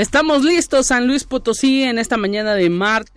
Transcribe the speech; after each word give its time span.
Estamos 0.00 0.42
listos, 0.44 0.86
San 0.86 1.06
Luis 1.06 1.24
Potosí, 1.24 1.82
en 1.82 1.98
esta 1.98 2.16
mañana 2.16 2.54
de 2.54 2.70
martes. 2.70 3.12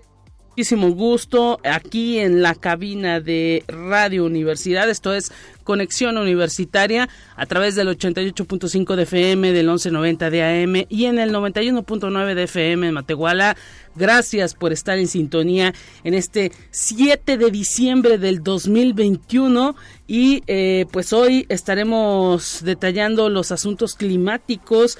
Muchísimo 0.50 0.92
gusto 0.92 1.62
aquí 1.64 2.20
en 2.20 2.42
la 2.42 2.56
cabina 2.56 3.22
de 3.22 3.64
Radio 3.70 4.26
Universidad. 4.26 4.90
Esto 4.90 5.14
es 5.14 5.32
Conexión 5.64 6.18
Universitaria 6.18 7.08
a 7.38 7.46
través 7.46 7.76
del 7.76 7.88
88.5 7.88 8.96
de 8.98 9.04
FM, 9.04 9.54
del 9.54 9.68
1190 9.68 10.30
de 10.30 10.44
AM 10.44 10.86
y 10.90 11.06
en 11.06 11.20
el 11.20 11.32
91.9 11.32 12.36
de 12.36 12.44
FM 12.44 12.90
en 12.90 12.94
Matehuala. 12.94 13.56
Gracias 13.96 14.54
por 14.54 14.74
estar 14.74 15.00
en 15.00 15.08
sintonía 15.08 15.74
en 16.04 16.14
este 16.16 16.52
7 16.72 17.38
de 17.38 17.50
diciembre 17.50 18.18
del 18.18 18.44
2021 18.44 19.78
y 20.06 20.44
eh, 20.48 20.86
pues 20.92 21.14
hoy 21.14 21.46
estaremos 21.48 22.60
detallando 22.62 23.30
los 23.30 23.54
asuntos 23.54 23.96
climáticos 23.96 24.98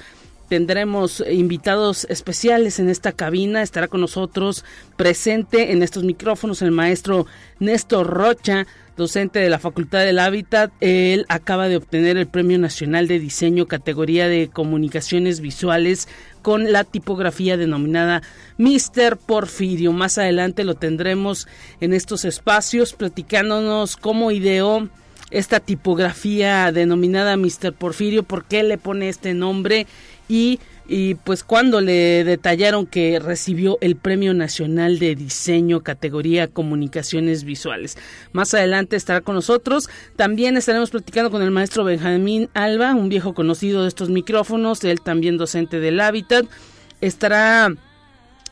tendremos 0.48 1.22
invitados 1.30 2.06
especiales 2.08 2.78
en 2.78 2.88
esta 2.88 3.12
cabina. 3.12 3.62
Estará 3.62 3.88
con 3.88 4.00
nosotros 4.00 4.64
presente 4.96 5.72
en 5.72 5.82
estos 5.82 6.04
micrófonos 6.04 6.62
el 6.62 6.70
maestro 6.70 7.26
Néstor 7.58 8.06
Rocha, 8.06 8.66
docente 8.96 9.40
de 9.40 9.50
la 9.50 9.58
Facultad 9.58 10.00
del 10.00 10.18
Hábitat. 10.18 10.70
Él 10.80 11.26
acaba 11.28 11.68
de 11.68 11.76
obtener 11.76 12.16
el 12.16 12.28
Premio 12.28 12.58
Nacional 12.58 13.08
de 13.08 13.18
Diseño 13.18 13.66
categoría 13.66 14.28
de 14.28 14.48
Comunicaciones 14.52 15.40
Visuales 15.40 16.08
con 16.42 16.72
la 16.72 16.84
tipografía 16.84 17.56
denominada 17.56 18.22
Mister 18.56 19.16
Porfirio. 19.16 19.92
Más 19.92 20.18
adelante 20.18 20.62
lo 20.64 20.74
tendremos 20.74 21.48
en 21.80 21.92
estos 21.92 22.24
espacios 22.24 22.92
platicándonos 22.92 23.96
cómo 23.96 24.30
ideó 24.30 24.88
esta 25.30 25.58
tipografía 25.58 26.70
denominada 26.70 27.36
Mister 27.36 27.72
Porfirio, 27.72 28.22
por 28.22 28.44
qué 28.44 28.62
le 28.62 28.78
pone 28.78 29.08
este 29.08 29.34
nombre 29.34 29.88
y, 30.28 30.58
pues 31.24 31.44
cuando 31.44 31.80
le 31.80 32.24
detallaron 32.24 32.86
que 32.86 33.18
recibió 33.18 33.78
el 33.80 33.96
Premio 33.96 34.34
Nacional 34.34 34.98
de 34.98 35.14
Diseño 35.14 35.82
categoría 35.82 36.48
Comunicaciones 36.48 37.44
Visuales. 37.44 37.96
Más 38.32 38.52
adelante 38.54 38.96
estará 38.96 39.20
con 39.20 39.34
nosotros. 39.34 39.88
También 40.16 40.56
estaremos 40.56 40.90
platicando 40.90 41.30
con 41.30 41.42
el 41.42 41.50
maestro 41.50 41.84
Benjamín 41.84 42.48
Alba, 42.54 42.94
un 42.94 43.08
viejo 43.08 43.34
conocido 43.34 43.82
de 43.82 43.88
estos 43.88 44.10
micrófonos, 44.10 44.84
él 44.84 45.00
también 45.00 45.38
docente 45.38 45.80
del 45.80 46.00
Hábitat. 46.00 46.46
Estará 47.00 47.74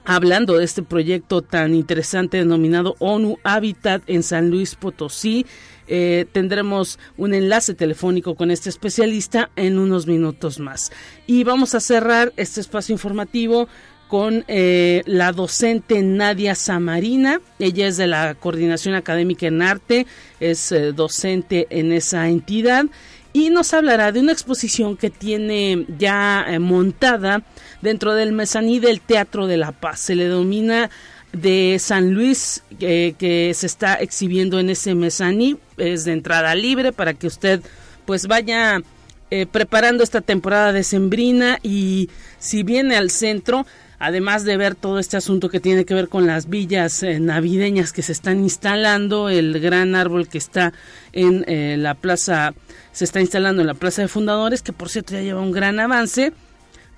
hablando 0.05 0.56
de 0.56 0.65
este 0.65 0.83
proyecto 0.83 1.43
tan 1.43 1.75
interesante 1.75 2.39
denominado 2.39 2.97
ONU 2.98 3.39
Hábitat 3.45 4.03
en 4.06 4.23
San 4.23 4.50
Luis 4.50 4.75
Potosí. 4.75 5.47
Eh, 5.88 6.27
tendremos 6.33 6.98
un 7.16 7.34
enlace 7.34 7.75
telefónico 7.75 8.34
con 8.34 8.50
este 8.50 8.69
especialista 8.69 9.50
en 9.56 9.78
unos 9.78 10.06
minutos 10.06 10.58
más. 10.58 10.92
Y 11.27 11.44
vamos 11.44 11.75
a 11.75 11.80
cerrar 11.80 12.33
este 12.36 12.61
espacio 12.61 12.92
informativo 12.92 13.69
con 14.08 14.44
eh, 14.47 15.03
la 15.06 15.33
docente 15.33 16.03
Nadia 16.03 16.55
Samarina. 16.55 17.41
Ella 17.58 17.88
es 17.88 17.97
de 17.97 18.06
la 18.06 18.34
Coordinación 18.34 18.94
Académica 18.94 19.47
en 19.47 19.62
Arte, 19.62 20.06
es 20.38 20.70
eh, 20.70 20.93
docente 20.93 21.66
en 21.70 21.93
esa 21.93 22.28
entidad 22.28 22.84
y 23.32 23.49
nos 23.49 23.72
hablará 23.72 24.12
de 24.12 24.20
una 24.20 24.32
exposición 24.32 24.99
que 24.99 25.09
tiene 25.09 25.87
ya 25.99 26.47
montada 26.60 27.43
dentro 27.81 28.14
del 28.14 28.32
mezaní 28.32 28.78
del 28.78 29.00
Teatro 29.00 29.47
de 29.47 29.56
la 29.56 29.72
Paz. 29.72 30.00
Se 30.00 30.14
le 30.14 30.25
denomina 30.25 30.91
de 31.32 31.78
San 31.81 32.12
Luis 32.15 32.62
que 32.78 33.53
se 33.54 33.66
está 33.66 33.94
exhibiendo 33.94 34.60
en 34.60 34.70
ese 34.70 34.94
mesaní 34.94 35.56
es 35.76 36.04
de 36.04 36.12
entrada 36.12 36.54
libre 36.54 36.93
para 36.93 37.15
que 37.15 37.26
usted 37.26 37.62
pues 38.04 38.26
vaya 38.26 38.82
eh, 39.31 39.47
preparando 39.47 40.04
esta 40.04 40.20
temporada 40.20 40.72
de 40.72 40.84
sembrina 40.84 41.59
y 41.62 42.10
si 42.38 42.62
viene 42.65 42.97
al 42.97 43.10
centro 43.10 43.65
además 43.98 44.44
de 44.44 44.59
ver 44.59 44.75
todo 44.75 44.98
este 44.98 45.16
asunto 45.16 45.48
que 45.48 45.59
tiene 45.59 45.87
que 45.87 45.94
ver 45.94 46.09
con 46.09 46.26
las 46.26 46.50
villas 46.50 47.03
eh, 47.03 47.19
navideñas 47.19 47.94
que 47.94 48.03
se 48.03 48.12
están 48.12 48.41
instalando 48.41 49.31
el 49.31 49.59
gran 49.59 49.94
árbol 49.94 50.28
que 50.28 50.37
está 50.37 50.75
en 51.12 51.47
eh, 51.49 51.76
la 51.78 51.94
plaza 51.94 52.53
se 52.93 53.04
está 53.04 53.22
instalando 53.22 53.62
en 53.62 53.69
la 53.69 53.75
plaza 53.75 54.03
de 54.03 54.09
fundadores 54.09 54.60
que 54.60 54.75
por 54.75 54.91
cierto 54.91 55.14
ya 55.14 55.22
lleva 55.22 55.41
un 55.41 55.53
gran 55.53 55.81
avance 55.81 56.34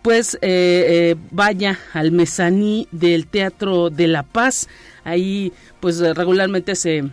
pues 0.05 0.35
eh, 0.35 0.39
eh, 0.43 1.17
vaya 1.31 1.79
al 1.95 2.13
mezaní 2.13 2.87
del 2.93 3.27
Teatro 3.27 3.89
de 3.89 4.07
la 4.07 4.23
Paz. 4.23 4.69
Ahí 5.03 5.51
pues 5.81 5.99
regularmente 5.99 6.75
se 6.75 7.05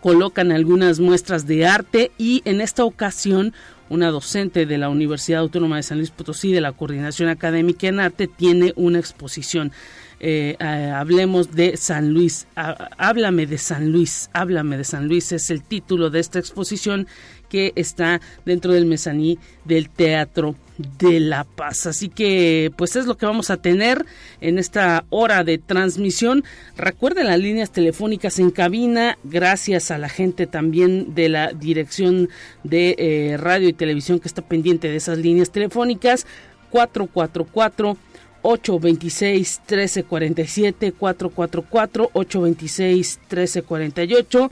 colocan 0.00 0.52
algunas 0.52 1.00
muestras 1.00 1.48
de 1.48 1.66
arte 1.66 2.12
y 2.16 2.42
en 2.44 2.60
esta 2.60 2.84
ocasión 2.84 3.54
una 3.88 4.12
docente 4.12 4.66
de 4.66 4.78
la 4.78 4.88
Universidad 4.88 5.40
Autónoma 5.40 5.76
de 5.76 5.82
San 5.82 5.98
Luis 5.98 6.12
Potosí 6.12 6.52
de 6.52 6.60
la 6.60 6.70
Coordinación 6.70 7.28
Académica 7.28 7.88
en 7.88 7.98
Arte 7.98 8.28
tiene 8.28 8.72
una 8.76 9.00
exposición. 9.00 9.72
Eh, 10.20 10.56
hablemos 10.60 11.56
de 11.56 11.76
San 11.76 12.14
Luis, 12.14 12.46
háblame 12.54 13.46
de 13.46 13.58
San 13.58 13.90
Luis, 13.90 14.30
háblame 14.32 14.76
de 14.76 14.84
San 14.84 15.08
Luis 15.08 15.32
es 15.32 15.50
el 15.50 15.62
título 15.62 16.08
de 16.10 16.20
esta 16.20 16.38
exposición 16.38 17.08
que 17.48 17.72
está 17.76 18.20
dentro 18.44 18.72
del 18.72 18.86
mezaní 18.86 19.38
del 19.64 19.88
Teatro 19.88 20.54
de 20.98 21.20
La 21.20 21.44
Paz. 21.44 21.86
Así 21.86 22.08
que 22.08 22.70
pues 22.76 22.96
es 22.96 23.06
lo 23.06 23.16
que 23.16 23.26
vamos 23.26 23.50
a 23.50 23.56
tener 23.56 24.04
en 24.40 24.58
esta 24.58 25.04
hora 25.10 25.44
de 25.44 25.58
transmisión. 25.58 26.44
Recuerden 26.76 27.26
las 27.26 27.38
líneas 27.38 27.70
telefónicas 27.70 28.38
en 28.38 28.50
cabina, 28.50 29.18
gracias 29.24 29.90
a 29.90 29.98
la 29.98 30.08
gente 30.08 30.46
también 30.46 31.14
de 31.14 31.28
la 31.28 31.52
dirección 31.52 32.28
de 32.62 32.94
eh, 32.98 33.36
radio 33.36 33.68
y 33.68 33.72
televisión 33.72 34.20
que 34.20 34.28
está 34.28 34.42
pendiente 34.42 34.88
de 34.88 34.96
esas 34.96 35.18
líneas 35.18 35.50
telefónicas. 35.50 36.26
444 36.70 37.96
826 38.42 39.60
1347 39.68 40.92
444 40.92 42.10
826 42.12 43.18
1348 43.28 44.50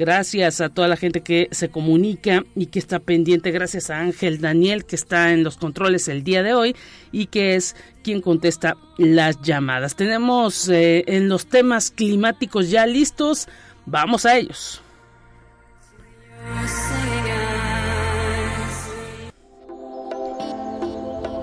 Gracias 0.00 0.62
a 0.62 0.70
toda 0.70 0.88
la 0.88 0.96
gente 0.96 1.20
que 1.20 1.48
se 1.50 1.68
comunica 1.68 2.42
y 2.56 2.68
que 2.68 2.78
está 2.78 3.00
pendiente. 3.00 3.50
Gracias 3.50 3.90
a 3.90 3.98
Ángel 3.98 4.40
Daniel 4.40 4.86
que 4.86 4.96
está 4.96 5.30
en 5.34 5.44
los 5.44 5.58
controles 5.58 6.08
el 6.08 6.24
día 6.24 6.42
de 6.42 6.54
hoy 6.54 6.74
y 7.12 7.26
que 7.26 7.54
es 7.54 7.76
quien 8.02 8.22
contesta 8.22 8.78
las 8.96 9.42
llamadas. 9.42 9.96
Tenemos 9.96 10.70
eh, 10.70 11.04
en 11.06 11.28
los 11.28 11.44
temas 11.44 11.90
climáticos 11.90 12.70
ya 12.70 12.86
listos. 12.86 13.46
Vamos 13.84 14.24
a 14.24 14.38
ellos. 14.38 14.80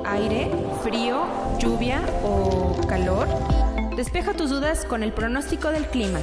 Aire, 0.03 0.49
frío, 0.81 1.27
lluvia 1.59 2.01
o 2.23 2.75
calor. 2.87 3.27
Despeja 3.95 4.33
tus 4.33 4.49
dudas 4.49 4.83
con 4.85 5.03
el 5.03 5.13
pronóstico 5.13 5.69
del 5.69 5.85
clima. 5.85 6.19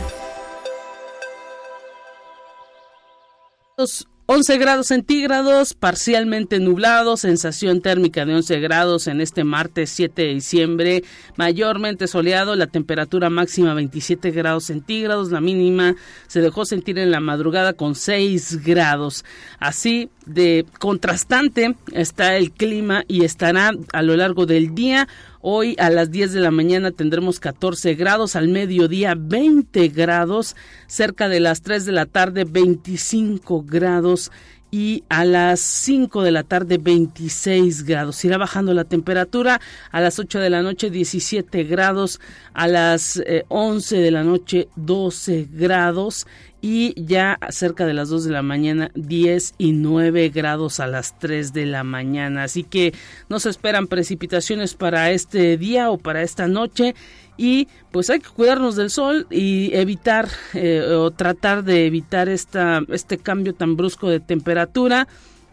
11 3.76 4.56
grados 4.58 4.86
centígrados, 4.86 5.74
parcialmente 5.74 6.60
nublado, 6.60 7.16
sensación 7.16 7.80
térmica 7.80 8.25
de 8.25 8.37
11 8.37 8.60
grados 8.60 9.08
en 9.08 9.20
este 9.20 9.43
martes 9.43 9.90
7 9.90 10.22
de 10.22 10.34
diciembre, 10.34 11.04
mayormente 11.34 12.06
soleado, 12.06 12.54
la 12.54 12.69
temperatura 12.69 13.31
máxima 13.31 13.75
27 13.75 14.31
grados 14.31 14.66
centígrados, 14.66 15.32
la 15.32 15.40
mínima 15.40 15.96
se 16.28 16.40
dejó 16.40 16.64
sentir 16.64 17.00
en 17.00 17.10
la 17.10 17.19
madrugada 17.19 17.72
con 17.72 17.96
6 17.96 18.64
grados. 18.64 19.25
Así 19.58 20.08
de 20.25 20.64
contrastante 20.78 21.75
está 21.93 22.37
el 22.37 22.52
clima 22.52 23.02
y 23.08 23.25
estará 23.25 23.72
a 23.93 24.02
lo 24.02 24.16
largo 24.16 24.46
del 24.46 24.72
día 24.76 25.08
Hoy 25.46 25.76
a 25.79 25.91
las 25.91 26.11
10 26.11 26.32
de 26.32 26.41
la 26.41 26.50
mañana 26.50 26.91
tendremos 26.91 27.38
14 27.38 27.96
grados, 27.96 28.35
al 28.35 28.49
mediodía 28.49 29.14
20 29.14 29.88
grados, 29.88 30.56
cerca 30.87 31.29
de 31.29 31.38
las 31.38 31.61
3 31.61 31.85
de 31.85 31.93
la 31.93 32.06
tarde 32.06 32.44
25 32.44 33.62
grados 33.62 34.32
y 34.70 35.05
a 35.11 35.26
las 35.26 35.61
5 35.61 36.23
de 36.23 36.32
la 36.32 36.44
tarde 36.44 36.79
26 36.79 37.85
grados. 37.85 38.25
Irá 38.25 38.38
bajando 38.38 38.73
la 38.73 38.85
temperatura 38.85 39.61
a 39.91 40.00
las 40.00 40.19
8 40.19 40.41
de 40.41 40.49
la 40.49 40.62
noche 40.62 40.88
17 40.88 41.64
grados, 41.64 42.23
a 42.55 42.67
las 42.67 43.23
11 43.49 43.99
eh, 43.99 44.00
de 44.00 44.11
la 44.12 44.25
noche 44.25 44.69
12 44.76 45.47
grados 45.52 46.26
y 46.66 46.94
ya 46.96 47.38
cerca 47.50 47.84
de 47.84 47.93
las 47.93 48.08
2 48.08 48.25
de 48.25 48.31
la 48.32 48.40
mañana 48.40 48.90
10 48.94 49.56
y 49.58 49.72
9 49.72 50.31
grados 50.31 50.81
a 50.81 50.87
las 50.87 51.19
3 51.19 51.52
de 51.52 51.66
la 51.66 51.84
mañana. 51.84 52.44
Así 52.44 52.64
que 52.64 52.94
no 53.28 53.38
se 53.38 53.50
esperan 53.50 53.87
precipitaciones 53.87 54.72
para 54.72 55.11
este 55.11 55.58
día 55.58 55.90
o 55.90 55.99
para 55.99 56.22
esta 56.22 56.49
noche 56.49 56.94
y 57.37 57.69
pues 57.90 58.08
hay 58.08 58.20
que 58.20 58.31
cuidarnos 58.31 58.76
del 58.76 58.88
sol 58.88 59.26
y 59.31 59.75
evitar 59.75 60.31
eh, 60.55 60.81
o 60.96 61.11
tratar 61.11 61.64
de 61.64 61.84
evitar 61.84 62.31
esta, 62.31 62.81
este 62.88 63.19
cambio 63.19 63.52
tan 63.52 63.76
brusco 63.76 64.08
de 64.08 64.20
temperatura 64.20 65.06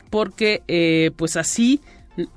porque 0.10 0.64
eh, 0.70 1.12
pues 1.18 1.36
así 1.36 1.82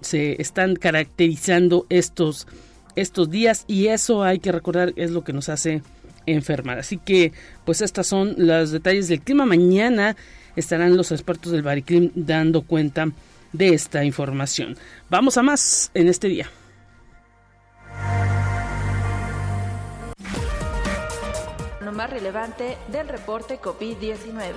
se 0.00 0.43
están 0.43 0.75
caracterizando 0.75 1.87
estos 1.91 2.49
estos 2.97 3.31
días 3.31 3.67
y 3.69 3.87
eso 3.87 4.25
hay 4.25 4.41
que 4.41 4.50
recordar 4.50 4.93
es 4.97 5.12
lo 5.12 5.23
que 5.23 5.32
nos 5.32 5.49
hace 5.49 5.82
enfermar. 6.26 6.79
Así 6.79 6.99
que, 6.99 7.32
pues 7.65 7.81
estas 7.81 8.06
son 8.06 8.35
los 8.37 8.71
detalles 8.71 9.09
del 9.09 9.21
clima. 9.21 9.47
Mañana 9.47 10.17
estarán 10.56 10.97
los 10.97 11.12
expertos 11.12 11.53
del 11.53 11.62
Bariclim 11.62 12.11
dando 12.15 12.62
cuenta 12.62 13.11
de 13.53 13.75
esta 13.75 14.05
información. 14.05 14.76
Vamos 15.09 15.38
a 15.38 15.43
más 15.43 15.91
en 15.94 16.09
este 16.09 16.29
día. 16.29 16.50
Lo 21.81 21.93
más 21.93 22.11
relevante 22.11 22.76
del 22.91 23.09
reporte 23.09 23.61
COVID-19. 23.61 24.55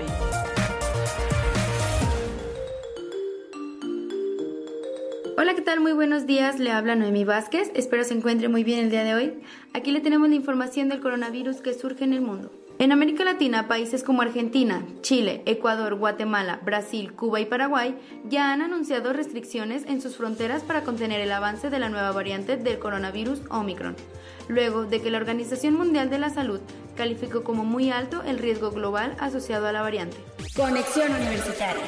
Hola, 5.39 5.53
¿qué 5.53 5.61
tal? 5.61 5.81
Muy 5.81 5.91
buenos 5.91 6.25
días. 6.25 6.57
Le 6.57 6.71
habla 6.71 6.95
Noemi 6.95 7.23
Vázquez. 7.23 7.69
Espero 7.75 8.03
se 8.03 8.15
encuentre 8.15 8.47
muy 8.47 8.63
bien 8.63 8.79
el 8.79 8.89
día 8.89 9.03
de 9.03 9.13
hoy. 9.13 9.33
Aquí 9.71 9.91
le 9.91 10.01
tenemos 10.01 10.27
la 10.29 10.33
información 10.33 10.89
del 10.89 10.99
coronavirus 10.99 11.57
que 11.57 11.75
surge 11.75 12.05
en 12.05 12.13
el 12.13 12.21
mundo. 12.21 12.51
En 12.79 12.91
América 12.91 13.23
Latina, 13.23 13.67
países 13.67 14.03
como 14.03 14.23
Argentina, 14.23 14.83
Chile, 15.01 15.43
Ecuador, 15.45 15.93
Guatemala, 15.93 16.59
Brasil, 16.65 17.13
Cuba 17.13 17.39
y 17.39 17.45
Paraguay 17.45 17.95
ya 18.27 18.51
han 18.51 18.63
anunciado 18.63 19.13
restricciones 19.13 19.85
en 19.85 20.01
sus 20.01 20.15
fronteras 20.15 20.63
para 20.63 20.81
contener 20.81 21.21
el 21.21 21.31
avance 21.31 21.69
de 21.69 21.77
la 21.77 21.89
nueva 21.89 22.11
variante 22.13 22.57
del 22.57 22.79
coronavirus 22.79 23.41
Omicron, 23.51 23.95
luego 24.47 24.85
de 24.85 25.03
que 25.03 25.11
la 25.11 25.19
Organización 25.19 25.75
Mundial 25.75 26.09
de 26.09 26.17
la 26.17 26.31
Salud 26.31 26.61
calificó 26.95 27.43
como 27.43 27.63
muy 27.63 27.91
alto 27.91 28.23
el 28.23 28.39
riesgo 28.39 28.71
global 28.71 29.15
asociado 29.19 29.67
a 29.67 29.71
la 29.71 29.83
variante. 29.83 30.17
Conexión 30.55 31.13
Universitaria. 31.13 31.83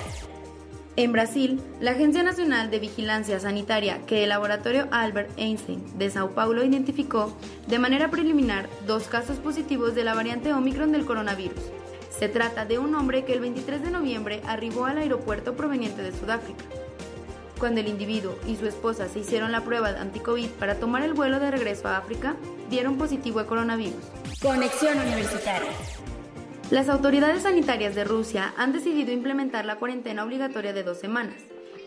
En 1.00 1.14
Brasil, 1.14 1.62
la 1.80 1.92
Agencia 1.92 2.24
Nacional 2.24 2.70
de 2.70 2.80
Vigilancia 2.80 3.40
Sanitaria 3.40 4.02
que 4.06 4.24
el 4.24 4.30
laboratorio 4.30 4.90
Albert 4.92 5.32
Einstein 5.38 5.98
de 5.98 6.10
Sao 6.10 6.32
Paulo 6.32 6.62
identificó 6.62 7.34
de 7.68 7.80
manera 7.80 8.12
preliminar 8.12 8.68
dos 8.86 9.08
casos 9.08 9.38
positivos 9.38 9.96
de 9.96 10.04
la 10.04 10.14
variante 10.14 10.52
Omicron 10.52 10.92
del 10.92 11.06
coronavirus. 11.06 11.62
Se 12.20 12.28
trata 12.28 12.66
de 12.66 12.80
un 12.80 12.96
hombre 12.96 13.24
que 13.24 13.32
el 13.32 13.40
23 13.40 13.82
de 13.82 13.92
noviembre 13.92 14.42
arribó 14.46 14.88
al 14.88 14.98
aeropuerto 14.98 15.56
proveniente 15.56 16.02
de 16.02 16.12
Sudáfrica. 16.12 16.66
Cuando 17.58 17.80
el 17.80 17.88
individuo 17.88 18.38
y 18.46 18.58
su 18.58 18.68
esposa 18.68 19.08
se 19.08 19.20
hicieron 19.20 19.54
la 19.54 19.62
prueba 19.62 19.94
de 19.94 20.00
anticovid 20.00 20.50
para 20.60 20.82
tomar 20.82 21.04
el 21.04 21.14
vuelo 21.14 21.40
de 21.40 21.50
regreso 21.50 21.88
a 21.88 21.96
África, 21.96 22.36
dieron 22.70 22.98
positivo 22.98 23.40
a 23.40 23.48
coronavirus. 23.48 24.04
Conexión 24.42 25.00
Universitaria. 25.00 25.72
Las 26.72 26.88
autoridades 26.88 27.44
sanitarias 27.44 27.96
de 27.96 28.04
Rusia 28.04 28.54
han 28.56 28.74
decidido 28.74 29.12
implementar 29.12 29.66
la 29.66 29.78
cuarentena 29.78 30.24
obligatoria 30.24 30.72
de 30.72 30.84
dos 30.84 31.00
semanas, 31.00 31.42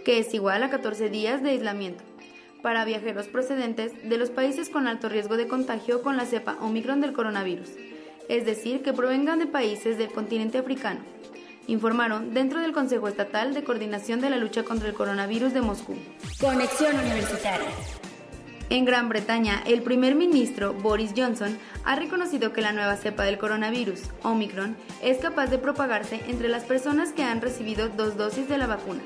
que 0.05 0.19
es 0.19 0.34
igual 0.34 0.64
a 0.64 0.70
14 0.70 1.08
días 1.08 1.40
de 1.40 1.50
aislamiento, 1.50 2.02
para 2.62 2.84
viajeros 2.84 3.29
procedentes 3.29 3.93
de 4.02 4.19
los 4.19 4.31
países 4.31 4.70
con 4.70 4.88
alto 4.88 5.08
riesgo 5.08 5.37
de 5.37 5.46
contagio 5.46 6.02
con 6.02 6.17
la 6.17 6.26
cepa 6.26 6.56
Omicron 6.61 7.00
del 7.00 7.12
coronavirus, 7.12 7.69
es 8.29 8.44
decir, 8.44 8.82
que 8.82 8.93
provengan 8.93 9.38
de 9.38 9.46
países 9.46 9.99
del 9.99 10.11
continente 10.11 10.58
africano, 10.58 11.00
informaron 11.69 12.34
dentro 12.34 12.61
del 12.61 12.73
Consejo 12.73 13.06
Estatal 13.06 13.55
de 13.55 13.62
Coordinación 13.62 14.20
de 14.20 14.31
la 14.31 14.37
Lucha 14.37 14.64
contra 14.64 14.88
el 14.88 14.94
Coronavirus 14.94 15.55
de 15.55 15.61
Moscú. 15.61 15.94
Conexión 16.40 16.99
Universitaria. 16.99 17.69
En 18.73 18.87
Gran 18.87 19.11
Bretaña, 19.11 19.63
el 19.67 19.83
primer 19.83 20.15
ministro 20.15 20.73
Boris 20.73 21.13
Johnson 21.15 21.59
ha 21.85 21.95
reconocido 21.95 22.55
que 22.55 22.63
la 22.63 22.73
nueva 22.73 22.97
cepa 22.97 23.25
del 23.25 23.37
coronavirus, 23.37 24.01
Omicron, 24.23 24.79
es 25.03 25.19
capaz 25.19 25.49
de 25.49 25.59
propagarse 25.59 26.23
entre 26.27 26.49
las 26.49 26.65
personas 26.65 27.13
que 27.13 27.23
han 27.23 27.43
recibido 27.43 27.91
dos 27.91 28.17
dosis 28.17 28.49
de 28.49 28.57
la 28.57 28.67
vacuna 28.67 29.03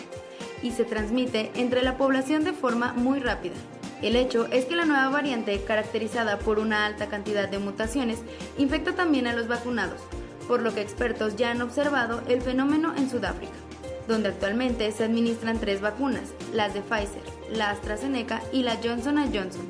y 0.63 0.71
se 0.71 0.85
transmite 0.85 1.51
entre 1.57 1.83
la 1.83 1.99
población 1.99 2.45
de 2.45 2.53
forma 2.53 2.93
muy 2.93 3.19
rápida. 3.19 3.57
El 4.03 4.15
hecho 4.15 4.47
es 4.53 4.67
que 4.67 4.77
la 4.77 4.85
nueva 4.85 5.09
variante, 5.09 5.61
caracterizada 5.65 6.39
por 6.39 6.61
una 6.61 6.87
alta 6.87 7.09
cantidad 7.09 7.49
de 7.49 7.59
mutaciones, 7.59 8.21
infecta 8.59 8.95
también 8.95 9.27
a 9.27 9.35
los 9.35 9.49
vacunados, 9.49 10.01
por 10.47 10.63
lo 10.63 10.73
que 10.77 10.81
expertos 10.81 11.35
ya 11.35 11.51
han 11.51 11.61
observado 11.61 12.23
el 12.29 12.41
fenómeno 12.41 12.95
en 12.97 13.11
Sudáfrica 13.11 13.66
donde 14.07 14.29
actualmente 14.29 14.91
se 14.93 15.05
administran 15.05 15.59
tres 15.59 15.81
vacunas, 15.81 16.33
las 16.53 16.75
de 16.75 16.81
Pfizer, 16.81 17.23
la 17.51 17.71
AstraZeneca 17.71 18.43
y 18.53 18.63
la 18.63 18.79
Johnson 18.83 19.17
Johnson. 19.33 19.67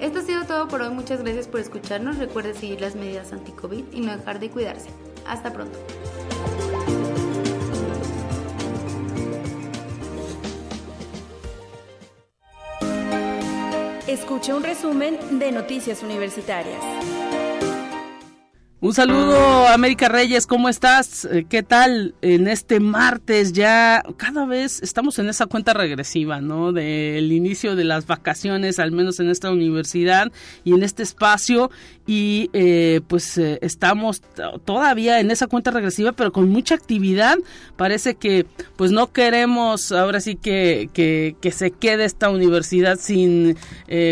Esto 0.00 0.20
ha 0.20 0.22
sido 0.22 0.44
todo 0.44 0.68
por 0.68 0.82
hoy, 0.82 0.90
muchas 0.90 1.22
gracias 1.22 1.48
por 1.48 1.60
escucharnos, 1.60 2.18
recuerde 2.18 2.54
seguir 2.54 2.80
las 2.80 2.94
medidas 2.94 3.32
anti-COVID 3.32 3.84
y 3.92 4.00
no 4.00 4.16
dejar 4.16 4.38
de 4.38 4.50
cuidarse. 4.50 4.90
Hasta 5.26 5.52
pronto. 5.52 5.78
Escuche 14.06 14.54
un 14.54 14.62
resumen 14.62 15.38
de 15.38 15.52
Noticias 15.52 16.02
Universitarias. 16.02 16.82
Un 18.80 18.94
saludo, 18.94 19.66
América 19.66 20.08
Reyes, 20.08 20.46
¿cómo 20.46 20.68
estás? 20.68 21.24
Eh, 21.24 21.46
¿Qué 21.48 21.64
tal 21.64 22.14
en 22.22 22.46
este 22.46 22.78
martes? 22.78 23.52
Ya 23.52 24.04
cada 24.16 24.46
vez 24.46 24.80
estamos 24.84 25.18
en 25.18 25.28
esa 25.28 25.46
cuenta 25.46 25.74
regresiva, 25.74 26.40
¿no? 26.40 26.72
Del 26.72 27.32
inicio 27.32 27.74
de 27.74 27.82
las 27.82 28.06
vacaciones, 28.06 28.78
al 28.78 28.92
menos 28.92 29.18
en 29.18 29.30
esta 29.30 29.50
universidad 29.50 30.30
y 30.62 30.74
en 30.74 30.84
este 30.84 31.02
espacio. 31.02 31.72
Y 32.06 32.50
eh, 32.52 33.00
pues 33.08 33.36
eh, 33.36 33.58
estamos 33.62 34.22
todavía 34.64 35.18
en 35.18 35.32
esa 35.32 35.48
cuenta 35.48 35.72
regresiva, 35.72 36.12
pero 36.12 36.30
con 36.30 36.48
mucha 36.48 36.76
actividad. 36.76 37.36
Parece 37.76 38.14
que 38.14 38.46
pues 38.76 38.92
no 38.92 39.12
queremos 39.12 39.90
ahora 39.90 40.20
sí 40.20 40.36
que, 40.36 40.88
que, 40.92 41.34
que 41.40 41.50
se 41.50 41.72
quede 41.72 42.04
esta 42.04 42.30
universidad 42.30 42.96
sin 43.00 43.56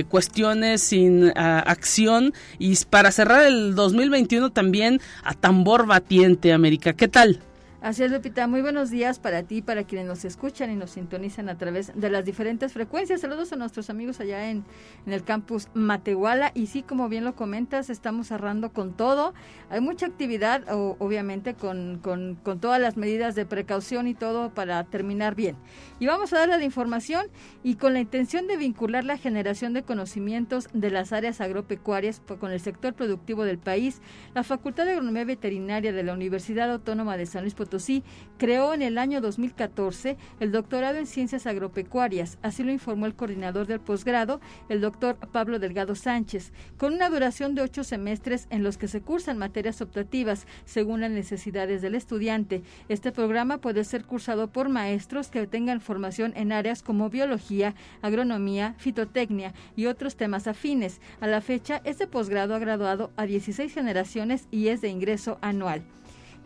cuestiones, 0.09 0.83
sin 0.83 1.33
ah, 1.37 1.61
acción. 1.61 2.35
Y 2.59 2.75
para 2.91 3.13
cerrar 3.13 3.47
el 3.47 3.77
2021 3.77 4.56
también 4.57 5.01
a 5.23 5.35
tambor 5.35 5.87
batiente, 5.87 6.55
América. 6.55 6.95
¿Qué 6.95 7.09
tal? 7.09 7.41
Así 7.83 8.03
es, 8.03 8.11
Lupita. 8.11 8.47
Muy 8.47 8.63
buenos 8.63 8.89
días 8.89 9.19
para 9.19 9.43
ti, 9.43 9.61
para 9.61 9.85
quienes 9.85 10.07
nos 10.07 10.25
escuchan 10.25 10.71
y 10.71 10.77
nos 10.77 10.93
sintonizan 10.93 11.51
a 11.51 11.59
través 11.59 11.93
de 11.95 12.09
las 12.09 12.25
diferentes 12.25 12.73
frecuencias. 12.73 13.21
Saludos 13.21 13.53
a 13.53 13.57
nuestros 13.57 13.91
amigos 13.91 14.19
allá 14.19 14.51
en, 14.51 14.65
el 15.07 15.23
campus 15.25 15.69
Matehuala. 15.75 16.53
Y 16.55 16.69
sí, 16.69 16.83
como 16.83 17.11
bien 17.11 17.25
lo 17.25 17.37
comentas, 17.37 17.91
estamos 17.91 18.29
cerrando 18.29 18.73
con 18.73 18.95
todo. 18.95 19.35
Hay 19.69 19.83
mucha 19.83 20.07
actividad, 20.07 20.65
obviamente, 20.71 21.53
con, 21.53 21.99
con, 22.03 22.37
con, 22.37 22.61
todas 22.61 22.81
las 22.81 22.97
medidas 22.97 23.35
de 23.35 23.45
precaución 23.45 24.09
y 24.09 24.15
todo 24.15 24.55
para 24.55 24.83
terminar 24.85 25.35
bien. 25.35 25.57
Y 26.01 26.07
vamos 26.07 26.33
a 26.33 26.39
darle 26.39 26.57
la 26.57 26.65
información 26.65 27.27
y 27.63 27.75
con 27.75 27.93
la 27.93 28.01
intención 28.01 28.47
de 28.47 28.57
vincular 28.57 29.05
la 29.05 29.19
generación 29.19 29.75
de 29.75 29.83
conocimientos 29.83 30.69
de 30.73 30.91
las 30.91 31.13
áreas 31.13 31.43
agropecuarias 31.43 32.23
con 32.41 32.53
el 32.53 32.61
sector 32.61 32.95
productivo 32.95 33.45
del 33.45 33.59
país, 33.59 34.01
la 34.35 34.45
Facultad 34.45 34.87
de 34.87 34.93
Agronomía 34.93 35.25
Veterinaria 35.25 35.93
de 35.93 36.03
la 36.03 36.15
Universidad 36.15 36.73
Autónoma 36.73 37.19
de 37.19 37.27
San 37.27 37.43
Luis 37.43 37.53
Potosí 37.53 37.66
sí 37.79 38.03
creó 38.39 38.75
en 38.75 38.83
el 38.83 38.99
año 38.99 39.21
2014 39.21 40.17
el 40.41 40.53
doctorado 40.53 40.99
en 40.99 41.07
ciencias 41.07 41.47
agropecuarias, 41.47 42.39
así 42.43 42.63
lo 42.63 42.73
informó 42.73 43.07
el 43.07 43.15
coordinador 43.15 43.67
del 43.67 43.81
posgrado, 43.81 44.41
el 44.69 44.81
doctor 44.81 45.17
Pablo 45.17 45.59
Delgado 45.59 45.95
Sánchez, 45.95 46.53
con 46.79 46.95
una 46.95 47.09
duración 47.09 47.55
de 47.55 47.63
ocho 47.63 47.85
semestres 47.85 48.47
en 48.51 48.63
los 48.63 48.79
que 48.79 48.89
se 48.89 49.01
cursan 49.01 49.39
materias 49.39 49.81
optativas 49.81 50.47
según 50.65 51.01
las 51.01 51.11
necesidades 51.11 51.83
del 51.83 51.95
estudiante. 51.95 52.63
Este 52.89 53.13
programa 53.13 53.59
puede 53.59 53.85
ser 53.85 54.05
cursado 54.05 54.49
por 54.49 54.69
maestros 54.69 55.29
que 55.29 55.47
tengan 55.47 55.81
formación 55.81 56.33
en 56.37 56.53
áreas 56.53 56.83
como 56.83 57.11
biología, 57.11 57.75
agronomía, 58.03 58.75
fitotecnia 58.79 59.55
y 59.75 59.87
otros 59.87 60.17
temas 60.17 60.47
afines. 60.47 61.01
A 61.21 61.27
la 61.27 61.41
fecha, 61.41 61.81
este 61.85 62.07
posgrado 62.07 62.55
ha 62.55 62.59
graduado 62.59 63.11
a 63.17 63.27
16 63.27 63.73
generaciones 63.73 64.49
y 64.51 64.69
es 64.69 64.81
de 64.81 64.89
ingreso 64.89 65.39
anual. 65.41 65.83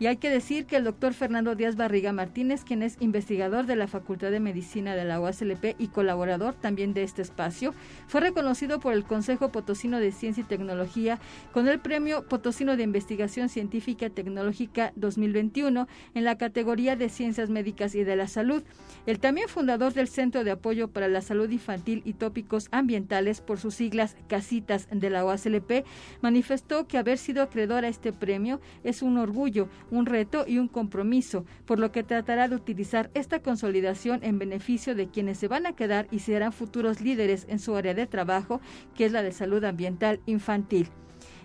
Y 0.01 0.07
hay 0.07 0.17
que 0.17 0.31
decir 0.31 0.65
que 0.65 0.77
el 0.77 0.83
doctor 0.83 1.13
Fernando 1.13 1.53
Díaz 1.53 1.75
Barriga 1.75 2.11
Martínez, 2.11 2.63
quien 2.63 2.81
es 2.81 2.97
investigador 2.99 3.67
de 3.67 3.75
la 3.75 3.85
Facultad 3.85 4.31
de 4.31 4.39
Medicina 4.39 4.95
de 4.95 5.05
la 5.05 5.21
UASLP 5.21 5.75
y 5.77 5.89
colaborador 5.89 6.55
también 6.55 6.95
de 6.95 7.03
este 7.03 7.21
espacio, 7.21 7.75
fue 8.07 8.21
reconocido 8.21 8.79
por 8.79 8.93
el 8.93 9.03
Consejo 9.03 9.51
Potosino 9.51 9.99
de 9.99 10.11
Ciencia 10.11 10.41
y 10.41 10.47
Tecnología 10.47 11.19
con 11.51 11.67
el 11.67 11.79
Premio 11.79 12.27
Potosino 12.27 12.77
de 12.77 12.81
Investigación 12.81 13.47
Científica 13.47 14.09
Tecnológica 14.09 14.91
2021 14.95 15.87
en 16.15 16.23
la 16.23 16.35
categoría 16.35 16.95
de 16.95 17.07
Ciencias 17.07 17.51
Médicas 17.51 17.93
y 17.93 18.03
de 18.03 18.15
la 18.15 18.27
Salud. 18.27 18.63
El 19.05 19.19
también 19.19 19.49
fundador 19.49 19.93
del 19.93 20.07
Centro 20.07 20.43
de 20.43 20.49
Apoyo 20.49 20.87
para 20.87 21.09
la 21.09 21.21
Salud 21.21 21.51
Infantil 21.51 22.01
y 22.05 22.13
Tópicos 22.13 22.69
Ambientales, 22.71 23.39
por 23.39 23.59
sus 23.59 23.75
siglas 23.75 24.15
Casitas 24.27 24.87
de 24.91 25.11
la 25.11 25.23
UASLP, 25.23 25.85
manifestó 26.21 26.87
que 26.87 26.97
haber 26.97 27.19
sido 27.19 27.43
acreedor 27.43 27.85
a 27.85 27.87
este 27.87 28.11
premio 28.11 28.61
es 28.83 29.03
un 29.03 29.19
orgullo, 29.19 29.69
un 29.91 30.07
reto 30.07 30.45
y 30.47 30.57
un 30.57 30.67
compromiso, 30.67 31.45
por 31.65 31.77
lo 31.77 31.91
que 31.91 32.03
tratará 32.03 32.47
de 32.47 32.55
utilizar 32.55 33.11
esta 33.13 33.41
consolidación 33.41 34.23
en 34.23 34.39
beneficio 34.39 34.95
de 34.95 35.09
quienes 35.09 35.37
se 35.37 35.47
van 35.47 35.67
a 35.67 35.73
quedar 35.73 36.07
y 36.09 36.19
serán 36.19 36.53
futuros 36.53 37.01
líderes 37.01 37.45
en 37.49 37.59
su 37.59 37.75
área 37.75 37.93
de 37.93 38.07
trabajo, 38.07 38.61
que 38.95 39.05
es 39.05 39.11
la 39.11 39.21
de 39.21 39.31
salud 39.31 39.63
ambiental 39.63 40.19
infantil. 40.25 40.87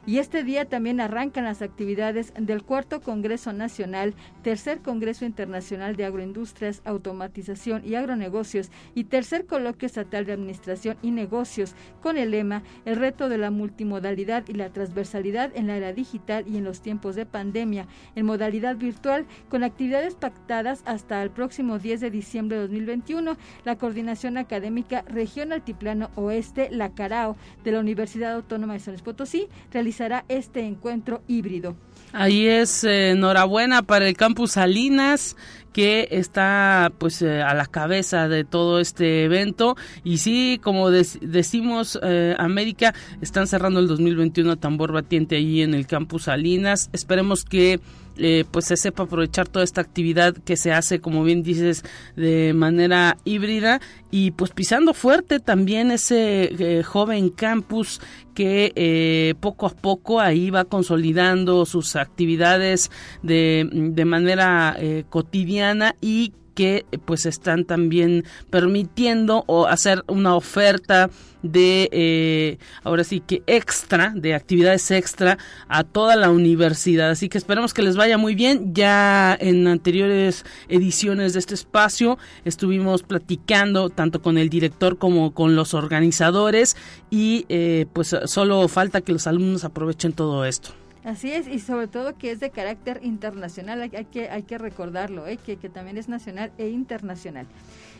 Y 0.06 0.20
este 0.20 0.44
día 0.44 0.66
también 0.66 1.00
arrancan 1.00 1.44
las 1.44 1.62
actividades 1.62 2.32
del 2.38 2.62
cuarto 2.62 3.00
Congreso 3.00 3.52
Nacional, 3.52 4.14
tercer 4.42 4.80
Congreso 4.80 5.24
Internacional 5.24 5.96
de 5.96 6.04
Agroindustrias, 6.04 6.80
Automatización 6.84 7.82
y 7.84 7.96
Agronegocios 7.96 8.70
y 8.94 9.04
tercer 9.04 9.46
Coloquio 9.46 9.86
Estatal 9.86 10.24
de 10.24 10.32
Administración 10.32 10.96
y 11.02 11.10
Negocios 11.10 11.74
con 12.00 12.18
el 12.18 12.30
lema 12.30 12.62
El 12.84 12.96
reto 12.96 13.28
de 13.28 13.38
la 13.38 13.50
multimodalidad 13.50 14.44
y 14.46 14.52
la 14.52 14.70
transversalidad 14.70 15.50
en 15.56 15.66
la 15.66 15.76
era 15.76 15.92
digital 15.92 16.44
y 16.46 16.56
en 16.56 16.62
los 16.62 16.82
tiempos 16.82 17.16
de 17.16 17.26
pandemia, 17.26 17.88
en 18.14 18.26
modalidad 18.26 18.76
virtual, 18.76 19.26
con 19.48 19.64
actividades 19.64 20.14
pactadas 20.14 20.82
hasta 20.86 21.20
el 21.20 21.30
próximo 21.30 21.80
10 21.80 22.00
de 22.00 22.10
diciembre 22.12 22.58
de 22.58 22.62
2021. 22.62 23.36
La 23.64 23.76
Coordinación 23.76 24.36
Académica 24.36 25.02
Región 25.08 25.52
Altiplano 25.52 26.10
Oeste, 26.14 26.68
la 26.70 26.90
CARAO, 26.90 27.36
de 27.64 27.72
la 27.72 27.80
Universidad 27.80 28.34
Autónoma 28.34 28.74
de 28.74 28.78
San 28.78 28.94
Luis 28.94 29.02
Potosí, 29.02 29.48
realizó 29.72 29.95
será 29.96 30.24
este 30.28 30.60
encuentro 30.60 31.22
híbrido. 31.26 31.74
Ahí 32.12 32.46
es 32.46 32.84
eh, 32.84 33.10
enhorabuena 33.10 33.82
para 33.82 34.08
el 34.08 34.16
campus 34.16 34.52
Salinas 34.52 35.36
que 35.72 36.08
está 36.10 36.90
pues 36.96 37.20
eh, 37.20 37.42
a 37.42 37.52
la 37.52 37.66
cabeza 37.66 38.28
de 38.28 38.44
todo 38.44 38.80
este 38.80 39.24
evento 39.24 39.76
y 40.04 40.18
sí 40.18 40.58
como 40.62 40.90
decimos 40.90 41.98
eh, 42.02 42.34
América 42.38 42.94
están 43.20 43.46
cerrando 43.46 43.80
el 43.80 43.88
2021 43.88 44.52
a 44.52 44.56
tambor 44.56 44.92
batiente 44.92 45.36
ahí 45.36 45.60
en 45.60 45.74
el 45.74 45.86
campus 45.86 46.24
Salinas 46.24 46.88
esperemos 46.94 47.44
que 47.44 47.80
eh, 48.18 48.44
pues 48.50 48.66
se 48.66 48.76
sepa 48.76 49.04
aprovechar 49.04 49.48
toda 49.48 49.64
esta 49.64 49.80
actividad 49.80 50.34
que 50.34 50.56
se 50.56 50.72
hace, 50.72 51.00
como 51.00 51.24
bien 51.24 51.42
dices, 51.42 51.84
de 52.16 52.52
manera 52.54 53.16
híbrida 53.24 53.80
y 54.10 54.30
pues 54.30 54.50
pisando 54.50 54.94
fuerte 54.94 55.40
también 55.40 55.90
ese 55.90 56.50
eh, 56.58 56.82
joven 56.82 57.30
campus 57.30 58.00
que 58.34 58.72
eh, 58.74 59.34
poco 59.40 59.66
a 59.66 59.70
poco 59.70 60.20
ahí 60.20 60.50
va 60.50 60.64
consolidando 60.64 61.66
sus 61.66 61.96
actividades 61.96 62.90
de, 63.22 63.68
de 63.72 64.04
manera 64.04 64.76
cotidiana 65.08 65.94
y 66.00 66.32
que 66.56 66.86
pues 67.04 67.26
están 67.26 67.66
también 67.66 68.24
permitiendo 68.50 69.44
o 69.46 69.66
hacer 69.66 70.02
una 70.08 70.34
oferta 70.34 71.10
de 71.42 71.88
eh, 71.92 72.58
ahora 72.82 73.04
sí 73.04 73.20
que 73.20 73.42
extra 73.46 74.12
de 74.16 74.34
actividades 74.34 74.90
extra 74.90 75.38
a 75.68 75.84
toda 75.84 76.16
la 76.16 76.30
universidad. 76.30 77.10
Así 77.10 77.28
que 77.28 77.38
esperamos 77.38 77.74
que 77.74 77.82
les 77.82 77.96
vaya 77.96 78.18
muy 78.18 78.34
bien. 78.34 78.74
Ya 78.74 79.36
en 79.38 79.68
anteriores 79.68 80.44
ediciones 80.68 81.34
de 81.34 81.40
este 81.40 81.54
espacio 81.54 82.18
estuvimos 82.44 83.02
platicando 83.02 83.90
tanto 83.90 84.22
con 84.22 84.38
el 84.38 84.48
director 84.48 84.98
como 84.98 85.34
con 85.34 85.54
los 85.54 85.74
organizadores 85.74 86.74
y 87.10 87.44
eh, 87.50 87.86
pues 87.92 88.16
solo 88.24 88.66
falta 88.68 89.02
que 89.02 89.12
los 89.12 89.26
alumnos 89.26 89.64
aprovechen 89.64 90.14
todo 90.14 90.46
esto 90.46 90.85
Así 91.06 91.30
es, 91.30 91.46
y 91.46 91.60
sobre 91.60 91.86
todo 91.86 92.18
que 92.18 92.32
es 92.32 92.40
de 92.40 92.50
carácter 92.50 92.98
internacional, 93.00 93.80
hay, 93.80 94.06
que, 94.06 94.28
hay 94.28 94.42
que 94.42 94.58
recordarlo, 94.58 95.28
¿eh? 95.28 95.36
que, 95.36 95.56
que 95.56 95.68
también 95.68 95.98
es 95.98 96.08
nacional 96.08 96.50
e 96.58 96.68
internacional. 96.68 97.46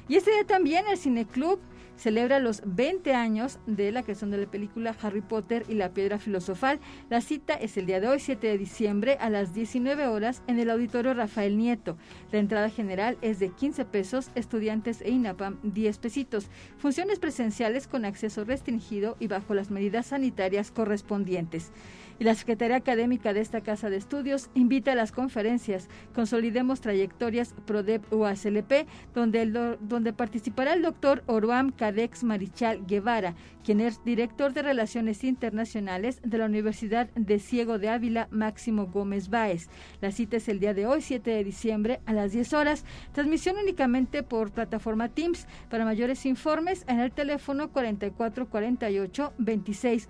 Y 0.08 0.16
este 0.16 0.32
día 0.32 0.44
también 0.44 0.88
el 0.88 0.98
Cineclub 0.98 1.60
celebra 1.96 2.40
los 2.40 2.62
20 2.66 3.14
años 3.14 3.60
de 3.68 3.92
la 3.92 4.02
creación 4.02 4.32
de 4.32 4.38
la 4.38 4.50
película 4.50 4.94
Harry 5.00 5.20
Potter 5.20 5.64
y 5.68 5.74
la 5.74 5.90
Piedra 5.90 6.18
Filosofal. 6.18 6.80
La 7.08 7.20
cita 7.20 7.54
es 7.54 7.76
el 7.76 7.86
día 7.86 8.00
de 8.00 8.08
hoy, 8.08 8.18
7 8.18 8.44
de 8.44 8.58
diciembre, 8.58 9.16
a 9.20 9.30
las 9.30 9.54
19 9.54 10.08
horas, 10.08 10.42
en 10.48 10.58
el 10.58 10.68
Auditorio 10.68 11.14
Rafael 11.14 11.56
Nieto. 11.56 11.96
La 12.32 12.40
entrada 12.40 12.70
general 12.70 13.18
es 13.22 13.38
de 13.38 13.50
15 13.50 13.84
pesos, 13.84 14.30
estudiantes 14.34 15.00
e 15.00 15.10
INAPAM 15.10 15.58
10 15.62 15.98
pesitos. 15.98 16.48
Funciones 16.76 17.20
presenciales 17.20 17.86
con 17.86 18.04
acceso 18.04 18.44
restringido 18.44 19.16
y 19.20 19.28
bajo 19.28 19.54
las 19.54 19.70
medidas 19.70 20.06
sanitarias 20.06 20.72
correspondientes 20.72 21.70
y 22.18 22.24
la 22.24 22.34
Secretaría 22.34 22.76
Académica 22.76 23.32
de 23.32 23.40
esta 23.40 23.60
Casa 23.60 23.90
de 23.90 23.96
Estudios 23.96 24.50
invita 24.54 24.92
a 24.92 24.94
las 24.94 25.12
conferencias 25.12 25.88
Consolidemos 26.14 26.80
Trayectorias 26.80 27.54
PRODEP 27.66 28.12
UASLP, 28.12 28.86
donde, 29.14 29.42
el 29.42 29.78
donde 29.80 30.12
participará 30.12 30.74
el 30.74 30.82
doctor 30.82 31.22
Oruam 31.26 31.70
Cadex 31.70 32.24
Marichal 32.24 32.86
Guevara, 32.86 33.34
quien 33.64 33.80
es 33.80 34.02
director 34.04 34.52
de 34.52 34.62
Relaciones 34.62 35.24
Internacionales 35.24 36.20
de 36.22 36.38
la 36.38 36.46
Universidad 36.46 37.08
de 37.14 37.38
Ciego 37.38 37.78
de 37.78 37.88
Ávila, 37.88 38.28
Máximo 38.30 38.86
Gómez 38.86 39.28
Báez. 39.28 39.68
La 40.00 40.12
cita 40.12 40.36
es 40.36 40.48
el 40.48 40.60
día 40.60 40.74
de 40.74 40.86
hoy, 40.86 41.02
7 41.02 41.30
de 41.30 41.44
diciembre, 41.44 42.00
a 42.06 42.12
las 42.12 42.32
10 42.32 42.52
horas. 42.52 42.84
Transmisión 43.12 43.56
únicamente 43.56 44.22
por 44.22 44.52
plataforma 44.52 45.08
Teams. 45.08 45.46
Para 45.68 45.84
mayores 45.84 46.26
informes, 46.26 46.84
en 46.86 47.00
el 47.00 47.12
teléfono 47.12 47.70
4448 47.72 49.32
26 49.38 50.08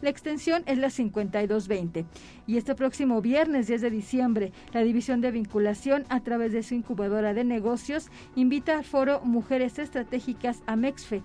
la 0.00 0.10
extensión 0.10 0.57
es 0.66 0.78
la 0.78 0.90
5220. 0.90 2.04
Y 2.46 2.56
este 2.56 2.74
próximo 2.74 3.20
viernes 3.20 3.66
10 3.66 3.80
de 3.82 3.90
diciembre, 3.90 4.52
la 4.72 4.82
División 4.82 5.20
de 5.20 5.30
Vinculación, 5.30 6.04
a 6.08 6.20
través 6.20 6.52
de 6.52 6.62
su 6.62 6.74
incubadora 6.74 7.34
de 7.34 7.44
negocios, 7.44 8.08
invita 8.36 8.78
al 8.78 8.84
foro 8.84 9.20
Mujeres 9.24 9.78
Estratégicas 9.78 10.62
a 10.66 10.76
MEXFE 10.76 11.22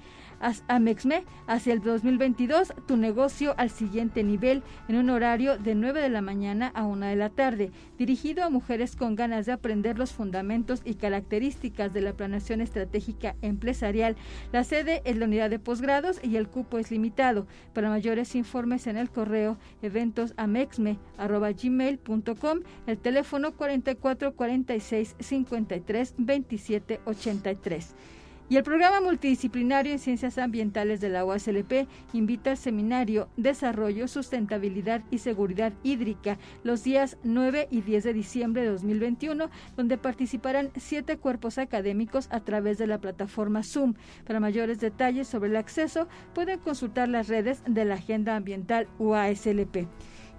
a 0.68 0.80
Mexme 0.80 1.24
hacia 1.48 1.74
el 1.74 1.82
2022 1.82 2.74
tu 2.86 2.98
negocio 2.98 3.56
al 3.58 3.70
siguiente 3.70 4.24
nivel 4.24 4.62
en 4.88 4.96
un 4.98 5.10
horario 5.10 5.58
de 5.58 5.74
9 5.74 6.02
de 6.02 6.10
la 6.10 6.22
mañana 6.22 6.72
a 6.76 6.86
1 6.86 7.06
de 7.06 7.16
la 7.16 7.30
tarde, 7.30 7.72
dirigido 7.98 8.44
a 8.44 8.50
mujeres 8.50 8.98
con 8.98 9.16
ganas 9.16 9.46
de 9.46 9.54
aprender 9.54 9.98
los 9.98 10.12
fundamentos 10.12 10.82
y 10.84 10.96
características 10.96 11.94
de 11.94 12.02
la 12.02 12.12
planeación 12.14 12.60
estratégica 12.62 13.36
empresarial. 13.42 14.16
La 14.52 14.64
sede 14.64 15.02
es 15.06 15.18
la 15.18 15.26
unidad 15.26 15.50
de 15.50 15.58
posgrados 15.60 16.20
y 16.22 16.36
el 16.36 16.50
cupo 16.50 16.78
es 16.78 16.92
limitado. 16.92 17.48
Para 17.74 17.90
mayores 17.90 18.36
informes 18.36 18.86
en 18.88 18.98
el 18.98 19.10
correo 19.10 19.58
eventosamexme@gmail.com, 19.82 22.60
el 22.88 22.98
teléfono 22.98 23.54
44 23.54 24.36
46 24.36 25.16
53 25.20 26.16
27 26.18 27.00
83. 27.06 27.96
Y 28.54 28.58
el 28.58 28.64
programa 28.64 29.02
multidisciplinario 29.02 29.94
en 29.94 29.98
ciencias 29.98 30.38
ambientales 30.38 31.02
de 31.02 31.10
la 31.10 31.26
UASLP 31.26 31.88
invita 32.14 32.52
al 32.52 32.58
seminario 32.58 33.28
Desarrollo, 33.36 34.08
Sustentabilidad 34.08 35.02
y 35.10 35.18
Seguridad 35.18 35.74
Hídrica 35.82 36.38
los 36.64 36.84
días 36.84 37.18
9 37.24 37.68
y 37.72 37.82
10 37.82 38.04
de 38.04 38.14
diciembre 38.14 38.62
de 38.62 38.68
2021, 38.68 39.50
donde 39.76 39.98
participarán 39.98 40.70
siete 40.78 41.18
cuerpos 41.18 41.58
académicos 41.58 42.28
a 42.30 42.42
través 42.42 42.78
de 42.78 42.86
la 42.86 43.00
plataforma 43.02 43.64
Zoom. 43.64 43.96
Para 44.24 44.40
mayores 44.40 44.80
detalles 44.80 45.28
sobre 45.28 45.50
el 45.50 45.56
acceso, 45.56 46.08
pueden 46.36 46.60
consultar 46.60 47.10
las 47.10 47.30
redes 47.30 47.64
de 47.66 47.86
la 47.86 47.96
Agenda 47.96 48.36
Ambiental 48.36 48.88
UASLP. 49.00 49.88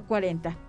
3440. 0.00 0.65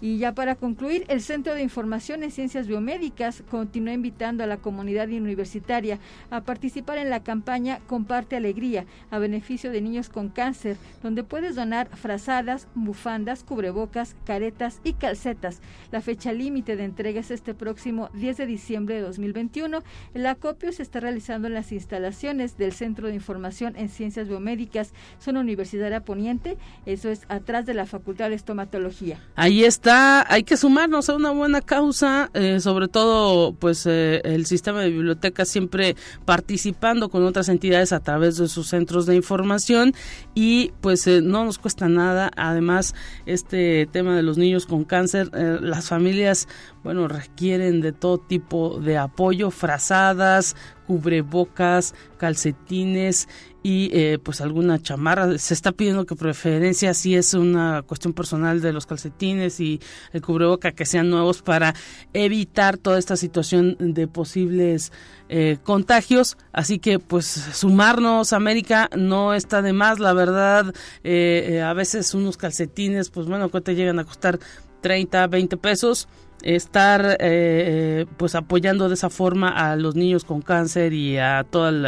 Y 0.00 0.18
ya 0.18 0.34
para 0.34 0.54
concluir, 0.56 1.04
el 1.08 1.20
Centro 1.20 1.54
de 1.54 1.62
Información 1.62 2.22
en 2.22 2.30
Ciencias 2.30 2.66
Biomédicas 2.66 3.42
continúa 3.50 3.94
invitando 3.94 4.44
a 4.44 4.46
la 4.46 4.58
comunidad 4.58 5.08
universitaria 5.08 5.98
a 6.30 6.42
participar 6.42 6.98
en 6.98 7.10
la 7.10 7.22
campaña 7.22 7.80
Comparte 7.86 8.36
Alegría 8.36 8.86
a 9.10 9.18
beneficio 9.18 9.70
de 9.70 9.80
niños 9.80 10.08
con 10.08 10.28
cáncer, 10.28 10.76
donde 11.02 11.24
puedes 11.24 11.54
donar 11.54 11.88
frazadas, 11.96 12.68
bufandas, 12.74 13.44
cubrebocas, 13.44 14.16
caretas 14.24 14.80
y 14.84 14.94
calcetas. 14.94 15.60
La 15.92 16.00
fecha 16.00 16.32
límite 16.32 16.76
de 16.76 16.84
entrega 16.84 17.20
es 17.20 17.30
este 17.30 17.54
próximo 17.54 18.10
10 18.14 18.36
de 18.36 18.46
diciembre 18.46 18.96
de 18.96 19.02
2021. 19.02 19.82
El 20.14 20.26
acopio 20.26 20.72
se 20.72 20.82
está 20.82 21.00
realizando 21.00 21.48
en 21.48 21.54
las 21.54 21.72
instalaciones 21.72 22.56
del 22.56 22.72
Centro 22.72 23.08
de 23.08 23.14
Información 23.14 23.74
en 23.76 23.88
Ciencias 23.88 24.28
Biomédicas, 24.28 24.92
zona 25.18 25.40
universitaria 25.40 26.00
poniente, 26.00 26.56
eso 26.86 27.10
es 27.10 27.22
atrás 27.28 27.66
de 27.66 27.74
la 27.74 27.86
Facultad 27.86 28.30
de 28.30 28.36
Estomatología. 28.36 29.20
Ahí 29.36 29.64
está 29.64 29.83
hay 29.86 30.44
que 30.44 30.56
sumarnos 30.56 31.08
a 31.08 31.14
una 31.14 31.30
buena 31.30 31.60
causa, 31.60 32.30
eh, 32.34 32.60
sobre 32.60 32.88
todo 32.88 33.52
pues 33.52 33.86
eh, 33.86 34.20
el 34.24 34.46
sistema 34.46 34.80
de 34.80 34.90
bibliotecas 34.90 35.48
siempre 35.48 35.96
participando 36.24 37.08
con 37.08 37.24
otras 37.24 37.48
entidades 37.48 37.92
a 37.92 38.00
través 38.00 38.36
de 38.36 38.48
sus 38.48 38.68
centros 38.68 39.06
de 39.06 39.14
información 39.16 39.94
y 40.34 40.72
pues 40.80 41.06
eh, 41.06 41.20
no 41.22 41.44
nos 41.44 41.58
cuesta 41.58 41.88
nada. 41.88 42.30
Además, 42.36 42.94
este 43.26 43.86
tema 43.90 44.16
de 44.16 44.22
los 44.22 44.38
niños 44.38 44.66
con 44.66 44.84
cáncer, 44.84 45.30
las 45.34 45.88
familias 45.88 46.48
bueno, 46.84 47.08
requieren 47.08 47.80
de 47.80 47.92
todo 47.92 48.18
tipo 48.18 48.78
de 48.78 48.98
apoyo, 48.98 49.50
frazadas, 49.50 50.54
cubrebocas, 50.86 51.94
calcetines 52.18 53.26
y 53.62 53.88
eh, 53.94 54.18
pues 54.22 54.42
alguna 54.42 54.78
chamarra. 54.78 55.38
Se 55.38 55.54
está 55.54 55.72
pidiendo 55.72 56.04
que 56.04 56.14
preferencia 56.14 56.92
si 56.92 57.16
es 57.16 57.32
una 57.32 57.80
cuestión 57.80 58.12
personal 58.12 58.60
de 58.60 58.74
los 58.74 58.84
calcetines 58.84 59.60
y 59.60 59.80
el 60.12 60.20
cubreboca 60.20 60.72
que 60.72 60.84
sean 60.84 61.08
nuevos 61.08 61.40
para 61.40 61.74
evitar 62.12 62.76
toda 62.76 62.98
esta 62.98 63.16
situación 63.16 63.76
de 63.80 64.06
posibles 64.06 64.92
eh, 65.30 65.56
contagios. 65.62 66.36
Así 66.52 66.78
que 66.78 66.98
pues 66.98 67.24
sumarnos 67.26 68.34
América 68.34 68.90
no 68.94 69.32
está 69.32 69.62
de 69.62 69.72
más, 69.72 70.00
la 70.00 70.12
verdad. 70.12 70.74
Eh, 71.02 71.62
a 71.64 71.72
veces 71.72 72.12
unos 72.12 72.36
calcetines 72.36 73.08
pues 73.08 73.26
bueno, 73.26 73.48
que 73.48 73.74
llegan 73.74 73.98
a 73.98 74.04
costar 74.04 74.38
30, 74.82 75.26
20 75.28 75.56
pesos 75.56 76.08
estar 76.44 77.04
eh, 77.04 77.16
eh, 77.20 78.06
pues 78.18 78.34
apoyando 78.34 78.88
de 78.88 78.94
esa 78.94 79.08
forma 79.08 79.48
a 79.48 79.76
los 79.76 79.96
niños 79.96 80.24
con 80.24 80.42
cáncer 80.42 80.92
y 80.92 81.16
a 81.16 81.44
todo 81.50 81.70
el 81.70 81.86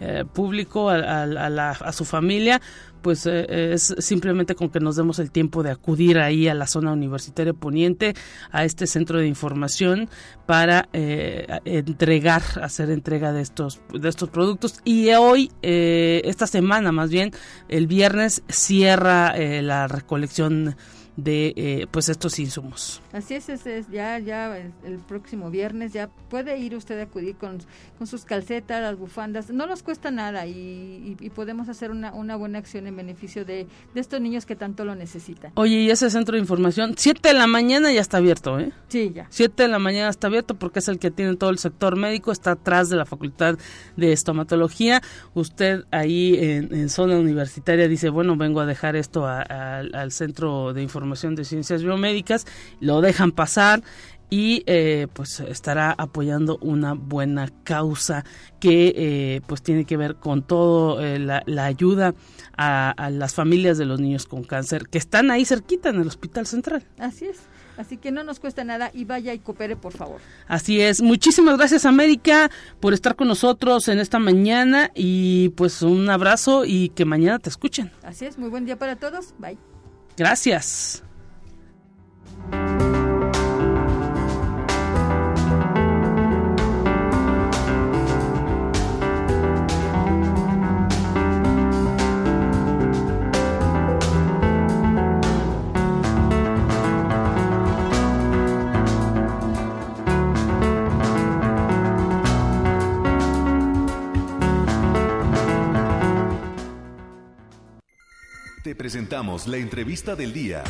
eh, 0.00 0.24
público, 0.32 0.90
a, 0.90 1.22
a, 1.22 1.92
su 1.92 2.04
familia, 2.04 2.60
pues 3.00 3.26
es 3.26 3.94
simplemente 3.98 4.54
con 4.54 4.70
que 4.70 4.78
nos 4.78 4.94
demos 4.96 5.18
el 5.18 5.30
tiempo 5.30 5.62
de 5.62 5.70
acudir 5.70 6.18
ahí 6.18 6.46
a 6.48 6.54
la 6.54 6.66
zona 6.66 6.92
universitaria 6.92 7.52
poniente, 7.52 8.14
a 8.52 8.64
este 8.64 8.86
centro 8.86 9.18
de 9.18 9.26
información 9.26 10.08
para 10.46 10.88
entregar, 10.92 12.42
hacer 12.62 12.90
entrega 12.90 13.32
de 13.32 13.42
estos, 13.42 13.80
de 13.92 14.08
estos 14.08 14.30
productos. 14.30 14.80
Y 14.84 15.10
hoy, 15.14 15.50
esta 15.62 16.46
semana 16.46 16.92
más 16.92 17.10
bien, 17.10 17.32
el 17.68 17.88
viernes 17.88 18.44
cierra 18.48 19.34
la 19.36 19.88
recolección 19.88 20.76
de 21.16 21.52
eh, 21.56 21.86
pues 21.90 22.08
estos 22.08 22.38
insumos. 22.38 23.02
Así 23.12 23.34
es, 23.34 23.48
es, 23.48 23.88
ya 23.90 24.18
ya 24.18 24.56
el, 24.56 24.98
próximo 24.98 25.50
viernes 25.50 25.92
ya 25.92 26.08
puede 26.30 26.56
ir 26.58 26.74
usted 26.74 26.98
a 26.98 27.02
acudir 27.02 27.36
con, 27.36 27.58
con 27.98 28.06
sus 28.06 28.24
calcetas, 28.24 28.80
las 28.80 28.96
bufandas, 28.96 29.50
no 29.50 29.66
nos 29.66 29.82
cuesta 29.82 30.10
nada 30.10 30.46
y, 30.46 31.16
podemos 31.34 31.68
hacer 31.68 31.90
una, 31.90 32.12
una, 32.12 32.36
buena 32.36 32.58
acción 32.58 32.86
en 32.86 32.96
beneficio 32.96 33.44
de, 33.44 33.66
de, 33.94 34.00
estos 34.00 34.20
niños 34.20 34.44
que 34.44 34.54
tanto 34.54 34.84
lo 34.84 34.94
necesitan. 34.94 35.52
Oye, 35.54 35.76
y 35.82 35.90
ese 35.90 36.10
centro 36.10 36.34
de 36.34 36.40
información, 36.40 36.94
7 36.96 37.28
de 37.28 37.34
la 37.34 37.46
mañana 37.46 37.92
ya 37.92 38.00
está 38.00 38.18
abierto, 38.18 38.58
¿eh? 38.58 38.72
Sí, 38.88 39.12
ya. 39.14 39.26
7 39.30 39.62
de 39.62 39.68
la 39.68 39.78
mañana 39.78 40.10
está 40.10 40.26
abierto 40.26 40.54
porque 40.56 40.80
es 40.80 40.88
el 40.88 40.98
que 40.98 41.10
tiene 41.10 41.36
todo 41.36 41.50
el 41.50 41.58
sector 41.58 41.96
médico, 41.96 42.32
está 42.32 42.52
atrás 42.52 42.90
de 42.90 42.96
la 42.96 43.06
Facultad 43.06 43.58
de 43.96 44.12
Estomatología. 44.12 45.00
Usted 45.34 45.84
ahí 45.90 46.36
en, 46.38 46.88
zona 46.88 47.16
universitaria 47.18 47.88
dice, 47.88 48.10
bueno, 48.10 48.36
vengo 48.36 48.60
a 48.60 48.66
dejar 48.66 48.96
esto 48.96 49.26
al 49.26 50.12
centro 50.12 50.72
de 50.72 50.82
información 50.82 51.01
Información 51.02 51.34
de 51.34 51.44
Ciencias 51.44 51.82
Biomédicas, 51.82 52.46
lo 52.80 53.00
dejan 53.00 53.32
pasar 53.32 53.82
y 54.30 54.62
eh, 54.66 55.08
pues 55.12 55.40
estará 55.40 55.94
apoyando 55.98 56.56
una 56.62 56.94
buena 56.94 57.50
causa 57.64 58.24
que 58.60 58.94
eh, 58.96 59.40
pues 59.46 59.62
tiene 59.62 59.84
que 59.84 59.98
ver 59.98 60.16
con 60.16 60.42
todo 60.42 61.02
eh, 61.02 61.18
la, 61.18 61.64
ayuda 61.64 62.14
a, 62.56 62.92
a, 62.92 63.10
las 63.10 63.34
familias 63.34 63.76
de 63.76 63.84
los 63.84 64.00
niños 64.00 64.26
con 64.26 64.44
cáncer 64.44 64.88
que 64.88 64.96
están 64.96 65.30
ahí 65.30 65.44
cerquita 65.44 65.90
en 65.90 66.00
el 66.00 66.06
Hospital 66.06 66.46
Central. 66.46 66.82
Así 66.98 67.26
es. 67.26 67.40
Así 67.76 67.96
que 67.96 68.10
no 68.10 68.22
nos 68.24 68.40
cuesta 68.40 68.64
nada 68.64 68.90
y 68.94 69.04
vaya 69.04 69.34
y 69.34 69.38
coopere, 69.38 69.76
por 69.76 69.92
favor. 69.92 70.20
Así 70.46 70.80
es. 70.80 71.02
Muchísimas 71.02 71.56
gracias, 71.56 71.84
América, 71.84 72.50
por 72.80 72.94
estar 72.94 73.16
con 73.16 73.28
nosotros 73.28 73.88
en 73.88 73.98
esta 73.98 74.18
mañana 74.18 74.90
y 74.94 75.50
pues 75.50 75.82
un 75.82 76.08
abrazo 76.08 76.64
y 76.64 76.90
que 76.90 77.04
mañana 77.04 77.38
te 77.38 77.50
escuchen. 77.50 77.90
Así 78.02 78.24
es. 78.24 78.38
Muy 78.38 78.50
buen 78.50 78.64
día 78.64 78.78
para 78.78 78.96
todos. 78.96 79.34
Bye. 79.38 79.71
Gracias. 80.16 81.02
Presentamos 108.70 109.48
la 109.48 109.56
entrevista 109.56 110.14
del 110.14 110.32
día. 110.32 110.62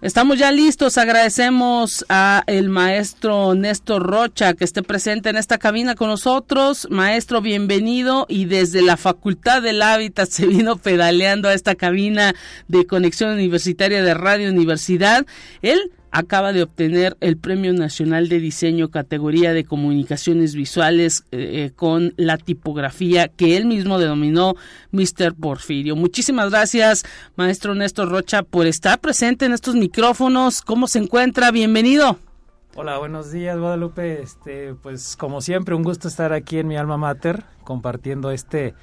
Estamos 0.00 0.36
ya 0.36 0.50
listos, 0.50 0.98
agradecemos 0.98 2.04
a 2.08 2.42
el 2.48 2.68
maestro 2.68 3.54
Néstor 3.54 4.02
Rocha 4.02 4.54
que 4.54 4.64
esté 4.64 4.82
presente 4.82 5.30
en 5.30 5.36
esta 5.36 5.58
cabina 5.58 5.94
con 5.94 6.08
nosotros. 6.08 6.88
Maestro, 6.90 7.40
bienvenido 7.40 8.26
y 8.28 8.46
desde 8.46 8.82
la 8.82 8.96
Facultad 8.96 9.62
del 9.62 9.80
Hábitat 9.80 10.28
se 10.28 10.48
vino 10.48 10.76
pedaleando 10.76 11.48
a 11.48 11.54
esta 11.54 11.76
cabina 11.76 12.34
de 12.66 12.84
conexión 12.84 13.30
universitaria 13.30 14.02
de 14.02 14.14
Radio 14.14 14.50
Universidad. 14.50 15.24
Él 15.62 15.92
acaba 16.12 16.52
de 16.52 16.62
obtener 16.62 17.16
el 17.20 17.38
Premio 17.38 17.72
Nacional 17.72 18.28
de 18.28 18.38
Diseño 18.38 18.90
categoría 18.90 19.54
de 19.54 19.64
comunicaciones 19.64 20.54
visuales 20.54 21.24
eh, 21.32 21.64
eh, 21.64 21.72
con 21.74 22.12
la 22.18 22.36
tipografía 22.36 23.28
que 23.28 23.56
él 23.56 23.64
mismo 23.64 23.98
denominó 23.98 24.54
Mr. 24.92 25.34
Porfirio. 25.34 25.96
Muchísimas 25.96 26.50
gracias, 26.50 27.04
maestro 27.34 27.74
Néstor 27.74 28.10
Rocha, 28.10 28.42
por 28.42 28.66
estar 28.66 29.00
presente 29.00 29.46
en 29.46 29.52
estos 29.52 29.74
micrófonos. 29.74 30.60
¿Cómo 30.60 30.86
se 30.86 30.98
encuentra? 30.98 31.50
Bienvenido. 31.50 32.18
Hola, 32.74 32.98
buenos 32.98 33.32
días, 33.32 33.58
Guadalupe. 33.58 34.22
Este, 34.22 34.74
pues 34.74 35.16
como 35.16 35.40
siempre, 35.40 35.74
un 35.74 35.82
gusto 35.82 36.08
estar 36.08 36.34
aquí 36.34 36.58
en 36.58 36.68
mi 36.68 36.76
alma 36.76 36.98
mater 36.98 37.44
compartiendo 37.64 38.30
este 38.30 38.74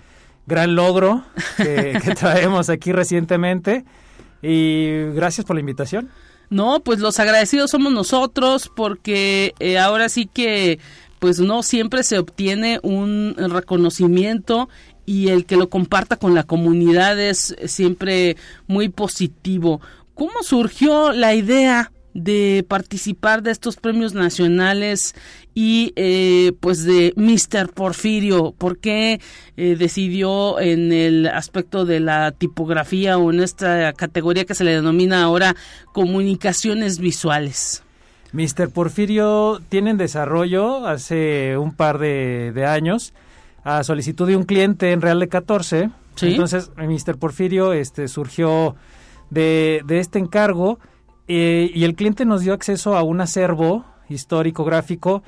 gran 0.47 0.75
logro 0.75 1.23
que 1.57 1.99
traemos 2.19 2.69
aquí 2.69 2.91
recientemente. 2.91 3.85
Y 4.41 5.11
gracias 5.13 5.45
por 5.45 5.55
la 5.55 5.59
invitación. 5.59 6.09
No, 6.49 6.79
pues 6.79 6.99
los 6.99 7.19
agradecidos 7.19 7.71
somos 7.71 7.93
nosotros 7.93 8.71
porque 8.75 9.53
eh, 9.59 9.77
ahora 9.77 10.09
sí 10.09 10.25
que 10.25 10.79
pues 11.19 11.39
no 11.39 11.63
siempre 11.63 12.03
se 12.03 12.17
obtiene 12.17 12.79
un 12.81 13.35
reconocimiento 13.37 14.69
y 15.05 15.29
el 15.29 15.45
que 15.45 15.57
lo 15.57 15.69
comparta 15.69 16.15
con 16.15 16.33
la 16.33 16.43
comunidad 16.43 17.19
es 17.19 17.55
siempre 17.65 18.37
muy 18.67 18.89
positivo. 18.89 19.81
¿Cómo 20.13 20.43
surgió 20.43 21.11
la 21.11 21.33
idea 21.33 21.91
de 22.23 22.65
participar 22.67 23.43
de 23.43 23.51
estos 23.51 23.77
premios 23.77 24.13
nacionales 24.13 25.15
y 25.53 25.93
eh, 25.95 26.53
pues 26.59 26.83
de 26.83 27.13
Mr. 27.15 27.73
Porfirio? 27.73 28.53
¿Por 28.57 28.77
qué 28.79 29.19
eh, 29.57 29.75
decidió 29.77 30.59
en 30.59 30.91
el 30.91 31.27
aspecto 31.27 31.85
de 31.85 31.99
la 31.99 32.31
tipografía 32.31 33.17
o 33.17 33.31
en 33.31 33.41
esta 33.41 33.93
categoría 33.93 34.45
que 34.45 34.55
se 34.55 34.63
le 34.63 34.71
denomina 34.71 35.23
ahora 35.23 35.55
comunicaciones 35.93 36.99
visuales? 36.99 37.83
Mr. 38.31 38.69
Porfirio 38.69 39.59
tiene 39.69 39.89
en 39.91 39.97
desarrollo 39.97 40.85
hace 40.85 41.57
un 41.57 41.73
par 41.73 41.97
de, 41.97 42.51
de 42.53 42.65
años 42.65 43.13
a 43.63 43.83
solicitud 43.83 44.27
de 44.27 44.35
un 44.35 44.43
cliente 44.43 44.91
en 44.91 45.01
Real 45.01 45.19
de 45.19 45.27
14. 45.27 45.89
Entonces, 46.21 46.71
Mr. 46.75 47.17
Porfirio 47.17 47.73
este, 47.73 48.07
surgió 48.07 48.75
de, 49.29 49.81
de 49.85 49.99
este 49.99 50.19
encargo 50.19 50.79
eh, 51.31 51.69
y 51.73 51.83
el 51.83 51.93
cliente 51.93 52.25
nos 52.25 52.41
dio 52.41 52.53
acceso 52.53 52.97
a 52.97 53.03
un 53.03 53.21
acervo 53.21 53.85
histórico 54.09 54.65
gráfico. 54.65 55.21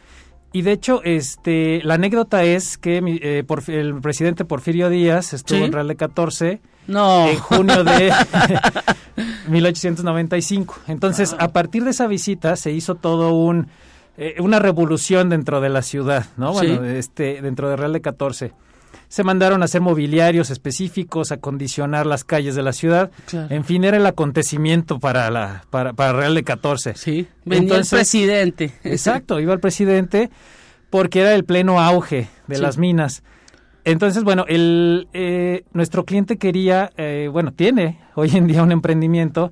Y 0.51 0.63
de 0.63 0.71
hecho 0.71 1.01
este 1.03 1.79
la 1.83 1.93
anécdota 1.93 2.43
es 2.43 2.77
que 2.77 2.97
eh, 2.97 3.45
el 3.67 4.01
presidente 4.01 4.43
Porfirio 4.43 4.89
Díaz 4.89 5.31
estuvo 5.33 5.63
en 5.63 5.71
Real 5.71 5.87
de 5.87 5.95
14 5.95 6.59
no. 6.87 7.27
en 7.29 7.37
junio 7.37 7.85
de 7.85 8.11
1895 9.47 10.75
entonces 10.87 11.33
a 11.39 11.47
partir 11.53 11.85
de 11.85 11.91
esa 11.91 12.07
visita 12.07 12.57
se 12.57 12.71
hizo 12.71 12.95
todo 12.95 13.31
un 13.31 13.67
eh, 14.17 14.35
una 14.39 14.59
revolución 14.59 15.29
dentro 15.29 15.61
de 15.61 15.69
la 15.69 15.83
ciudad 15.83 16.25
no 16.35 16.51
bueno 16.51 16.83
este 16.83 17.41
dentro 17.41 17.69
de 17.69 17.77
Real 17.77 17.93
de 17.93 18.01
14 18.01 18.51
se 19.11 19.25
mandaron 19.25 19.61
a 19.61 19.65
hacer 19.65 19.81
mobiliarios 19.81 20.51
específicos, 20.51 21.33
a 21.33 21.37
condicionar 21.37 22.05
las 22.05 22.23
calles 22.23 22.55
de 22.55 22.63
la 22.63 22.71
ciudad. 22.71 23.11
En 23.49 23.65
fin, 23.65 23.83
era 23.83 23.97
el 23.97 24.05
acontecimiento 24.05 24.99
para 24.99 25.29
la 25.29 25.65
para, 25.69 25.91
para 25.91 26.13
Real 26.13 26.33
de 26.33 26.45
14. 26.45 26.93
Sí, 26.95 27.27
venía 27.43 27.75
el 27.75 27.85
presidente. 27.85 28.71
Exacto, 28.85 29.41
iba 29.41 29.51
el 29.51 29.59
presidente 29.59 30.29
porque 30.89 31.19
era 31.19 31.35
el 31.35 31.43
pleno 31.43 31.81
auge 31.81 32.29
de 32.47 32.59
las 32.59 32.77
minas. 32.77 33.21
Entonces, 33.83 34.23
bueno, 34.23 34.45
el, 34.47 35.09
eh, 35.11 35.65
nuestro 35.73 36.05
cliente 36.05 36.37
quería, 36.37 36.91
eh, 36.95 37.27
bueno, 37.29 37.51
tiene 37.51 37.99
hoy 38.15 38.31
en 38.33 38.47
día 38.47 38.63
un 38.63 38.71
emprendimiento 38.71 39.51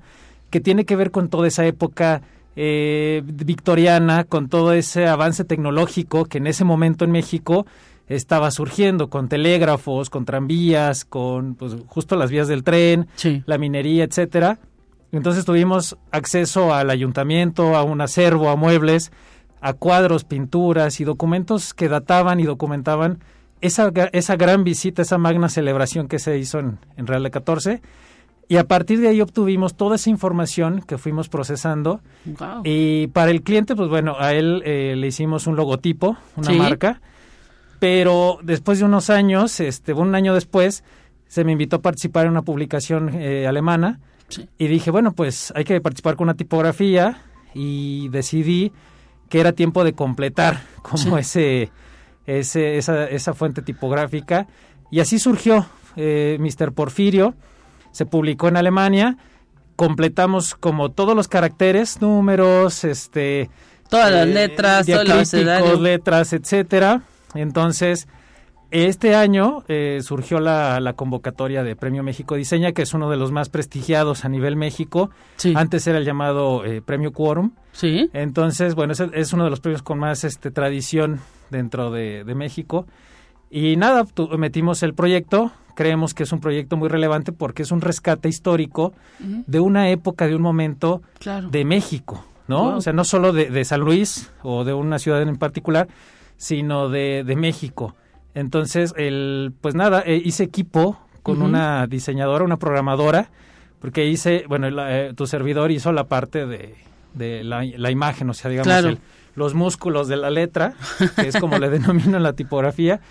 que 0.52 0.62
tiene 0.62 0.86
que 0.86 0.96
ver 0.96 1.12
con 1.12 1.28
toda 1.28 1.50
esa 1.50 1.66
época 1.66 2.22
eh, 2.56 3.24
victoriana, 3.26 4.24
con 4.24 4.48
todo 4.48 4.72
ese 4.72 5.06
avance 5.08 5.44
tecnológico 5.44 6.24
que 6.24 6.38
en 6.38 6.48
ese 6.48 6.64
momento 6.64 7.04
en 7.04 7.12
México 7.12 7.66
estaba 8.10 8.50
surgiendo 8.50 9.10
con 9.10 9.30
telégrafos, 9.30 10.10
con 10.10 10.26
tranvías, 10.26 11.06
con 11.06 11.54
pues, 11.54 11.78
justo 11.88 12.16
las 12.16 12.32
vías 12.32 12.48
del 12.48 12.64
tren, 12.64 13.08
la 13.46 13.58
minería, 13.58 14.04
etcétera. 14.04 14.60
Entonces 15.12 15.46
tuvimos 15.46 15.98
acceso 16.12 16.74
al 16.74 16.90
ayuntamiento, 16.90 17.76
a 17.76 17.84
un 17.84 18.02
acervo, 18.02 18.50
a 18.50 18.56
muebles, 18.56 19.12
a 19.62 19.74
cuadros, 19.74 20.24
pinturas 20.24 21.00
y 21.00 21.04
documentos 21.04 21.74
que 21.74 21.88
databan 21.88 22.40
y 22.40 22.44
documentaban 22.44 23.20
esa, 23.62 23.92
esa 24.12 24.36
gran 24.36 24.64
visita, 24.64 25.02
esa 25.04 25.18
magna 25.18 25.50
celebración 25.50 26.08
que 26.08 26.20
se 26.20 26.38
hizo 26.38 26.60
en, 26.60 26.80
Real 26.98 27.24
de 27.24 27.32
14. 27.32 27.82
Y 28.48 28.58
a 28.58 28.64
partir 28.64 29.00
de 29.00 29.10
ahí 29.10 29.22
obtuvimos 29.22 29.76
toda 29.76 29.98
esa 29.98 30.10
información 30.10 30.82
que 30.82 30.98
fuimos 30.98 31.30
procesando. 31.30 32.02
Y 32.64 33.08
para 33.08 33.30
el 33.30 33.44
cliente, 33.44 33.76
pues 33.76 33.90
bueno, 33.90 34.16
a 34.18 34.34
él 34.34 34.64
eh, 34.66 34.96
le 34.98 35.06
hicimos 35.06 35.46
un 35.46 35.56
logotipo, 35.56 36.18
una 36.36 36.52
marca 36.54 37.02
pero 37.80 38.40
después 38.44 38.80
de 38.80 38.86
unos 38.86 39.10
años, 39.10 39.60
este, 39.60 39.94
un 39.94 40.14
año 40.14 40.34
después, 40.34 40.84
se 41.28 41.44
me 41.44 41.54
invitó 41.54 41.78
a 41.78 41.82
participar 41.82 42.26
en 42.26 42.32
una 42.32 42.42
publicación 42.42 43.10
eh, 43.14 43.48
alemana 43.48 44.00
y 44.58 44.68
dije, 44.68 44.92
bueno, 44.92 45.14
pues 45.14 45.54
hay 45.56 45.64
que 45.64 45.80
participar 45.80 46.16
con 46.16 46.26
una 46.26 46.36
tipografía 46.36 47.22
y 47.54 48.10
decidí 48.10 48.72
que 49.30 49.40
era 49.40 49.54
tiempo 49.54 49.84
de 49.84 49.94
completar 49.94 50.62
como 50.82 51.18
ese, 51.18 51.72
ese 52.26 52.78
esa, 52.78 53.06
esa, 53.06 53.34
fuente 53.34 53.62
tipográfica. 53.62 54.48
Y 54.92 55.00
así 55.00 55.20
surgió 55.20 55.66
eh, 55.96 56.38
Mr. 56.40 56.74
Porfirio, 56.74 57.36
se 57.92 58.06
publicó 58.06 58.48
en 58.50 58.58
Alemania, 58.58 59.18
completamos 59.76 60.56
como 60.56 60.92
todos 60.92 61.16
los 61.16 61.28
caracteres, 61.28 62.02
números, 62.02 62.84
este 62.84 63.50
todas 63.88 64.12
las 64.12 64.28
eh, 64.28 64.34
letras, 64.34 64.86
todas 64.86 65.08
las 65.08 65.80
letras, 65.80 66.34
etcétera 66.34 67.04
entonces, 67.34 68.08
este 68.72 69.16
año 69.16 69.64
eh, 69.68 70.00
surgió 70.04 70.40
la, 70.40 70.94
convocatoria 70.96 71.64
de 71.64 71.76
Premio 71.76 72.04
México 72.04 72.36
Diseña, 72.36 72.72
que 72.72 72.84
es 72.84 72.94
uno 72.94 73.10
de 73.10 73.18
los 73.18 73.32
más 73.32 73.50
prestigiados 73.50 74.26
a 74.26 74.30
nivel 74.30 74.56
México. 74.56 75.10
Antes 75.56 75.88
era 75.88 75.98
el 75.98 76.06
llamado 76.06 76.64
eh, 76.66 76.82
Premio 76.82 77.12
Quorum. 77.12 77.52
Sí. 77.72 78.10
Entonces, 78.14 78.76
bueno, 78.76 78.94
es, 78.94 79.00
es, 79.00 79.34
uno 79.34 79.44
de 79.44 79.50
los 79.50 79.60
premios 79.60 79.82
con 79.82 79.98
más 79.98 80.24
este, 80.24 80.52
tradición 80.52 81.20
dentro 81.50 81.90
de, 81.90 82.24
México. 82.36 82.86
Y 83.50 83.76
nada, 83.76 84.06
metimos 84.38 84.84
el 84.84 84.94
proyecto. 84.94 85.52
Creemos 85.76 86.14
que 86.14 86.24
es 86.24 86.32
un 86.32 86.40
proyecto 86.40 86.78
muy 86.78 86.90
relevante 86.90 87.32
porque 87.32 87.64
es 87.64 87.72
un 87.72 87.82
rescate 87.82 88.30
histórico 88.30 88.94
de 89.20 89.60
una 89.60 89.90
época, 89.90 90.28
de 90.28 90.36
un 90.36 90.42
momento 90.42 91.02
de 91.50 91.66
México, 91.66 92.24
¿no? 92.48 92.76
O 92.76 92.82
sea, 92.82 92.92
no 92.94 93.06
solo 93.06 93.32
de, 93.32 93.50
de 93.50 93.66
San 93.66 93.80
Luis 93.80 94.30
o 94.44 94.66
de 94.66 94.74
una 94.74 95.00
ciudad 95.00 95.22
en 95.22 95.38
particular, 95.38 95.88
sino 96.40 96.88
de, 96.88 97.24
de 97.26 97.36
México. 97.36 97.96
Entonces, 98.34 98.94
el, 98.98 99.52
pues 99.60 99.76
nada, 99.76 100.02
eh, 100.06 100.20
hice 100.24 100.44
equipo 100.44 100.98
con 101.22 101.42
una 101.42 101.86
diseñadora, 101.86 102.46
una 102.46 102.58
programadora, 102.58 103.30
porque 103.82 104.08
hice, 104.08 104.46
bueno, 104.48 104.68
eh, 104.88 105.14
tu 105.16 105.28
servidor 105.28 105.70
hizo 105.70 105.92
la 105.92 106.06
parte 106.06 106.48
de, 106.48 106.76
de 107.14 107.44
la, 107.44 107.64
la, 107.64 107.92
imagen, 107.92 108.30
o 108.30 108.34
sea, 108.34 108.50
digamos, 108.50 108.98
los 109.36 109.54
músculos 109.54 110.08
de 110.08 110.16
la 110.16 110.30
letra, 110.30 110.74
que 111.18 111.28
es 111.28 111.38
como 111.38 111.60
le 111.60 111.70
denominan 111.78 112.24
la 112.24 112.34
tipografía. 112.34 113.02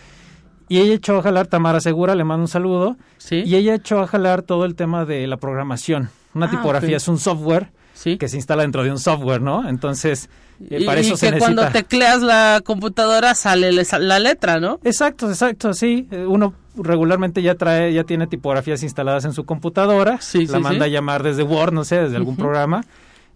Y 0.68 0.78
ella 0.78 0.94
echó 0.94 1.18
a 1.18 1.22
jalar, 1.22 1.46
Tamara 1.46 1.80
Segura, 1.80 2.14
le 2.14 2.24
mando 2.24 2.42
un 2.42 2.48
saludo. 2.48 2.96
¿Sí? 3.18 3.42
Y 3.44 3.56
ella 3.56 3.74
echó 3.74 4.00
a 4.00 4.06
jalar 4.06 4.42
todo 4.42 4.64
el 4.64 4.74
tema 4.74 5.04
de 5.04 5.26
la 5.26 5.36
programación. 5.36 6.10
Una 6.34 6.46
ah, 6.46 6.50
tipografía 6.50 6.96
es 6.96 7.08
un 7.08 7.18
software 7.18 7.70
que 8.18 8.28
se 8.28 8.36
instala 8.36 8.62
dentro 8.62 8.84
de 8.84 8.90
un 8.90 8.98
software, 8.98 9.42
¿no? 9.42 9.68
Entonces, 9.68 10.30
eh, 10.70 10.84
para 10.84 11.00
eso 11.00 11.16
que 11.16 11.38
cuando 11.38 11.68
tecleas 11.68 12.22
la 12.22 12.60
computadora 12.64 13.34
sale 13.34 13.70
la 13.72 14.18
letra, 14.18 14.60
¿no? 14.60 14.80
Exacto, 14.84 15.28
exacto, 15.28 15.72
sí. 15.72 16.08
Eh, 16.10 16.26
uno 16.26 16.54
regularmente 16.76 17.42
ya 17.42 17.54
trae, 17.54 17.92
ya 17.92 18.04
tiene 18.04 18.26
tipografías 18.26 18.82
instaladas 18.82 19.24
en 19.24 19.32
su 19.32 19.44
computadora, 19.44 20.20
sí, 20.20 20.46
la 20.46 20.60
manda 20.60 20.86
a 20.86 20.88
llamar 20.88 21.22
desde 21.22 21.42
Word, 21.42 21.72
no 21.72 21.84
sé, 21.84 21.96
desde 21.96 22.16
algún 22.16 22.36
programa, 22.36 22.84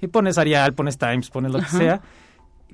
y 0.01 0.09
pones 0.09 0.39
Arial, 0.39 0.75
pones 0.75 0.99
Times, 0.99 1.31
pones 1.31 1.53
lo 1.53 1.61
que 1.61 1.67
sea. 1.67 2.01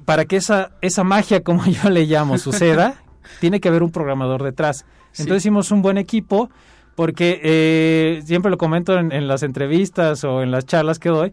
Para 0.04 0.24
que 0.24 0.36
esa, 0.36 0.70
esa 0.80 1.04
magia, 1.04 1.42
como 1.42 1.64
yo 1.66 1.90
le 1.90 2.06
llamo, 2.06 2.38
suceda, 2.38 3.02
tiene 3.40 3.60
que 3.60 3.68
haber 3.68 3.82
un 3.82 3.90
programador 3.90 4.42
detrás. 4.42 4.84
Entonces 5.10 5.42
hicimos 5.42 5.70
un 5.70 5.82
buen 5.82 5.98
equipo 5.98 6.50
porque 6.98 7.40
eh, 7.44 8.22
siempre 8.24 8.50
lo 8.50 8.58
comento 8.58 8.98
en, 8.98 9.28
las 9.28 9.44
entrevistas 9.44 10.24
o 10.24 10.42
en 10.42 10.50
las 10.50 10.66
charlas 10.66 10.98
que 10.98 11.08
doy, 11.10 11.32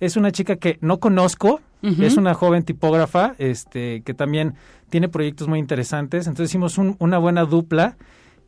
es 0.00 0.16
una 0.16 0.32
chica 0.32 0.56
que 0.56 0.78
no 0.80 1.00
conozco, 1.00 1.60
es 1.82 2.16
una 2.16 2.32
joven 2.32 2.62
tipógrafa, 2.62 3.34
este, 3.36 4.00
que 4.06 4.14
también 4.14 4.54
tiene 4.88 5.10
proyectos 5.10 5.48
muy 5.48 5.58
interesantes. 5.58 6.26
Entonces 6.26 6.50
hicimos 6.50 6.78
una 6.78 7.18
buena 7.18 7.44
dupla 7.44 7.98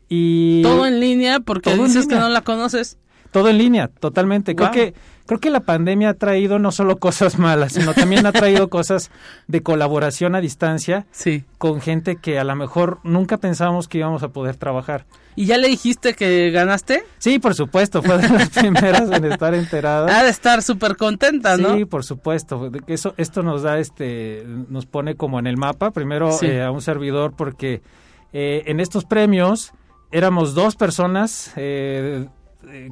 y 0.08 0.62
todo 0.62 0.86
en 0.86 1.00
línea 1.00 1.40
porque 1.40 1.76
dices 1.76 2.06
que 2.06 2.14
no 2.14 2.30
la 2.30 2.40
conoces. 2.40 2.96
Todo 3.30 3.48
en 3.48 3.58
línea, 3.58 3.88
totalmente. 3.88 4.54
Creo 4.54 4.70
que 4.70 4.94
creo 5.26 5.40
que 5.40 5.50
la 5.50 5.60
pandemia 5.60 6.10
ha 6.10 6.14
traído 6.14 6.58
no 6.58 6.72
solo 6.72 6.96
cosas 6.98 7.38
malas, 7.38 7.72
sino 7.72 7.92
también 7.94 8.24
ha 8.26 8.32
traído 8.32 8.68
cosas 8.70 9.10
de 9.48 9.62
colaboración 9.62 10.34
a 10.34 10.40
distancia 10.40 11.06
sí. 11.10 11.44
con 11.58 11.80
gente 11.80 12.16
que 12.16 12.38
a 12.38 12.44
lo 12.44 12.56
mejor 12.56 12.98
nunca 13.02 13.36
pensábamos 13.36 13.88
que 13.88 13.98
íbamos 13.98 14.22
a 14.22 14.28
poder 14.28 14.56
trabajar. 14.56 15.04
¿Y 15.38 15.44
ya 15.44 15.58
le 15.58 15.68
dijiste 15.68 16.14
que 16.14 16.50
ganaste? 16.50 17.04
Sí, 17.18 17.38
por 17.38 17.54
supuesto, 17.54 18.02
fue 18.02 18.16
de 18.16 18.28
las 18.30 18.48
primeras 18.58 19.10
en 19.10 19.26
estar 19.26 19.54
enterada. 19.54 20.18
Ha 20.18 20.24
de 20.24 20.30
estar 20.30 20.62
súper 20.62 20.96
contenta, 20.96 21.58
¿no? 21.58 21.76
Sí, 21.76 21.84
por 21.84 22.04
supuesto. 22.04 22.70
Eso, 22.86 23.12
esto 23.18 23.42
nos 23.42 23.62
da, 23.62 23.78
este, 23.78 24.44
nos 24.46 24.86
pone 24.86 25.14
como 25.14 25.38
en 25.38 25.46
el 25.46 25.58
mapa, 25.58 25.90
primero 25.90 26.30
eh, 26.40 26.62
a 26.62 26.70
un 26.70 26.80
servidor, 26.80 27.34
porque 27.36 27.82
eh, 28.32 28.62
en 28.64 28.80
estos 28.80 29.04
premios 29.04 29.74
éramos 30.10 30.54
dos 30.54 30.74
personas 30.74 31.52
eh, 31.56 32.26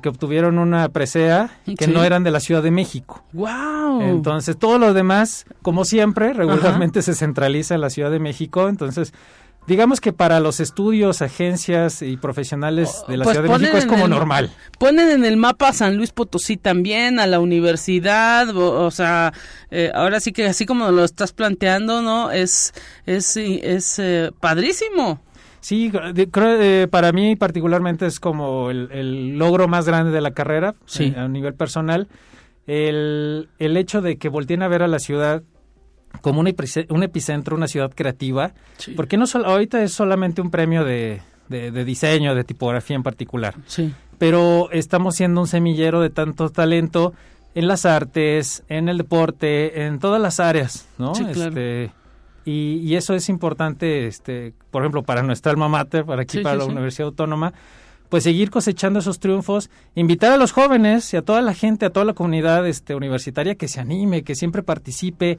que 0.03 0.09
obtuvieron 0.09 0.59
una 0.59 0.89
presea 0.89 1.51
que 1.79 1.87
no 1.87 2.05
eran 2.05 2.23
de 2.25 2.31
la 2.31 2.41
Ciudad 2.41 2.63
de 2.63 2.71
México. 2.71 3.25
Wow. 3.33 4.03
Entonces, 4.03 4.57
todo 4.57 4.79
lo 4.79 4.95
demás, 4.95 5.47
como 5.63 5.85
siempre, 5.85 6.33
regularmente 6.33 7.03
se 7.03 7.15
centraliza 7.15 7.75
en 7.75 7.81
la 7.81 7.91
Ciudad 7.91 8.11
de 8.11 8.21
México, 8.21 8.69
entonces 8.69 9.13
digamos 9.67 10.01
que 10.01 10.13
para 10.13 10.41
los 10.41 10.61
estudios, 10.61 11.23
agencias 11.23 12.03
y 12.03 12.17
profesionales 12.17 13.03
de 13.09 13.17
la 13.17 13.25
pues 13.25 13.37
Ciudad 13.37 13.49
de 13.49 13.59
México 13.59 13.79
es 13.79 13.87
como 13.87 14.09
normal. 14.09 14.53
Ponen 14.79 15.11
en 15.11 15.25
el 15.25 15.37
mapa 15.37 15.73
San 15.73 15.97
Luis 15.97 16.13
Potosí 16.13 16.57
también, 16.57 17.19
a 17.19 17.27
la 17.27 17.41
universidad, 17.41 18.55
o, 18.55 18.91
sea, 18.91 19.33
eh, 19.71 19.91
ahora 19.95 20.21
sí 20.21 20.33
que 20.33 20.47
así 20.47 20.67
como 20.67 20.91
lo 20.91 21.05
estás 21.05 21.33
planteando, 21.33 22.03
¿no? 22.03 22.31
Es, 22.31 22.73
es, 23.07 23.37
es 23.37 23.99
eh, 23.99 24.31
padrísimo. 24.39 25.21
Sí, 25.65 25.91
creo, 25.91 26.61
eh, 26.61 26.89
para 26.89 27.11
mí 27.13 27.37
particularmente 27.37 28.05
es 28.05 28.21
como 28.21 28.71
el, 28.71 29.39
logro 29.39 29.67
más 29.67 29.87
grande 29.87 30.13
de 30.13 30.21
la 30.21 30.33
carrera 30.33 30.75
a 31.17 31.27
nivel 31.27 31.55
personal. 31.55 32.07
el, 32.67 33.49
el 33.59 33.77
hecho 33.79 34.03
de 34.03 34.19
que 34.19 34.29
volteen 34.29 34.63
a 34.63 34.69
ver 34.69 34.83
a 34.83 34.89
la 34.89 34.99
ciudad 34.99 35.43
como 36.21 36.41
un, 36.41 36.55
un 36.91 37.03
epicentro, 37.03 37.57
una 37.57 37.67
ciudad 37.67 37.91
creativa, 37.95 38.53
porque 38.95 39.17
no 39.17 39.27
solo, 39.27 39.47
ahorita 39.47 39.83
es 39.83 39.93
solamente 39.93 40.43
un 40.43 40.51
premio 40.51 40.85
de, 40.85 41.23
de, 41.49 41.85
diseño, 41.85 42.35
de 42.35 42.45
tipografía 42.45 42.97
en 42.97 43.03
particular, 43.03 43.55
sí. 43.67 43.91
pero 44.19 44.71
estamos 44.71 45.17
siendo 45.17 45.41
un 45.41 45.47
semillero 45.47 46.03
de 46.03 46.11
tanto 46.11 46.51
talento 46.51 47.15
en 47.55 47.69
las 47.69 47.87
artes, 47.87 48.65
en 48.69 48.91
el 48.91 48.99
deporte, 48.99 49.87
en 49.87 49.99
todas 49.99 50.21
las 50.21 50.41
áreas, 50.41 50.87
¿no? 50.99 51.15
Sí, 51.15 51.25
claro. 51.25 51.49
Este, 51.49 51.91
y, 52.45 52.81
y, 52.83 52.97
eso 52.97 53.15
es 53.15 53.29
importante, 53.29 54.07
este, 54.07 54.55
por 54.71 54.83
ejemplo, 54.83 55.03
para 55.03 55.23
nuestra 55.23 55.53
alma 55.53 55.69
mater, 55.69 56.05
para 56.05 56.23
aquí, 56.23 56.39
Sí, 56.39 56.43
para 56.43 56.57
sí, 56.57 56.59
la 56.59 56.65
sí. 56.67 56.71
Universidad 56.73 57.09
Autónoma, 57.09 57.55
pues 58.09 58.25
seguir 58.25 58.51
cosechando 58.51 58.99
esos 58.99 59.19
triunfos, 59.19 59.71
invitar 59.95 60.33
a 60.33 60.37
los 60.37 60.53
jóvenes 60.53 61.13
y 61.15 61.17
a 61.17 61.23
toda 61.23 61.41
la 61.43 61.55
gente, 61.55 61.87
a 61.87 61.91
toda 61.91 62.07
la 62.07 62.13
comunidad 62.13 62.67
este, 62.67 62.95
universitaria 62.95 63.55
que 63.55 63.69
se 63.69 63.81
anime, 63.81 64.23
que 64.23 64.35
siempre 64.35 64.63
participe, 64.63 65.39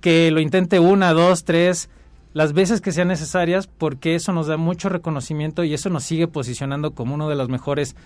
que 0.00 0.30
lo 0.30 0.40
intente 0.40 0.80
una, 0.80 1.12
dos, 1.12 1.44
tres, 1.44 1.88
las 2.32 2.52
veces 2.52 2.80
que 2.80 2.92
sean 2.92 3.08
necesarias, 3.08 3.66
porque 3.66 4.14
eso 4.14 4.32
nos 4.32 4.46
da 4.46 4.56
mucho 4.56 4.88
reconocimiento 4.88 5.64
y 5.64 5.74
eso 5.74 5.88
nos 5.90 6.04
sigue 6.04 6.28
posicionando 6.28 6.92
como 6.92 7.14
una 7.14 7.28
de 7.28 7.34
las 7.34 7.48
mejores 7.48 7.96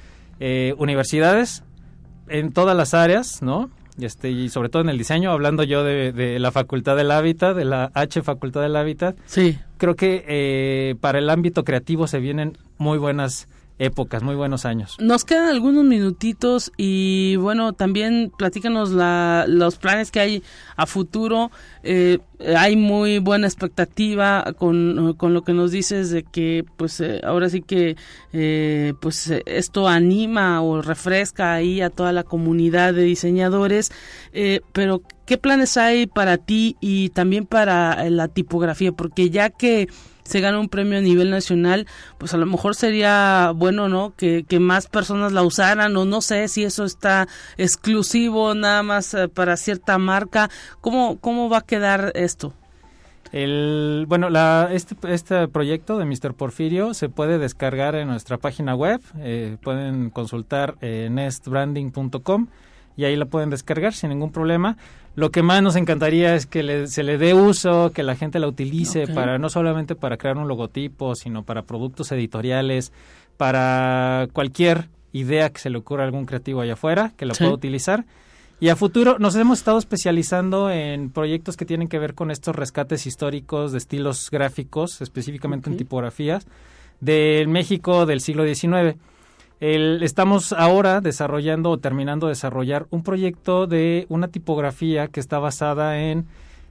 eh, 0.40 0.74
universidades 0.78 1.62
en 2.28 2.52
todas 2.52 2.76
las 2.76 2.94
áreas, 2.94 3.42
¿no? 3.42 3.70
Y, 3.96 4.04
este, 4.06 4.30
y 4.30 4.48
sobre 4.48 4.68
todo 4.70 4.82
en 4.82 4.88
el 4.88 4.98
diseño, 4.98 5.30
hablando 5.30 5.62
yo 5.62 5.84
de, 5.84 6.10
de 6.12 6.38
la 6.40 6.50
Facultad 6.50 6.96
del 6.96 7.10
Hábitat, 7.12 7.56
de 7.56 7.64
la 7.64 7.90
H 7.94 8.22
Facultad 8.22 8.60
del 8.62 8.74
Hábitat, 8.76 9.16
Sí. 9.26 9.56
creo 9.78 9.94
que 9.94 10.24
eh, 10.26 10.94
para 11.00 11.18
el 11.20 11.30
ámbito 11.30 11.62
creativo 11.64 12.06
se 12.08 12.18
vienen 12.18 12.58
muy 12.78 12.98
buenas 12.98 13.46
épocas, 13.78 14.22
muy 14.22 14.36
buenos 14.36 14.64
años. 14.64 14.96
Nos 15.00 15.24
quedan 15.24 15.48
algunos 15.48 15.84
minutitos 15.84 16.72
y 16.76 17.36
bueno, 17.36 17.72
también 17.72 18.30
platícanos 18.36 18.90
la, 18.90 19.46
los 19.48 19.76
planes 19.76 20.10
que 20.10 20.20
hay 20.20 20.42
a 20.76 20.86
futuro. 20.86 21.50
Eh, 21.82 22.18
hay 22.56 22.76
muy 22.76 23.18
buena 23.18 23.46
expectativa 23.46 24.44
con, 24.56 25.14
con, 25.14 25.34
lo 25.34 25.42
que 25.42 25.52
nos 25.52 25.72
dices 25.72 26.10
de 26.10 26.22
que 26.22 26.64
pues 26.76 27.00
eh, 27.00 27.20
ahora 27.24 27.48
sí 27.48 27.62
que 27.62 27.96
eh, 28.32 28.94
pues 29.00 29.32
esto 29.46 29.88
anima 29.88 30.62
o 30.62 30.80
refresca 30.80 31.54
ahí 31.54 31.80
a 31.80 31.90
toda 31.90 32.12
la 32.12 32.22
comunidad 32.22 32.94
de 32.94 33.02
diseñadores. 33.02 33.90
Pero 34.72 35.02
¿qué 35.26 35.38
planes 35.38 35.76
hay 35.76 36.06
para 36.06 36.38
ti 36.38 36.76
y 36.80 37.08
también 37.10 37.46
para 37.46 38.08
la 38.10 38.28
tipografía? 38.28 38.92
Porque 38.92 39.30
ya 39.30 39.50
que 39.50 39.88
se 40.24 40.40
gana 40.40 40.58
un 40.58 40.68
premio 40.68 40.98
a 40.98 41.02
nivel 41.02 41.30
nacional, 41.30 41.86
pues 42.18 42.34
a 42.34 42.36
lo 42.36 42.46
mejor 42.46 42.74
sería 42.74 43.52
bueno, 43.54 43.88
¿no? 43.88 44.14
Que, 44.16 44.44
que 44.44 44.58
más 44.58 44.86
personas 44.86 45.32
la 45.32 45.42
usaran 45.42 45.96
o 45.96 46.04
no 46.04 46.20
sé 46.20 46.48
si 46.48 46.64
eso 46.64 46.84
está 46.84 47.28
exclusivo 47.56 48.54
nada 48.54 48.82
más 48.82 49.14
eh, 49.14 49.28
para 49.28 49.56
cierta 49.56 49.98
marca. 49.98 50.50
¿Cómo, 50.80 51.18
cómo 51.20 51.48
va 51.48 51.58
a 51.58 51.62
quedar 51.62 52.12
esto? 52.14 52.52
El, 53.32 54.04
bueno, 54.06 54.30
la, 54.30 54.68
este, 54.70 54.94
este 55.12 55.48
proyecto 55.48 55.98
de 55.98 56.04
Mr. 56.04 56.34
Porfirio 56.34 56.94
se 56.94 57.08
puede 57.08 57.38
descargar 57.38 57.96
en 57.96 58.06
nuestra 58.06 58.38
página 58.38 58.76
web. 58.76 59.00
Eh, 59.18 59.56
pueden 59.60 60.10
consultar 60.10 60.76
eh, 60.80 61.08
nestbranding.com 61.10 62.46
y 62.96 63.04
ahí 63.04 63.16
la 63.16 63.26
pueden 63.26 63.50
descargar 63.50 63.92
sin 63.92 64.10
ningún 64.10 64.30
problema. 64.30 64.76
Lo 65.16 65.30
que 65.30 65.42
más 65.42 65.62
nos 65.62 65.76
encantaría 65.76 66.34
es 66.34 66.46
que 66.46 66.62
le, 66.62 66.86
se 66.88 67.02
le 67.04 67.18
dé 67.18 67.34
uso, 67.34 67.92
que 67.92 68.02
la 68.02 68.16
gente 68.16 68.38
la 68.40 68.48
utilice 68.48 69.06
para 69.06 69.38
no 69.38 69.48
solamente 69.48 69.94
para 69.94 70.16
crear 70.16 70.36
un 70.36 70.48
logotipo, 70.48 71.14
sino 71.14 71.44
para 71.44 71.62
productos 71.62 72.10
editoriales, 72.10 72.92
para 73.36 74.28
cualquier 74.32 74.88
idea 75.12 75.50
que 75.50 75.60
se 75.60 75.70
le 75.70 75.78
ocurra 75.78 76.02
a 76.02 76.06
algún 76.06 76.26
creativo 76.26 76.60
allá 76.60 76.72
afuera, 76.72 77.12
que 77.16 77.26
la 77.26 77.34
Sí. 77.34 77.44
pueda 77.44 77.54
utilizar. 77.54 78.04
Y 78.60 78.68
a 78.68 78.76
futuro 78.76 79.16
nos 79.18 79.36
hemos 79.36 79.58
estado 79.58 79.78
especializando 79.78 80.70
en 80.70 81.10
proyectos 81.10 81.56
que 81.56 81.64
tienen 81.66 81.88
que 81.88 81.98
ver 81.98 82.14
con 82.14 82.30
estos 82.30 82.56
rescates 82.56 83.06
históricos 83.06 83.72
de 83.72 83.78
estilos 83.78 84.30
gráficos, 84.30 85.00
específicamente 85.00 85.70
en 85.70 85.76
tipografías, 85.76 86.46
del 87.00 87.48
México 87.48 88.06
del 88.06 88.20
siglo 88.20 88.44
XIX. 88.44 88.96
El- 89.64 90.02
estamos 90.02 90.52
ahora 90.52 91.00
desarrollando 91.00 91.70
o 91.70 91.78
terminando 91.78 92.26
de 92.26 92.32
desarrollar 92.32 92.86
un 92.90 93.02
proyecto 93.02 93.66
de 93.66 94.04
una 94.10 94.28
tipografía 94.28 95.08
que 95.08 95.20
está 95.20 95.38
basada 95.38 95.98
en 95.98 96.26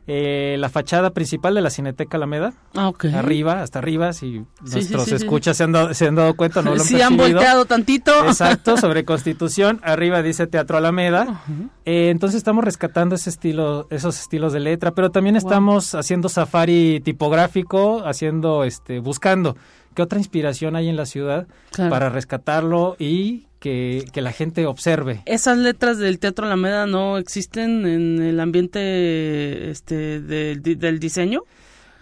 eh, 0.07 0.57
la 0.59 0.69
fachada 0.69 1.11
principal 1.11 1.55
de 1.55 1.61
la 1.61 1.69
Cineteca 1.69 2.17
Alameda, 2.17 2.53
Ah, 2.75 2.89
ok. 2.89 3.05
arriba, 3.13 3.61
hasta 3.61 3.79
arriba, 3.79 4.11
si 4.13 4.39
Sí, 4.65 4.73
nuestros 4.73 5.03
sí, 5.05 5.11
sí, 5.11 5.17
sí. 5.19 5.23
escuchas 5.23 5.55
Se, 5.57 5.63
han 5.63 5.71
dado, 5.71 5.93
se 5.93 6.07
han 6.07 6.15
dado 6.15 6.35
cuenta, 6.35 6.61
no 6.61 6.75
lo 6.75 6.81
han 6.81 6.87
Sí, 6.87 7.01
han 7.01 7.15
volteado 7.17 7.65
tantito. 7.65 8.11
Exacto, 8.25 8.75
sobre 8.77 9.05
Constitución, 9.05 9.79
arriba 9.83 10.21
dice 10.21 10.45
Teatro 10.47 10.77
Alameda. 10.77 11.41
Eh, 11.85 12.09
entonces 12.09 12.37
estamos 12.37 12.63
rescatando 12.65 13.15
ese 13.15 13.29
estilo, 13.29 13.87
esos 13.89 14.19
estilos 14.19 14.51
de 14.53 14.59
letra, 14.59 14.91
pero 14.91 15.09
también 15.11 15.35
estamos 15.35 15.95
haciendo 15.95 16.27
safari 16.29 16.99
tipográfico, 17.03 18.03
haciendo, 18.05 18.63
este, 18.63 18.99
buscando 18.99 19.55
qué 19.95 20.01
otra 20.01 20.17
inspiración 20.19 20.75
hay 20.75 20.89
en 20.89 20.95
la 20.97 21.05
ciudad 21.05 21.47
Claro. 21.71 21.89
para 21.91 22.09
rescatarlo 22.09 22.95
y 22.99 23.47
que, 23.63 24.03
que 24.11 24.21
la 24.21 24.33
gente 24.33 24.65
observe. 24.65 25.21
Esas 25.25 25.57
letras 25.57 25.97
del 25.97 26.19
Teatro 26.19 26.45
Alameda 26.45 26.85
no 26.85 27.17
existen 27.17 27.85
en 27.87 28.21
el 28.21 28.37
ambiente 28.41 29.69
este 29.71 30.19
del, 30.19 30.61
di- 30.61 30.75
del 30.75 30.99
diseño. 30.99 31.43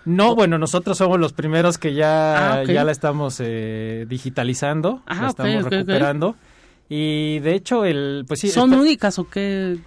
No, 0.05 0.33
bueno, 0.33 0.57
nosotros 0.57 0.97
somos 0.97 1.19
los 1.19 1.33
primeros 1.33 1.77
que 1.77 1.93
ya, 1.93 2.61
Ah, 2.61 2.63
ya 2.63 2.83
la 2.83 2.91
estamos 2.91 3.37
eh, 3.39 4.07
digitalizando, 4.09 5.03
Ah, 5.05 5.21
la 5.21 5.27
estamos 5.27 5.63
recuperando. 5.65 6.35
Y 6.89 7.37
de 7.39 7.53
hecho, 7.53 7.85
el, 7.85 8.25
pues 8.27 8.39
sí, 8.39 8.49
¿Son 8.49 8.73
únicas 8.73 9.19
o 9.19 9.29
qué? 9.29 9.77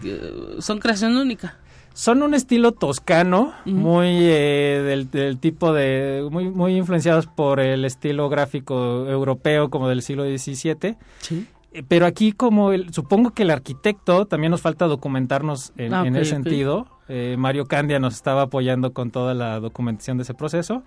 ¿Son 0.61 0.79
creación 0.79 1.17
única? 1.17 1.57
Son 1.93 2.23
un 2.23 2.35
estilo 2.35 2.73
toscano, 2.73 3.53
muy 3.67 4.09
eh, 4.21 4.83
del, 4.85 5.11
del 5.11 5.39
tipo 5.39 5.73
de, 5.73 6.27
muy, 6.31 6.49
muy 6.49 6.77
influenciados 6.77 7.27
por 7.27 7.61
el 7.61 7.85
estilo 7.85 8.29
gráfico 8.29 9.07
europeo 9.09 9.71
como 9.71 9.89
del 9.89 10.03
siglo 10.03 10.25
XVII. 10.25 10.97
Sí. 11.21 11.47
Eh, 11.75 11.83
Pero 11.87 12.07
aquí 12.07 12.33
como 12.33 12.73
el, 12.73 12.93
supongo 12.95 13.31
que 13.33 13.43
el 13.43 13.51
arquitecto, 13.51 14.27
también 14.27 14.51
nos 14.53 14.63
falta 14.63 14.87
documentarnos 14.87 15.73
en, 15.77 15.93
Ah, 15.93 16.07
en 16.07 16.17
ese 16.17 16.31
sentido. 16.31 16.87
Eh, 17.09 17.37
Mario 17.39 17.67
Candia 17.67 17.99
nos 17.99 18.15
estaba 18.15 18.43
apoyando 18.43 18.93
con 18.95 19.11
toda 19.11 19.35
la 19.35 19.61
documentación 19.61 20.17
de 20.17 20.23
ese 20.23 20.33
proceso. 20.35 20.83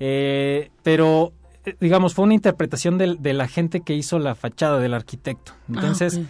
Eh, 0.00 0.70
pero, 0.82 1.32
eh, 1.64 1.74
digamos, 1.80 2.12
fue 2.14 2.24
una 2.24 2.34
interpretación 2.34 2.98
del- 2.98 3.22
de, 3.22 3.32
la 3.32 3.48
gente 3.48 3.80
que 3.80 3.94
hizo 3.94 4.18
la 4.18 4.34
fachada 4.34 4.78
del 4.78 4.92
arquitecto. 4.92 5.52
Entonces, 5.68 6.18
Ah, 6.18 6.20
ok. 6.20 6.26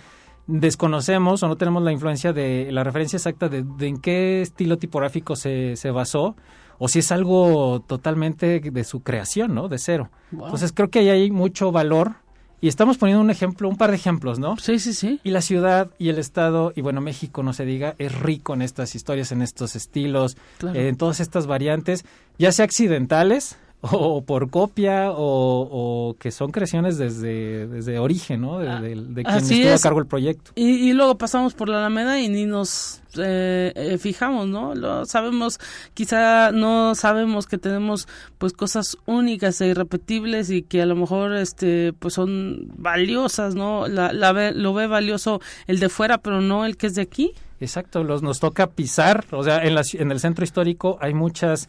desconocemos 0.46 1.42
o 1.42 1.48
no 1.48 1.56
tenemos 1.56 1.82
la 1.82 1.90
influencia 1.90 2.32
de 2.32 2.68
la 2.70 2.84
referencia 2.84 3.16
exacta 3.16 3.48
de, 3.48 3.64
de 3.64 3.88
en 3.88 3.96
qué 3.98 4.42
estilo 4.42 4.76
tipográfico 4.78 5.34
se, 5.34 5.74
se 5.74 5.90
basó 5.90 6.36
o 6.78 6.88
si 6.88 6.98
es 7.00 7.10
algo 7.10 7.80
totalmente 7.86 8.60
de 8.60 8.84
su 8.84 9.00
creación, 9.02 9.54
¿no? 9.54 9.66
De 9.68 9.78
cero. 9.78 10.10
Wow. 10.30 10.44
Entonces 10.46 10.72
creo 10.72 10.88
que 10.90 10.98
ahí 11.00 11.08
hay 11.08 11.30
mucho 11.30 11.72
valor 11.72 12.16
y 12.60 12.68
estamos 12.68 12.96
poniendo 12.98 13.22
un 13.22 13.30
ejemplo, 13.30 13.68
un 13.68 13.76
par 13.76 13.90
de 13.90 13.96
ejemplos, 13.96 14.38
¿no? 14.38 14.56
Sí, 14.56 14.78
sí, 14.78 14.94
sí. 14.94 15.20
Y 15.24 15.30
la 15.30 15.42
ciudad 15.42 15.90
y 15.98 16.08
el 16.08 16.18
estado, 16.18 16.72
y 16.74 16.80
bueno, 16.80 17.00
México, 17.00 17.42
no 17.42 17.52
se 17.52 17.64
diga, 17.64 17.94
es 17.98 18.18
rico 18.18 18.54
en 18.54 18.62
estas 18.62 18.94
historias, 18.94 19.30
en 19.32 19.42
estos 19.42 19.76
estilos, 19.76 20.36
Claro. 20.58 20.78
eh, 20.78 20.88
en 20.88 20.96
todas 20.96 21.20
estas 21.20 21.46
variantes, 21.46 22.04
ya 22.38 22.52
sea 22.52 22.64
accidentales 22.64 23.56
o 23.92 24.22
por 24.24 24.50
copia 24.50 25.10
o, 25.12 25.68
o 26.10 26.16
que 26.18 26.30
son 26.30 26.50
creaciones 26.50 26.98
desde, 26.98 27.66
desde 27.68 27.98
origen, 27.98 28.40
¿no? 28.40 28.58
De, 28.58 28.68
Ah, 28.68 28.80
de- 28.80 28.94
de 28.96 29.22
quien 29.22 29.26
así 29.36 29.54
estuvo 29.54 29.74
es. 29.74 29.80
a 29.80 29.82
cargo 29.88 30.00
el 30.00 30.06
proyecto. 30.06 30.50
Y, 30.54 30.88
y 30.88 30.92
luego 30.92 31.16
pasamos 31.18 31.54
por 31.54 31.68
la 31.68 31.78
Alameda 31.78 32.18
y 32.20 32.28
ni 32.28 32.46
nos 32.46 33.00
eh, 33.18 33.72
eh, 33.76 33.98
fijamos, 33.98 34.48
¿no? 34.48 34.74
Lo 34.74 35.04
sabemos, 35.06 35.58
quizá 35.94 36.50
no 36.52 36.94
sabemos 36.94 37.46
que 37.46 37.58
tenemos 37.58 38.08
pues 38.38 38.52
cosas 38.54 38.96
únicas 39.06 39.60
e 39.60 39.68
irrepetibles 39.68 40.50
y 40.50 40.62
que 40.62 40.82
a 40.82 40.86
lo 40.86 40.96
mejor 40.96 41.34
este 41.34 41.92
pues 41.98 42.14
son 42.14 42.68
valiosas, 42.76 43.54
¿no? 43.54 43.86
La, 43.88 44.12
la 44.12 44.32
ve- 44.32 44.52
lo 44.52 44.74
ve 44.74 44.86
valioso 44.86 45.40
el 45.66 45.78
de 45.80 45.88
fuera, 45.88 46.18
pero 46.18 46.40
no 46.40 46.64
el 46.64 46.76
que 46.76 46.88
es 46.88 46.94
de 46.94 47.02
aquí. 47.02 47.32
Exacto, 47.60 48.04
los, 48.04 48.22
nos 48.22 48.38
toca 48.40 48.66
pisar, 48.66 49.24
o 49.30 49.42
sea, 49.42 49.64
en, 49.64 49.74
la 49.74 49.82
en 49.94 50.10
el 50.12 50.20
centro 50.20 50.44
histórico 50.44 50.98
hay 51.00 51.14
muchas 51.14 51.68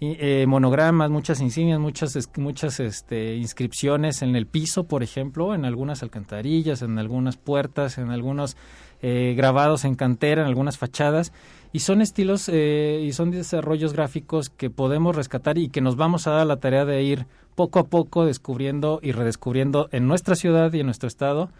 eh, 0.00 0.46
monogramas, 0.46 1.10
muchas 1.10 1.40
insignias, 1.40 1.80
muchas, 1.80 2.16
muchas 2.36 2.78
este, 2.78 3.34
inscripciones 3.34 4.22
en 4.22 4.36
el 4.36 4.46
piso, 4.46 4.84
por 4.84 5.02
ejemplo, 5.02 5.54
en 5.54 5.64
algunas 5.64 6.04
alcantarillas, 6.04 6.82
en 6.82 6.98
algunas 6.98 7.36
puertas, 7.36 7.98
en 7.98 8.10
algunos 8.10 8.56
eh, 9.02 9.34
grabados 9.36 9.84
en 9.84 9.96
cantera, 9.96 10.42
en 10.42 10.48
algunas 10.48 10.78
fachadas, 10.78 11.32
y 11.72 11.80
son 11.80 12.00
estilos 12.00 12.48
eh, 12.48 13.02
y 13.04 13.12
son 13.12 13.32
desarrollos 13.32 13.92
gráficos 13.92 14.50
que 14.50 14.70
podemos 14.70 15.16
rescatar 15.16 15.58
y 15.58 15.68
que 15.68 15.80
nos 15.80 15.96
vamos 15.96 16.28
a 16.28 16.30
dar 16.30 16.46
la 16.46 16.58
tarea 16.58 16.84
de 16.84 17.02
ir 17.02 17.26
poco 17.56 17.80
a 17.80 17.88
poco 17.88 18.24
descubriendo 18.24 19.00
y 19.02 19.10
redescubriendo 19.10 19.88
en 19.90 20.06
nuestra 20.06 20.36
ciudad 20.36 20.72
y 20.72 20.80
en 20.80 20.86
nuestro 20.86 21.08
estado 21.08 21.50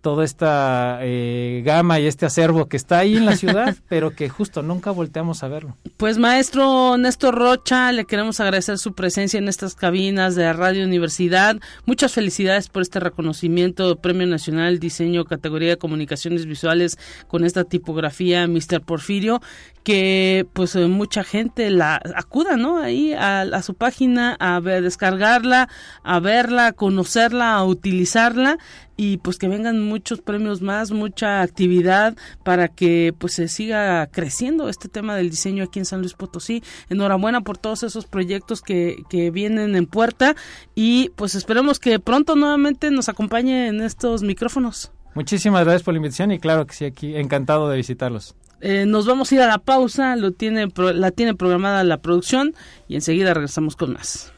toda 0.00 0.24
esta 0.24 0.98
eh, 1.02 1.62
gama 1.64 2.00
y 2.00 2.06
este 2.06 2.26
acervo 2.26 2.66
que 2.66 2.76
está 2.76 2.98
ahí 2.98 3.16
en 3.16 3.26
la 3.26 3.36
ciudad, 3.36 3.76
pero 3.88 4.10
que 4.10 4.28
justo 4.28 4.62
nunca 4.62 4.90
volteamos 4.90 5.42
a 5.42 5.48
verlo. 5.48 5.76
Pues 5.96 6.18
maestro 6.18 6.96
Néstor 6.96 7.34
Rocha, 7.34 7.92
le 7.92 8.04
queremos 8.04 8.40
agradecer 8.40 8.78
su 8.78 8.94
presencia 8.94 9.38
en 9.38 9.48
estas 9.48 9.74
cabinas 9.74 10.34
de 10.34 10.52
Radio 10.52 10.84
Universidad. 10.84 11.56
Muchas 11.84 12.12
felicidades 12.12 12.68
por 12.68 12.82
este 12.82 13.00
reconocimiento, 13.00 13.96
Premio 13.96 14.26
Nacional 14.26 14.78
Diseño 14.78 15.24
categoría 15.24 15.70
de 15.70 15.76
Comunicaciones 15.76 16.46
Visuales 16.46 16.98
con 17.28 17.44
esta 17.44 17.64
tipografía 17.64 18.46
Mr. 18.46 18.80
Porfirio, 18.82 19.40
que 19.84 20.46
pues 20.52 20.74
eh, 20.76 20.86
mucha 20.86 21.24
gente 21.24 21.70
la 21.70 22.00
acuda, 22.14 22.56
¿no? 22.56 22.78
Ahí 22.78 23.12
a, 23.12 23.42
a 23.42 23.62
su 23.62 23.74
página 23.74 24.36
a 24.38 24.60
ver, 24.60 24.82
descargarla, 24.82 25.68
a 26.02 26.20
verla, 26.20 26.68
a 26.68 26.72
conocerla, 26.72 27.54
a 27.54 27.64
utilizarla 27.64 28.58
y 29.00 29.16
pues 29.16 29.38
que 29.38 29.48
vengan 29.48 29.82
muchos 29.82 30.20
premios 30.20 30.60
más, 30.60 30.90
mucha 30.90 31.40
actividad 31.40 32.18
para 32.44 32.68
que 32.68 33.14
pues 33.16 33.32
se 33.32 33.48
siga 33.48 34.06
creciendo 34.08 34.68
este 34.68 34.90
tema 34.90 35.16
del 35.16 35.30
diseño 35.30 35.64
aquí 35.64 35.78
en 35.78 35.86
San 35.86 36.00
Luis 36.00 36.12
Potosí. 36.12 36.62
Enhorabuena 36.90 37.40
por 37.40 37.56
todos 37.56 37.82
esos 37.82 38.04
proyectos 38.04 38.60
que, 38.60 38.98
que 39.08 39.30
vienen 39.30 39.74
en 39.74 39.86
puerta 39.86 40.36
y 40.74 41.12
pues 41.16 41.34
esperemos 41.34 41.78
que 41.78 41.98
pronto 41.98 42.36
nuevamente 42.36 42.90
nos 42.90 43.08
acompañe 43.08 43.68
en 43.68 43.80
estos 43.80 44.22
micrófonos. 44.22 44.92
Muchísimas 45.14 45.64
gracias 45.64 45.82
por 45.82 45.94
la 45.94 45.98
invitación 45.98 46.30
y 46.32 46.38
claro 46.38 46.66
que 46.66 46.74
sí, 46.74 46.84
aquí 46.84 47.16
encantado 47.16 47.70
de 47.70 47.78
visitarlos. 47.78 48.36
Eh, 48.60 48.84
nos 48.84 49.06
vamos 49.06 49.32
a 49.32 49.34
ir 49.34 49.40
a 49.40 49.46
la 49.46 49.56
pausa, 49.56 50.14
lo 50.16 50.32
tiene, 50.32 50.68
la 50.76 51.10
tiene 51.10 51.34
programada 51.34 51.82
la 51.84 52.02
producción 52.02 52.54
y 52.86 52.96
enseguida 52.96 53.32
regresamos 53.32 53.76
con 53.76 53.94
más. 53.94 54.34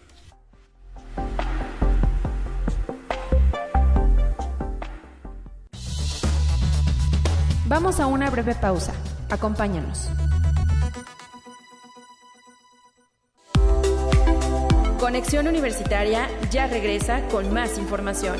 Vamos 7.73 8.01
a 8.01 8.07
una 8.07 8.29
breve 8.29 8.55
pausa. 8.55 8.93
Acompáñanos. 9.31 10.11
Conexión 15.01 15.49
Universitaria 15.49 16.29
ya 16.51 16.67
regresa 16.67 17.27
con 17.29 17.51
más 17.51 17.79
información. 17.79 18.37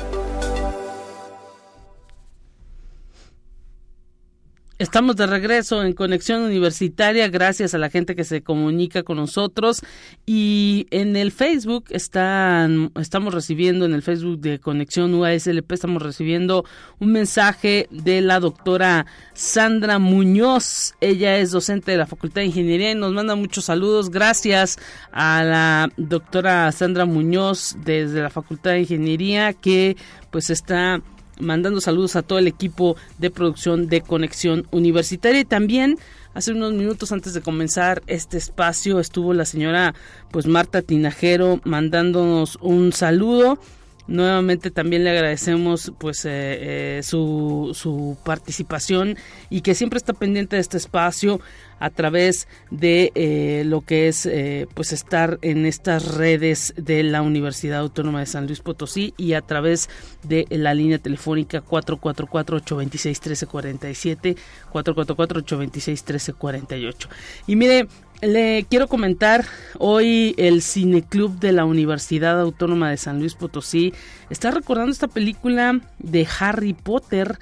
Estamos 4.93 5.15
de 5.15 5.25
regreso 5.25 5.83
en 5.83 5.93
Conexión 5.93 6.43
Universitaria, 6.43 7.27
gracias 7.27 7.73
a 7.73 7.79
la 7.79 7.89
gente 7.89 8.15
que 8.15 8.23
se 8.23 8.43
comunica 8.43 9.01
con 9.01 9.17
nosotros. 9.17 9.81
Y 10.23 10.85
en 10.91 11.15
el 11.15 11.31
Facebook 11.31 11.85
están, 11.89 12.91
estamos 13.01 13.33
recibiendo, 13.33 13.85
en 13.85 13.95
el 13.95 14.03
Facebook 14.03 14.39
de 14.39 14.59
Conexión 14.59 15.15
UASLP, 15.15 15.71
estamos 15.71 15.99
recibiendo 15.99 16.63
un 16.99 17.11
mensaje 17.11 17.87
de 17.89 18.21
la 18.21 18.39
doctora 18.39 19.07
Sandra 19.33 19.97
Muñoz. 19.97 20.93
Ella 21.01 21.37
es 21.37 21.49
docente 21.49 21.89
de 21.89 21.97
la 21.97 22.05
Facultad 22.05 22.41
de 22.41 22.45
Ingeniería 22.45 22.91
y 22.91 22.95
nos 22.95 23.13
manda 23.13 23.33
muchos 23.33 23.65
saludos. 23.65 24.11
Gracias 24.11 24.77
a 25.11 25.43
la 25.43 25.89
doctora 25.97 26.71
Sandra 26.71 27.05
Muñoz 27.05 27.77
desde 27.83 28.21
la 28.21 28.29
Facultad 28.29 28.73
de 28.73 28.81
Ingeniería 28.81 29.53
que 29.53 29.97
pues 30.29 30.51
está 30.51 31.01
mandando 31.39 31.81
saludos 31.81 32.15
a 32.15 32.21
todo 32.21 32.39
el 32.39 32.47
equipo 32.47 32.95
de 33.17 33.31
producción 33.31 33.87
de 33.87 34.01
Conexión 34.01 34.67
Universitaria. 34.71 35.41
Y 35.41 35.45
también 35.45 35.97
hace 36.33 36.51
unos 36.51 36.73
minutos 36.73 37.11
antes 37.11 37.33
de 37.33 37.41
comenzar 37.41 38.01
este 38.07 38.37
espacio 38.37 38.99
estuvo 38.99 39.33
la 39.33 39.45
señora 39.45 39.93
pues 40.31 40.47
Marta 40.47 40.81
Tinajero 40.81 41.61
mandándonos 41.63 42.57
un 42.61 42.91
saludo 42.91 43.59
Nuevamente 44.05 44.69
también 44.69 45.05
le 45.05 45.11
agradecemos 45.11 45.93
pues 45.97 46.25
eh, 46.25 46.97
eh, 46.97 47.03
su, 47.03 47.71
su, 47.73 48.17
participación 48.25 49.15
y 49.49 49.61
que 49.61 49.75
siempre 49.75 49.95
está 49.95 50.11
pendiente 50.11 50.57
de 50.57 50.61
este 50.61 50.75
espacio 50.75 51.39
a 51.79 51.89
través 51.89 52.49
de 52.69 53.13
eh, 53.15 53.63
lo 53.65 53.79
que 53.81 54.09
es 54.09 54.29
pues 54.73 54.91
estar 54.91 55.39
en 55.41 55.65
estas 55.65 56.15
redes 56.15 56.73
de 56.75 57.01
la 57.03 57.21
Universidad 57.21 57.79
Autónoma 57.79 58.19
de 58.19 58.25
San 58.25 58.47
Luis 58.47 58.59
Potosí 58.59 59.13
y 59.17 59.31
a 59.33 59.41
través 59.41 59.89
de 60.23 60.47
la 60.49 60.73
línea 60.73 60.97
telefónica 60.97 61.63
444-826-1347 61.63 64.35
444-826-1348 64.71 67.07
y 67.47 67.55
mire 67.55 67.87
le 68.27 68.65
quiero 68.69 68.87
comentar, 68.87 69.45
hoy 69.79 70.33
el 70.37 70.61
Cineclub 70.61 71.39
de 71.39 71.51
la 71.51 71.65
Universidad 71.65 72.39
Autónoma 72.39 72.89
de 72.89 72.97
San 72.97 73.19
Luis 73.19 73.35
Potosí 73.35 73.93
está 74.29 74.51
recordando 74.51 74.91
esta 74.91 75.07
película 75.07 75.79
de 75.99 76.27
Harry 76.39 76.73
Potter. 76.73 77.37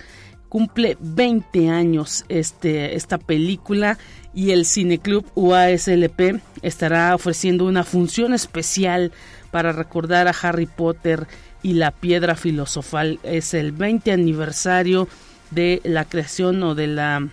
Cumple 0.50 0.98
20 1.00 1.70
años 1.70 2.26
este, 2.28 2.96
esta 2.96 3.18
película 3.18 3.98
y 4.34 4.52
el 4.52 4.66
Cineclub 4.66 5.26
UASLP 5.36 6.42
estará 6.62 7.16
ofreciendo 7.16 7.66
una 7.66 7.84
función 7.84 8.34
especial 8.34 9.12
para 9.50 9.72
recordar 9.72 10.28
a 10.28 10.36
Harry 10.42 10.66
Potter 10.66 11.28
y 11.64 11.74
la 11.74 11.92
piedra 11.92 12.36
filosofal. 12.36 13.20
Es 13.24 13.54
el 13.54 13.72
20 13.72 14.12
aniversario 14.12 15.08
de 15.52 15.80
la 15.84 16.06
creación 16.06 16.62
o 16.64 16.76
de 16.76 16.88
la 16.88 17.30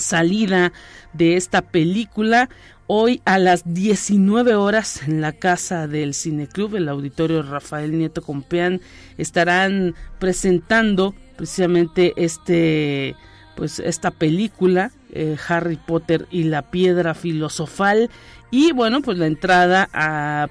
salida 0.00 0.72
de 1.12 1.36
esta 1.36 1.62
película. 1.62 2.48
Hoy 2.86 3.22
a 3.24 3.38
las 3.38 3.72
19 3.72 4.56
horas 4.56 5.06
en 5.06 5.20
la 5.20 5.32
casa 5.32 5.86
del 5.86 6.12
Cineclub, 6.12 6.74
el 6.74 6.88
auditorio 6.88 7.42
Rafael 7.42 7.96
Nieto 7.96 8.20
Compeán, 8.20 8.80
estarán 9.16 9.94
presentando 10.18 11.14
precisamente 11.36 12.12
este 12.16 13.14
pues 13.56 13.78
esta 13.78 14.10
película 14.10 14.90
eh, 15.12 15.36
Harry 15.48 15.76
Potter 15.76 16.26
y 16.30 16.44
la 16.44 16.70
piedra 16.70 17.14
filosofal 17.14 18.10
y 18.50 18.72
bueno 18.72 19.02
pues 19.02 19.18
la 19.18 19.26
entrada 19.26 19.88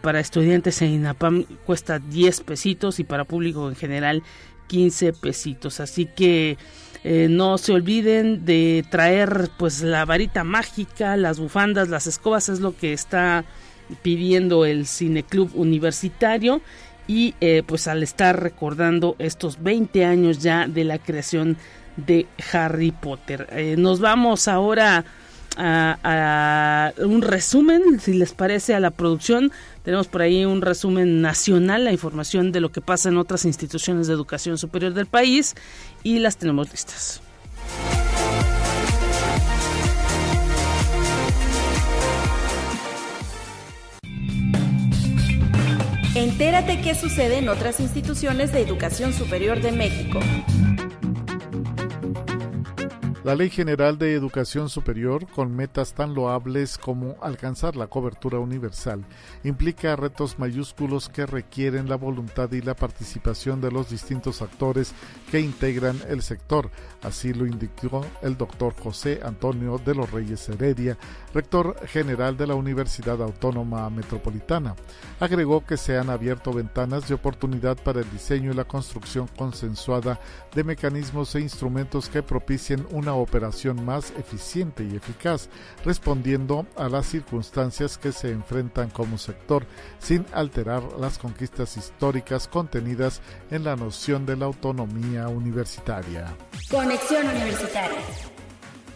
para 0.02 0.20
estudiantes 0.20 0.82
en 0.82 0.90
INAPAM 0.90 1.44
cuesta 1.66 2.00
10 2.00 2.42
pesitos 2.42 3.00
y 3.00 3.04
para 3.04 3.26
público 3.26 3.70
en 3.70 3.76
general 3.76 4.24
15 4.68 5.14
pesitos 5.14 5.80
así 5.80 6.06
que 6.06 6.58
eh, 7.04 7.28
no 7.30 7.58
se 7.58 7.72
olviden 7.72 8.46
de 8.46 8.86
traer 8.90 9.50
pues 9.58 9.82
la 9.82 10.06
varita 10.06 10.44
mágica, 10.44 11.16
las 11.18 11.40
bufandas, 11.40 11.90
las 11.90 12.08
escobas, 12.08 12.50
es 12.50 12.60
lo 12.60 12.76
que 12.76 12.94
está 12.94 13.46
pidiendo 14.02 14.66
el 14.66 14.86
Cineclub 14.86 15.52
Universitario. 15.56 16.62
Y 17.08 17.34
eh, 17.42 17.64
pues 17.66 17.88
al 17.88 18.04
estar 18.04 18.40
recordando 18.40 19.16
estos 19.18 19.64
20 19.64 20.06
años 20.06 20.40
ya 20.40 20.68
de 20.68 20.84
la 20.84 21.00
creación 21.00 21.58
de 21.98 22.28
Harry 22.54 22.92
Potter. 22.92 23.48
Eh, 23.52 23.76
nos 23.78 24.00
vamos 24.00 24.48
ahora 24.48 25.06
a, 25.60 26.94
un 26.98 27.22
resumen, 27.22 28.00
si 28.00 28.14
les 28.14 28.34
parece, 28.34 28.74
a 28.74 28.80
la 28.80 28.92
producción. 28.92 29.52
Tenemos 29.84 30.08
por 30.08 30.22
ahí 30.22 30.46
un 30.46 30.62
resumen 30.62 31.22
nacional, 31.22 31.86
la 31.86 31.92
información 31.92 32.52
de 32.52 32.62
lo 32.62 32.72
que 32.72 32.82
pasa 32.82 33.10
en 33.10 33.18
otras 33.18 33.46
instituciones 33.46 34.08
de 34.08 34.14
educación 34.14 34.58
superior 34.58 34.94
del 34.94 35.06
país 35.06 35.56
y 36.04 36.20
las 36.20 36.38
tenemos 36.38 36.72
listas. 36.72 37.22
Entérate 46.16 46.82
qué 46.82 46.96
sucede 46.96 47.38
en 47.38 47.48
otras 47.48 47.80
instituciones 47.80 48.52
de 48.52 48.62
educación 48.62 49.14
superior 49.14 49.62
de 49.62 49.72
México. 49.72 50.20
La 53.26 53.36
Ley 53.36 53.50
General 53.50 53.98
de 53.98 54.14
Educación 54.14 54.70
Superior, 54.70 55.28
con 55.28 55.54
metas 55.54 55.94
tan 55.94 56.14
loables 56.14 56.78
como 56.78 57.18
alcanzar 57.22 57.76
la 57.76 57.88
cobertura 57.88 58.40
universal, 58.40 59.04
implica 59.44 59.98
retos 59.98 60.40
mayúsculos 60.40 61.10
que 61.10 61.26
requieren 61.26 61.90
la 61.90 61.98
voluntad 61.98 62.50
y 62.54 62.62
la 62.62 62.76
participación 62.76 63.60
de 63.60 63.72
los 63.72 63.90
distintos 63.90 64.42
actores 64.42 64.94
que 65.30 65.40
integran 65.40 66.00
el 66.08 66.22
sector. 66.22 66.70
Así 67.02 67.34
lo 67.34 67.46
indicó 67.46 68.06
el 68.22 68.38
doctor 68.38 68.74
José 68.78 69.22
Antonio 69.24 69.78
de 69.78 69.96
los 69.96 70.12
Reyes 70.12 70.50
Heredia, 70.50 70.98
rector 71.34 71.76
general 71.88 72.36
de 72.36 72.48
la 72.48 72.56
Universidad 72.56 73.22
Autónoma 73.22 73.90
Metropolitana. 73.90 74.76
Agregó 75.20 75.66
que 75.66 75.78
se 75.78 75.98
han 75.98 76.10
abierto 76.10 76.52
ventanas 76.52 77.08
de 77.08 77.14
oportunidad 77.14 77.78
para 77.78 78.02
el 78.02 78.12
diseño 78.12 78.52
y 78.52 78.56
la 78.56 78.66
construcción 78.66 79.28
consensuada 79.38 80.20
de 80.54 80.64
mecanismos 80.64 81.34
e 81.36 81.42
instrumentos 81.42 82.10
que 82.10 82.24
propicien 82.24 82.86
una 82.92 83.14
operación 83.14 83.86
más 83.86 84.12
eficiente 84.18 84.84
y 84.84 84.96
eficaz, 84.96 85.50
respondiendo 85.86 86.66
a 86.76 86.90
las 86.90 87.06
circunstancias 87.06 87.98
que 87.98 88.12
se 88.12 88.32
enfrentan 88.32 88.90
como 88.90 89.18
sector, 89.18 89.66
sin 90.00 90.26
alterar 90.34 90.84
las 91.00 91.18
conquistas 91.18 91.78
históricas 91.78 92.48
contenidas 92.48 93.22
en 93.52 93.64
la 93.64 93.76
noción 93.76 94.26
de 94.26 94.36
la 94.36 94.46
autonomía 94.46 95.19
universitaria. 95.28 96.36
Conexión 96.70 97.28
Universitaria. 97.28 98.00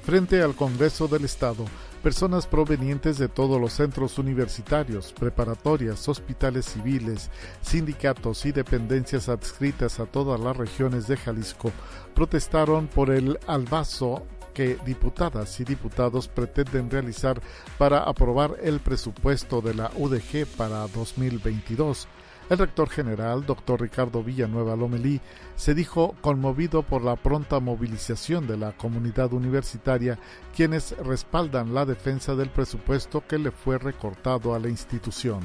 Frente 0.06 0.42
al 0.42 0.56
Congreso 0.56 1.08
del 1.08 1.26
Estado, 1.26 1.66
Personas 2.04 2.48
provenientes 2.48 3.18
de 3.18 3.30
todos 3.30 3.62
los 3.62 3.72
centros 3.72 4.20
universitarios, 4.20 5.14
preparatorias, 5.14 6.10
hospitales 6.10 6.66
civiles, 6.66 7.32
sindicatos 7.62 8.46
y 8.46 8.52
dependencias 8.52 9.30
adscritas 9.30 10.02
a 10.02 10.06
todas 10.06 10.38
las 10.38 10.58
regiones 10.58 11.08
de 11.08 11.16
Jalisco 11.16 11.72
protestaron 12.14 12.88
por 12.88 13.10
el 13.10 13.40
albazo 13.48 14.28
que 14.54 14.78
diputadas 14.86 15.58
y 15.62 15.64
diputados 15.64 16.28
pretenden 16.28 16.92
realizar 16.92 17.42
para 17.78 18.00
aprobar 18.00 18.58
el 18.62 18.82
presupuesto 18.82 19.62
de 19.62 19.74
la 19.74 19.90
UDG 19.96 20.46
para 20.58 20.86
2022. 20.90 22.10
El 22.50 22.58
rector 22.58 22.90
general, 22.90 23.46
doctor 23.46 23.82
Ricardo 23.82 24.24
Villanueva 24.24 24.76
Lomelí, 24.76 25.22
se 25.56 25.74
dijo 25.74 26.16
conmovido 26.22 26.84
por 26.84 27.04
la 27.04 27.16
pronta 27.16 27.60
movilización 27.60 28.48
de 28.48 28.58
la 28.58 28.74
comunidad 28.74 29.32
universitaria, 29.34 30.20
quienes 30.56 30.96
respaldan 30.98 31.74
la 31.74 31.86
defensa 31.86 32.36
del 32.36 32.50
presupuesto 32.50 33.24
que 33.28 33.38
le 33.38 33.52
fue 33.52 33.78
recortado 33.78 34.54
a 34.54 34.60
la 34.60 34.70
institución. 34.70 35.40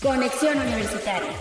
Conexión 0.00 0.56
Universitaria. 0.58 1.32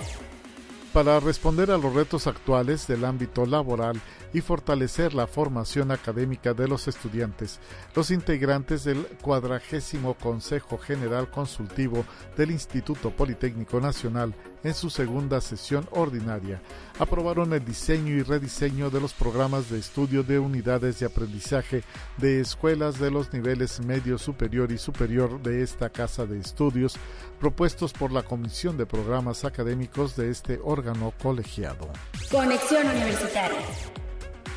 Para 0.93 1.19
responder 1.19 1.71
a 1.71 1.77
los 1.77 1.93
retos 1.93 2.27
actuales 2.27 2.85
del 2.85 3.03
ámbito 3.03 3.47
laboral, 3.47 3.99
y 4.33 4.41
fortalecer 4.41 5.13
la 5.13 5.27
formación 5.27 5.91
académica 5.91 6.53
de 6.53 6.67
los 6.67 6.87
estudiantes. 6.87 7.59
Los 7.95 8.11
integrantes 8.11 8.83
del 8.83 9.05
cuadragésimo 9.21 10.15
Consejo 10.15 10.77
General 10.77 11.29
Consultivo 11.29 12.03
del 12.35 12.51
Instituto 12.51 13.11
Politécnico 13.11 13.79
Nacional 13.79 14.33
en 14.63 14.73
su 14.73 14.89
segunda 14.89 15.39
sesión 15.39 15.87
ordinaria 15.91 16.61
aprobaron 16.99 17.53
el 17.53 17.63
diseño 17.63 18.15
y 18.15 18.23
rediseño 18.23 18.89
de 18.89 19.01
los 19.01 19.13
programas 19.13 19.69
de 19.69 19.79
estudio 19.79 20.23
de 20.23 20.39
unidades 20.39 20.99
de 20.99 21.05
aprendizaje 21.05 21.83
de 22.17 22.39
escuelas 22.39 22.99
de 22.99 23.11
los 23.11 23.33
niveles 23.33 23.79
medio 23.79 24.17
superior 24.17 24.71
y 24.71 24.77
superior 24.77 25.41
de 25.41 25.63
esta 25.63 25.89
casa 25.89 26.25
de 26.25 26.39
estudios 26.39 26.95
propuestos 27.39 27.93
por 27.93 28.11
la 28.11 28.23
Comisión 28.23 28.77
de 28.77 28.85
Programas 28.85 29.45
Académicos 29.45 30.15
de 30.15 30.29
este 30.29 30.59
órgano 30.63 31.13
colegiado. 31.21 31.89
Conexión 32.31 32.87
Universitaria. 32.87 33.57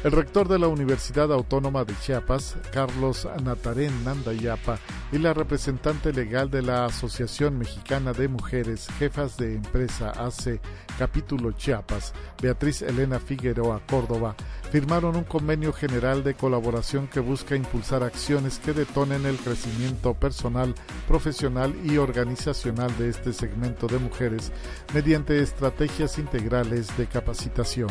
El 0.05 0.13
rector 0.13 0.47
de 0.47 0.59
la 0.59 0.69
Universidad 0.69 1.33
Autónoma 1.33 1.85
de 1.85 1.99
Chiapas, 2.01 2.57
Carlos 2.73 3.27
Natarén 3.43 4.05
Nandayapa, 4.05 4.79
y 5.11 5.19
la 5.19 5.33
representante 5.35 6.13
legal 6.13 6.51
de 6.51 6.63
la 6.63 6.85
Asociación 6.85 7.59
Mexicana 7.59 8.13
de 8.13 8.29
Mujeres 8.29 8.89
Jefas 8.99 9.37
de 9.37 9.55
Empresa 9.55 10.11
AC 10.11 10.61
Capítulo 10.99 11.53
Chiapas, 11.53 12.13
Beatriz 12.41 12.83
Elena 12.83 13.19
Figueroa 13.19 13.81
Córdoba, 13.89 14.35
firmaron 14.71 15.17
un 15.17 15.25
convenio 15.25 15.73
general 15.73 16.23
de 16.25 16.35
colaboración 16.35 17.09
que 17.09 17.21
busca 17.21 17.57
impulsar 17.57 18.03
acciones 18.03 18.59
que 18.59 18.73
detonen 18.73 19.27
el 19.27 19.37
crecimiento 19.37 20.15
personal, 20.15 20.75
profesional 21.09 21.75
y 21.85 21.97
organizacional 21.99 22.97
de 22.99 23.11
este 23.11 23.33
segmento 23.33 23.87
de 23.87 23.99
mujeres 23.99 24.53
mediante 24.95 25.41
estrategias 25.41 26.19
integrales 26.19 26.97
de 26.97 27.07
capacitación. 27.07 27.91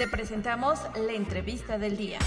Te 0.00 0.08
presentamos 0.08 0.78
la 1.06 1.12
entrevista 1.12 1.76
del 1.76 1.98
día. 1.98 2.18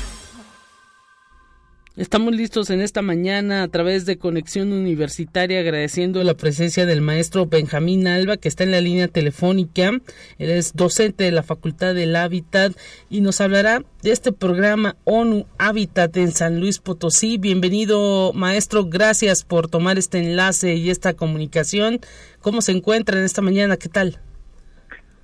Estamos 1.95 2.35
listos 2.35 2.69
en 2.69 2.81
esta 2.81 3.01
mañana 3.01 3.63
a 3.63 3.67
través 3.67 4.05
de 4.05 4.19
Conexión 4.19 4.71
Universitaria 4.71 5.59
agradeciendo 5.59 6.23
la 6.23 6.35
presencia 6.35 6.85
del 6.85 7.01
maestro 7.01 7.47
Benjamín 7.47 8.05
Alba 8.05 8.37
que 8.37 8.47
está 8.47 8.63
en 8.63 8.69
la 8.69 8.79
línea 8.79 9.07
telefónica. 9.07 9.89
Él 10.37 10.51
es 10.51 10.73
docente 10.73 11.23
de 11.23 11.31
la 11.31 11.41
Facultad 11.41 11.95
del 11.95 12.15
Hábitat 12.15 12.73
y 13.09 13.21
nos 13.21 13.41
hablará 13.41 13.83
de 14.03 14.11
este 14.11 14.31
programa 14.31 14.95
ONU 15.05 15.47
Hábitat 15.57 16.15
en 16.17 16.31
San 16.31 16.59
Luis 16.59 16.77
Potosí. 16.77 17.39
Bienvenido 17.39 18.33
maestro, 18.33 18.85
gracias 18.85 19.43
por 19.43 19.67
tomar 19.67 19.97
este 19.97 20.19
enlace 20.19 20.75
y 20.75 20.91
esta 20.91 21.15
comunicación. 21.15 22.01
¿Cómo 22.39 22.61
se 22.61 22.73
encuentra 22.73 23.17
en 23.17 23.25
esta 23.25 23.41
mañana? 23.41 23.77
¿Qué 23.77 23.89
tal? 23.89 24.19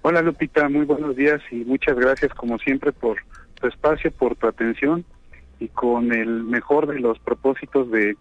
Hola 0.02 0.22
Lupita, 0.22 0.70
muy 0.70 0.86
buenos 0.86 1.18
días 1.18 1.42
y 1.52 1.58
muchas 1.66 1.98
gracias 1.98 2.34
como 2.34 2.58
siempre 2.60 2.94
por 2.94 3.18
tu 3.56 3.68
espacio, 3.68 4.12
por 4.12 4.36
tu 4.38 4.48
atención 4.48 5.04
y 5.60 5.68
con 5.68 6.14
el 6.14 6.44
mejor 6.46 6.88
de 6.88 7.00
los 7.00 7.20
propósitos 7.20 7.92
de 7.92 8.16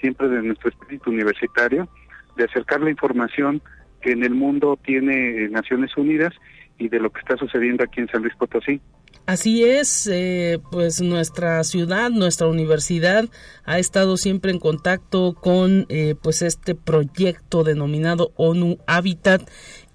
siempre 0.00 0.28
de 0.28 0.42
nuestro 0.42 0.70
espíritu 0.70 1.10
universitario, 1.10 1.88
de 2.36 2.44
acercar 2.44 2.80
la 2.80 2.90
información 2.90 3.60
que 4.00 4.12
en 4.12 4.22
el 4.22 4.34
mundo 4.34 4.78
tiene 4.84 5.48
Naciones 5.48 5.96
Unidas 5.96 6.32
y 6.78 6.88
de 6.88 7.00
lo 7.00 7.10
que 7.10 7.18
está 7.18 7.36
sucediendo 7.36 7.82
aquí 7.82 8.00
en 8.00 8.08
San 8.08 8.22
Luis 8.22 8.36
Potosí. 8.36 8.80
Así 9.26 9.62
es, 9.62 10.06
eh, 10.10 10.58
pues 10.70 11.02
nuestra 11.02 11.62
ciudad, 11.64 12.10
nuestra 12.10 12.46
universidad 12.46 13.26
ha 13.64 13.78
estado 13.78 14.16
siempre 14.16 14.52
en 14.52 14.58
contacto 14.58 15.34
con 15.34 15.84
eh, 15.90 16.14
pues 16.22 16.40
este 16.40 16.74
proyecto 16.74 17.62
denominado 17.62 18.32
ONU 18.36 18.78
Habitat 18.86 19.42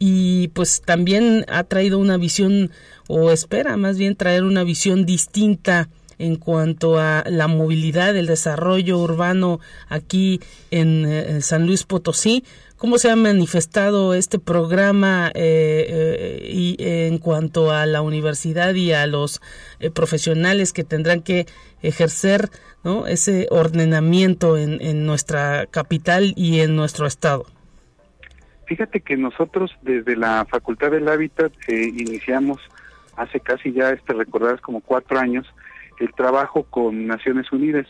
y 0.05 0.49
pues 0.49 0.81
también 0.81 1.45
ha 1.47 1.63
traído 1.63 1.97
una 1.97 2.17
visión 2.17 2.71
o 3.07 3.31
espera 3.31 3.77
más 3.77 3.97
bien 3.97 4.17
traer 4.17 4.43
una 4.43 4.65
visión 4.65 5.05
distinta 5.05 5.87
en 6.19 6.35
cuanto 6.35 6.99
a 6.99 7.23
la 7.25 7.47
movilidad, 7.47 8.13
el 8.17 8.27
desarrollo 8.27 8.97
urbano 8.97 9.61
aquí 9.87 10.41
en, 10.71 11.05
en 11.05 11.41
San 11.41 11.65
Luis 11.65 11.85
Potosí, 11.85 12.43
cómo 12.75 12.97
se 12.97 13.11
ha 13.11 13.15
manifestado 13.15 14.13
este 14.13 14.39
programa 14.39 15.31
eh, 15.35 15.85
eh, 15.87 16.51
y 16.51 16.75
en 16.79 17.17
cuanto 17.17 17.71
a 17.71 17.85
la 17.85 18.01
universidad 18.01 18.73
y 18.73 18.91
a 18.91 19.07
los 19.07 19.39
eh, 19.79 19.89
profesionales 19.89 20.73
que 20.73 20.83
tendrán 20.83 21.21
que 21.21 21.47
ejercer 21.81 22.51
¿no? 22.83 23.07
ese 23.07 23.47
ordenamiento 23.51 24.57
en, 24.57 24.81
en, 24.81 25.05
nuestra 25.05 25.65
capital 25.67 26.33
y 26.35 26.59
en 26.59 26.75
nuestro 26.75 27.07
estado. 27.07 27.45
Fíjate 28.73 29.01
que 29.01 29.17
nosotros 29.17 29.69
desde 29.83 30.15
la 30.15 30.47
Facultad 30.49 30.89
del 30.89 31.07
Hábitat 31.07 31.53
iniciamos 31.67 32.59
hace 33.15 33.39
casi 33.39 33.71
ya, 33.71 33.91
este 33.91 34.13
recordar, 34.13 34.61
como 34.61 34.81
cuatro 34.81 35.19
años, 35.19 35.45
el 35.99 36.11
trabajo 36.15 36.63
con 36.63 37.05
Naciones 37.05 37.51
Unidas. 37.51 37.85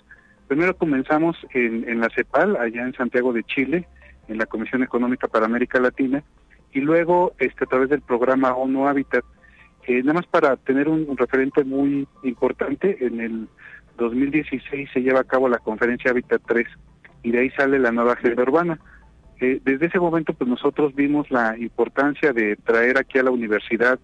Primero 0.50 0.76
comenzamos 0.76 1.38
en, 1.54 1.88
en 1.88 2.02
la 2.02 2.10
CEPAL, 2.10 2.58
allá 2.58 2.82
en 2.82 2.94
Santiago 2.96 3.32
de 3.32 3.46
Chile, 3.46 3.88
en 4.28 4.38
la 4.38 4.46
Comisión 4.46 4.84
Económica 4.84 5.30
para 5.30 5.46
América 5.46 5.80
Latina 5.80 6.22
y 6.74 6.82
luego 6.82 7.32
este 7.40 7.64
a 7.64 7.68
través 7.68 7.88
del 7.88 8.02
programa 8.02 8.54
ONU 8.54 8.86
Habitat 8.86 9.24
eh, 9.88 10.04
nada 10.04 10.16
más 10.16 10.28
para 10.28 10.58
tener 10.58 10.90
un, 10.90 11.16
referente 11.16 11.64
muy 11.64 12.10
importante 12.24 12.98
en 13.00 13.22
el 13.22 13.48
2016 14.00 14.90
se 14.94 15.02
lleva 15.02 15.22
a 15.22 15.24
cabo 15.24 15.48
la 15.48 15.60
conferencia 15.60 16.12
Habitat 16.12 16.42
3 16.46 16.68
y 17.24 17.32
de 17.32 17.40
ahí 17.40 17.50
sale 17.52 17.80
la 17.80 17.94
nueva 17.94 18.14
agenda 18.14 18.44
urbana 18.44 18.80
desde 19.64 19.88
ese 19.88 20.00
momento 20.00 20.34
pues 20.34 20.50
nosotros 20.50 20.94
vimos 20.96 21.30
la 21.32 21.58
importancia 21.58 22.34
de 22.34 22.56
traer 22.58 22.98
aquí 22.98 23.20
a 23.20 23.24
la 23.24 23.32
universidad 23.32 24.00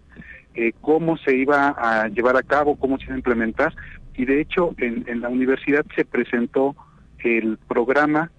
eh, 0.56 0.74
cómo 0.82 1.18
se 1.18 1.36
iba 1.36 1.70
a 1.78 2.08
llevar 2.08 2.36
a 2.38 2.44
cabo 2.44 2.76
cómo 2.76 2.98
se 2.98 3.06
iba 3.06 3.14
a 3.14 3.18
implementar 3.18 3.74
y 4.16 4.26
de 4.26 4.42
hecho 4.42 4.74
en, 4.78 5.06
en 5.08 5.22
la 5.22 5.30
universidad 5.30 5.86
se 5.96 6.06
presentó 6.06 6.76
el 7.20 7.58
programa 7.68 8.32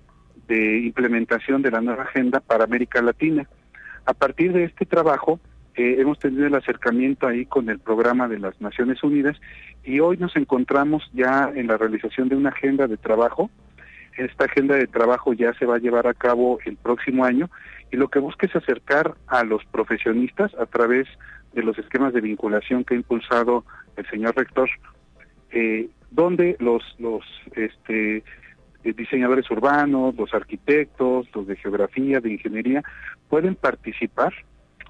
de 0.50 0.80
implementación 0.80 1.62
de 1.62 1.70
la 1.70 1.80
nueva 1.80 2.02
agenda 2.02 2.40
para 2.40 2.64
América 2.64 3.00
Latina. 3.00 3.48
A 4.04 4.14
partir 4.14 4.52
de 4.52 4.64
este 4.64 4.84
trabajo, 4.84 5.38
eh, 5.76 5.96
hemos 5.98 6.18
tenido 6.18 6.46
el 6.46 6.54
acercamiento 6.54 7.28
ahí 7.28 7.46
con 7.46 7.70
el 7.70 7.78
programa 7.78 8.26
de 8.26 8.40
las 8.40 8.60
Naciones 8.60 9.02
Unidas 9.04 9.36
y 9.84 10.00
hoy 10.00 10.16
nos 10.16 10.34
encontramos 10.36 11.08
ya 11.12 11.50
en 11.54 11.68
la 11.68 11.76
realización 11.76 12.28
de 12.28 12.36
una 12.36 12.50
agenda 12.50 12.88
de 12.88 12.96
trabajo. 12.96 13.48
Esta 14.20 14.44
agenda 14.44 14.76
de 14.76 14.86
trabajo 14.86 15.32
ya 15.32 15.54
se 15.54 15.64
va 15.64 15.76
a 15.76 15.78
llevar 15.78 16.06
a 16.06 16.12
cabo 16.12 16.58
el 16.66 16.76
próximo 16.76 17.24
año 17.24 17.48
y 17.90 17.96
lo 17.96 18.08
que 18.08 18.18
busca 18.18 18.46
es 18.46 18.54
acercar 18.54 19.14
a 19.26 19.44
los 19.44 19.64
profesionistas 19.64 20.54
a 20.56 20.66
través 20.66 21.08
de 21.54 21.62
los 21.62 21.78
esquemas 21.78 22.12
de 22.12 22.20
vinculación 22.20 22.84
que 22.84 22.92
ha 22.92 22.98
impulsado 22.98 23.64
el 23.96 24.06
señor 24.10 24.36
rector, 24.36 24.68
eh, 25.52 25.88
donde 26.10 26.56
los, 26.58 26.82
este, 27.56 28.18
eh, 28.84 28.92
diseñadores 28.92 29.50
urbanos, 29.50 30.14
los 30.14 30.34
arquitectos, 30.34 31.26
los 31.34 31.46
de 31.46 31.56
geografía, 31.56 32.20
de 32.20 32.32
ingeniería, 32.32 32.82
pueden 33.30 33.54
participar 33.54 34.34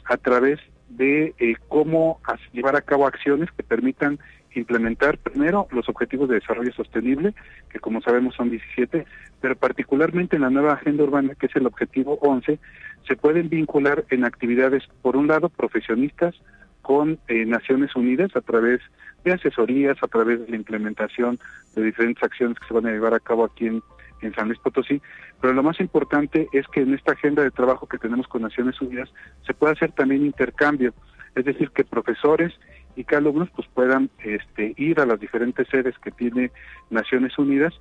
a 0.06 0.16
través 0.16 0.58
de 0.90 1.34
eh, 1.38 1.54
cómo 1.68 2.20
llevar 2.52 2.76
a 2.76 2.82
cabo 2.82 3.06
acciones 3.06 3.48
que 3.56 3.62
permitan 3.62 4.18
implementar 4.54 5.18
primero 5.18 5.68
los 5.70 5.88
objetivos 5.88 6.28
de 6.28 6.36
desarrollo 6.36 6.72
sostenible, 6.72 7.34
que 7.70 7.78
como 7.78 8.00
sabemos 8.00 8.34
son 8.34 8.50
17, 8.50 9.06
pero 9.40 9.56
particularmente 9.56 10.36
en 10.36 10.42
la 10.42 10.50
nueva 10.50 10.74
agenda 10.74 11.04
urbana, 11.04 11.34
que 11.34 11.46
es 11.46 11.56
el 11.56 11.66
objetivo 11.66 12.18
11, 12.20 12.58
se 13.06 13.16
pueden 13.16 13.48
vincular 13.48 14.04
en 14.10 14.24
actividades, 14.24 14.82
por 15.02 15.16
un 15.16 15.28
lado, 15.28 15.48
profesionistas 15.48 16.34
con 16.82 17.18
eh, 17.28 17.44
Naciones 17.46 17.94
Unidas 17.94 18.34
a 18.34 18.40
través 18.40 18.80
de 19.24 19.32
asesorías, 19.32 19.96
a 20.02 20.08
través 20.08 20.40
de 20.40 20.48
la 20.48 20.56
implementación 20.56 21.38
de 21.74 21.84
diferentes 21.84 22.22
acciones 22.24 22.58
que 22.58 22.66
se 22.66 22.74
van 22.74 22.86
a 22.86 22.90
llevar 22.90 23.14
a 23.14 23.20
cabo 23.20 23.44
aquí 23.44 23.66
en, 23.66 23.82
en 24.22 24.34
San 24.34 24.48
Luis 24.48 24.58
Potosí, 24.58 25.00
pero 25.40 25.52
lo 25.52 25.62
más 25.62 25.80
importante 25.80 26.48
es 26.52 26.66
que 26.68 26.80
en 26.80 26.94
esta 26.94 27.12
agenda 27.12 27.42
de 27.42 27.50
trabajo 27.50 27.86
que 27.86 27.98
tenemos 27.98 28.28
con 28.28 28.42
Naciones 28.42 28.80
Unidas 28.80 29.10
se 29.46 29.54
pueda 29.54 29.72
hacer 29.72 29.92
también 29.92 30.24
intercambio. 30.24 30.94
es 31.34 31.44
decir, 31.44 31.70
que 31.70 31.84
profesores 31.84 32.52
y 32.96 33.04
que 33.04 33.16
alumnos 33.16 33.48
pues 33.54 33.68
puedan 33.72 34.10
este, 34.24 34.74
ir 34.76 35.00
a 35.00 35.06
las 35.06 35.20
diferentes 35.20 35.68
sedes 35.68 35.96
que 35.98 36.10
tiene 36.10 36.50
Naciones 36.90 37.38
Unidas 37.38 37.72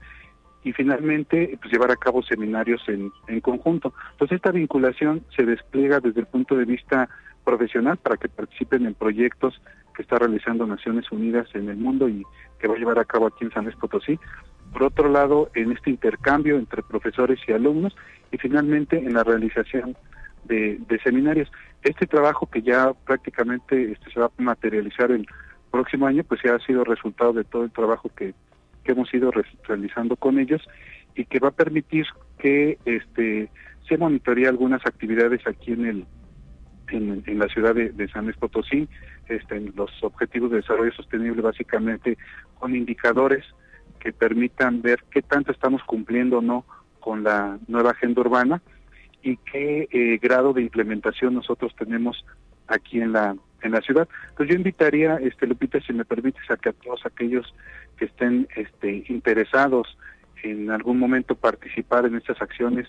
y 0.64 0.74
finalmente 0.74 1.58
pues 1.60 1.72
llevar 1.72 1.92
a 1.92 1.96
cabo 1.96 2.22
seminarios 2.22 2.82
en, 2.88 3.12
en 3.28 3.42
conjunto. 3.42 3.94
Entonces 4.12 4.36
esta 4.36 4.52
vinculación 4.52 5.24
se 5.36 5.46
despliega 5.46 6.00
desde 6.00 6.20
el 6.20 6.28
punto 6.28 6.56
de 6.56 6.66
vista 6.66 7.10
profesional 7.44 7.98
para 7.98 8.18
que 8.18 8.30
participen 8.30 8.86
en 8.86 8.94
proyectos 8.94 9.60
que 9.96 10.04
está 10.04 10.18
realizando 10.18 10.68
Naciones 10.68 11.12
Unidas 11.12 11.48
en 11.54 11.70
el 11.70 11.78
mundo 11.78 12.08
y 12.08 12.24
que 12.60 12.68
va 12.68 12.76
a 12.76 12.78
llevar 12.78 13.00
a 13.00 13.06
cabo 13.06 13.28
aquí 13.28 13.46
en 13.46 13.52
San 13.52 13.66
Luis 13.66 13.76
Potosí. 13.76 14.20
Por 14.72 14.84
otro 14.84 15.10
lado, 15.10 15.50
en 15.56 15.72
este 15.72 15.90
intercambio 15.90 16.58
entre 16.58 16.84
profesores 16.84 17.40
y 17.48 17.52
alumnos 17.52 17.96
y 18.32 18.38
finalmente 18.38 18.98
en 18.98 19.14
la 19.14 19.24
realización 19.24 19.96
de, 20.46 21.00
seminarios. 21.04 21.52
Este 21.84 22.08
trabajo 22.08 22.48
que 22.48 22.62
ya 22.62 22.94
prácticamente 23.06 23.92
este, 23.92 24.12
se 24.12 24.20
va 24.20 24.28
a 24.28 24.42
materializar 24.42 25.12
el 25.12 25.28
próximo 25.72 26.08
año, 26.08 26.24
pues 26.24 26.42
ya 26.44 26.56
ha 26.56 26.60
sido 26.60 26.84
resultado 26.84 27.34
de 27.34 27.44
todo 27.44 27.64
el 27.64 27.72
trabajo 27.72 28.10
que, 28.16 28.34
hemos 28.86 29.14
ido 29.14 29.32
realizando 29.68 30.16
con 30.16 30.40
ellos 30.40 30.68
y 31.14 31.24
que 31.26 31.38
va 31.38 31.50
a 31.50 31.52
permitir 31.52 32.08
que 32.40 32.80
este 32.86 33.52
se 33.88 34.00
monitoree 34.00 34.48
algunas 34.48 34.84
actividades 34.84 35.46
aquí 35.46 35.74
en 35.74 35.86
el 35.86 36.06
en, 36.88 37.38
la 37.38 37.48
ciudad 37.50 37.76
de, 37.76 38.08
San 38.08 38.26
Luis 38.26 38.38
Potosí, 38.38 38.88
este, 39.28 39.58
en 39.58 39.74
los 39.76 39.92
objetivos 40.02 40.50
de 40.50 40.58
desarrollo 40.58 40.92
sostenible 40.94 41.44
básicamente 41.44 42.18
con 42.58 42.76
indicadores 42.76 43.46
que 44.00 44.14
permitan 44.14 44.82
ver 44.82 45.04
qué 45.12 45.22
tanto 45.22 45.52
estamos 45.52 45.84
cumpliendo 45.84 46.40
o 46.40 46.42
no 46.42 46.66
con 47.00 47.24
la 47.24 47.58
nueva 47.68 47.92
agenda 47.92 48.22
urbana 48.22 48.62
y 49.22 49.38
qué 49.38 49.88
eh, 49.92 50.18
grado 50.22 50.54
de 50.54 50.62
implementación 50.62 51.34
nosotros 51.34 51.74
tenemos 51.78 52.26
aquí 52.68 53.02
en 53.02 53.12
la 53.14 53.36
en 53.62 53.72
la 53.72 53.82
ciudad. 53.82 54.08
Entonces 54.30 54.54
yo 54.54 54.56
invitaría, 54.56 55.16
este 55.18 55.48
Lupita, 55.48 55.80
si 55.82 55.94
me 55.94 56.06
permites, 56.06 56.50
a 56.50 56.58
que 56.58 56.70
a 56.70 56.74
todos 56.74 57.06
aquellos 57.06 57.54
que 57.98 58.06
estén 58.06 58.48
este, 58.56 59.04
interesados 59.10 59.98
en 60.44 60.72
algún 60.72 60.98
momento 60.98 61.36
participar 61.36 62.06
en 62.06 62.16
estas 62.16 62.42
acciones 62.42 62.88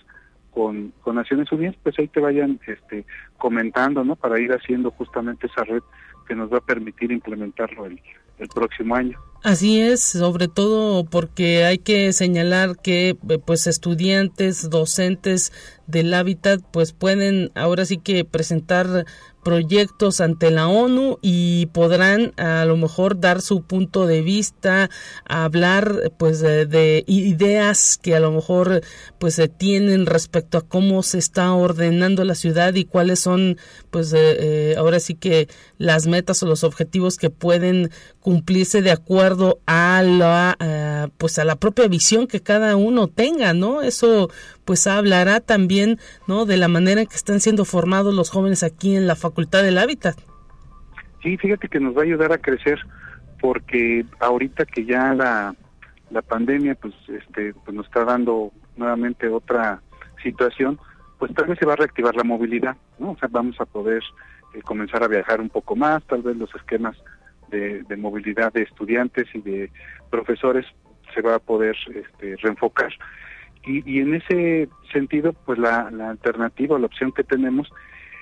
con, 0.51 0.93
con 1.01 1.15
Naciones 1.15 1.51
Unidas, 1.51 1.75
pues 1.83 1.97
ahí 1.99 2.07
te 2.07 2.19
vayan 2.19 2.59
este, 2.67 3.05
comentando, 3.37 4.03
¿no? 4.03 4.15
Para 4.15 4.39
ir 4.39 4.51
haciendo 4.53 4.91
justamente 4.91 5.47
esa 5.47 5.63
red 5.63 5.81
que 6.27 6.35
nos 6.35 6.51
va 6.51 6.59
a 6.59 6.65
permitir 6.65 7.11
implementarlo 7.11 7.85
el, 7.85 8.01
el 8.39 8.47
próximo 8.47 8.95
año. 8.95 9.19
Así 9.43 9.81
es, 9.81 10.03
sobre 10.03 10.47
todo 10.47 11.03
porque 11.03 11.65
hay 11.65 11.79
que 11.79 12.13
señalar 12.13 12.77
que 12.77 13.17
eh, 13.27 13.39
pues 13.43 13.65
estudiantes, 13.65 14.69
docentes 14.69 15.51
del 15.87 16.13
hábitat 16.13 16.61
pues 16.71 16.93
pueden 16.93 17.51
ahora 17.55 17.85
sí 17.85 17.97
que 17.97 18.23
presentar 18.23 19.05
proyectos 19.43 20.21
ante 20.21 20.51
la 20.51 20.67
ONU 20.67 21.17
y 21.21 21.65
podrán 21.67 22.33
a 22.37 22.63
lo 22.65 22.77
mejor 22.77 23.19
dar 23.19 23.41
su 23.41 23.63
punto 23.63 24.05
de 24.05 24.21
vista, 24.21 24.89
hablar 25.25 26.13
pues 26.17 26.41
de, 26.41 27.03
ideas 27.07 27.97
que 27.97 28.15
a 28.15 28.19
lo 28.19 28.31
mejor 28.31 28.81
pues 29.19 29.41
tienen 29.57 30.05
respecto 30.05 30.59
a 30.59 30.67
cómo 30.67 31.01
se 31.03 31.17
está 31.17 31.51
ordenando 31.53 32.23
la 32.23 32.35
ciudad 32.35 32.75
y 32.75 32.85
cuáles 32.85 33.19
son 33.19 33.57
pues 33.89 34.13
eh, 34.13 34.19
eh, 34.19 34.75
ahora 34.77 34.99
sí 34.99 35.15
que 35.15 35.47
las 35.77 36.07
metas 36.07 36.43
o 36.43 36.45
los 36.45 36.63
objetivos 36.63 37.17
que 37.17 37.29
pueden 37.29 37.89
cumplirse 38.19 38.81
de 38.81 38.91
acuerdo 38.91 39.30
a 39.65 40.01
la 40.03 41.09
pues 41.17 41.39
a 41.39 41.45
la 41.45 41.55
propia 41.55 41.87
visión 41.87 42.27
que 42.27 42.41
cada 42.41 42.75
uno 42.75 43.07
tenga, 43.07 43.53
¿no? 43.53 43.81
Eso 43.81 44.29
pues 44.65 44.87
hablará 44.87 45.39
también, 45.39 45.99
¿no? 46.27 46.45
De 46.45 46.57
la 46.57 46.67
manera 46.67 47.01
en 47.01 47.07
que 47.07 47.15
están 47.15 47.39
siendo 47.39 47.65
formados 47.65 48.13
los 48.13 48.29
jóvenes 48.29 48.63
aquí 48.63 48.95
en 48.95 49.07
la 49.07 49.15
Facultad 49.15 49.63
del 49.63 49.77
Hábitat. 49.77 50.15
Sí, 51.21 51.37
fíjate 51.37 51.67
que 51.67 51.79
nos 51.79 51.95
va 51.95 52.01
a 52.01 52.05
ayudar 52.05 52.31
a 52.31 52.37
crecer 52.37 52.79
porque 53.39 54.05
ahorita 54.19 54.65
que 54.65 54.85
ya 54.85 55.13
la, 55.13 55.55
la 56.09 56.21
pandemia 56.21 56.75
pues 56.75 56.93
este 57.07 57.53
pues 57.65 57.75
nos 57.75 57.85
está 57.85 58.05
dando 58.05 58.51
nuevamente 58.77 59.27
otra 59.27 59.81
situación, 60.23 60.79
pues 61.19 61.33
tal 61.33 61.47
vez 61.47 61.59
se 61.59 61.65
va 61.65 61.73
a 61.73 61.77
reactivar 61.77 62.15
la 62.15 62.23
movilidad, 62.23 62.75
¿no? 62.99 63.11
O 63.11 63.17
sea, 63.17 63.29
vamos 63.31 63.59
a 63.59 63.65
poder 63.65 64.01
eh, 64.53 64.61
comenzar 64.61 65.03
a 65.03 65.07
viajar 65.07 65.41
un 65.41 65.49
poco 65.49 65.75
más, 65.75 66.03
tal 66.03 66.21
vez 66.21 66.35
los 66.37 66.53
esquemas 66.55 66.97
de, 67.51 67.97
movilidad 67.97 68.53
de 68.53 68.63
estudiantes 68.63 69.27
y 69.33 69.41
de 69.41 69.71
profesores 70.09 70.65
se 71.13 71.21
va 71.21 71.35
a 71.35 71.39
poder 71.39 71.75
este, 71.93 72.35
reenfocar. 72.37 72.91
Y, 73.63 73.99
en 73.99 74.15
ese 74.15 74.69
sentido, 74.91 75.33
pues 75.33 75.59
la, 75.59 75.87
alternativa, 76.09 76.79
la 76.79 76.87
opción 76.87 77.11
que 77.11 77.23
tenemos 77.23 77.71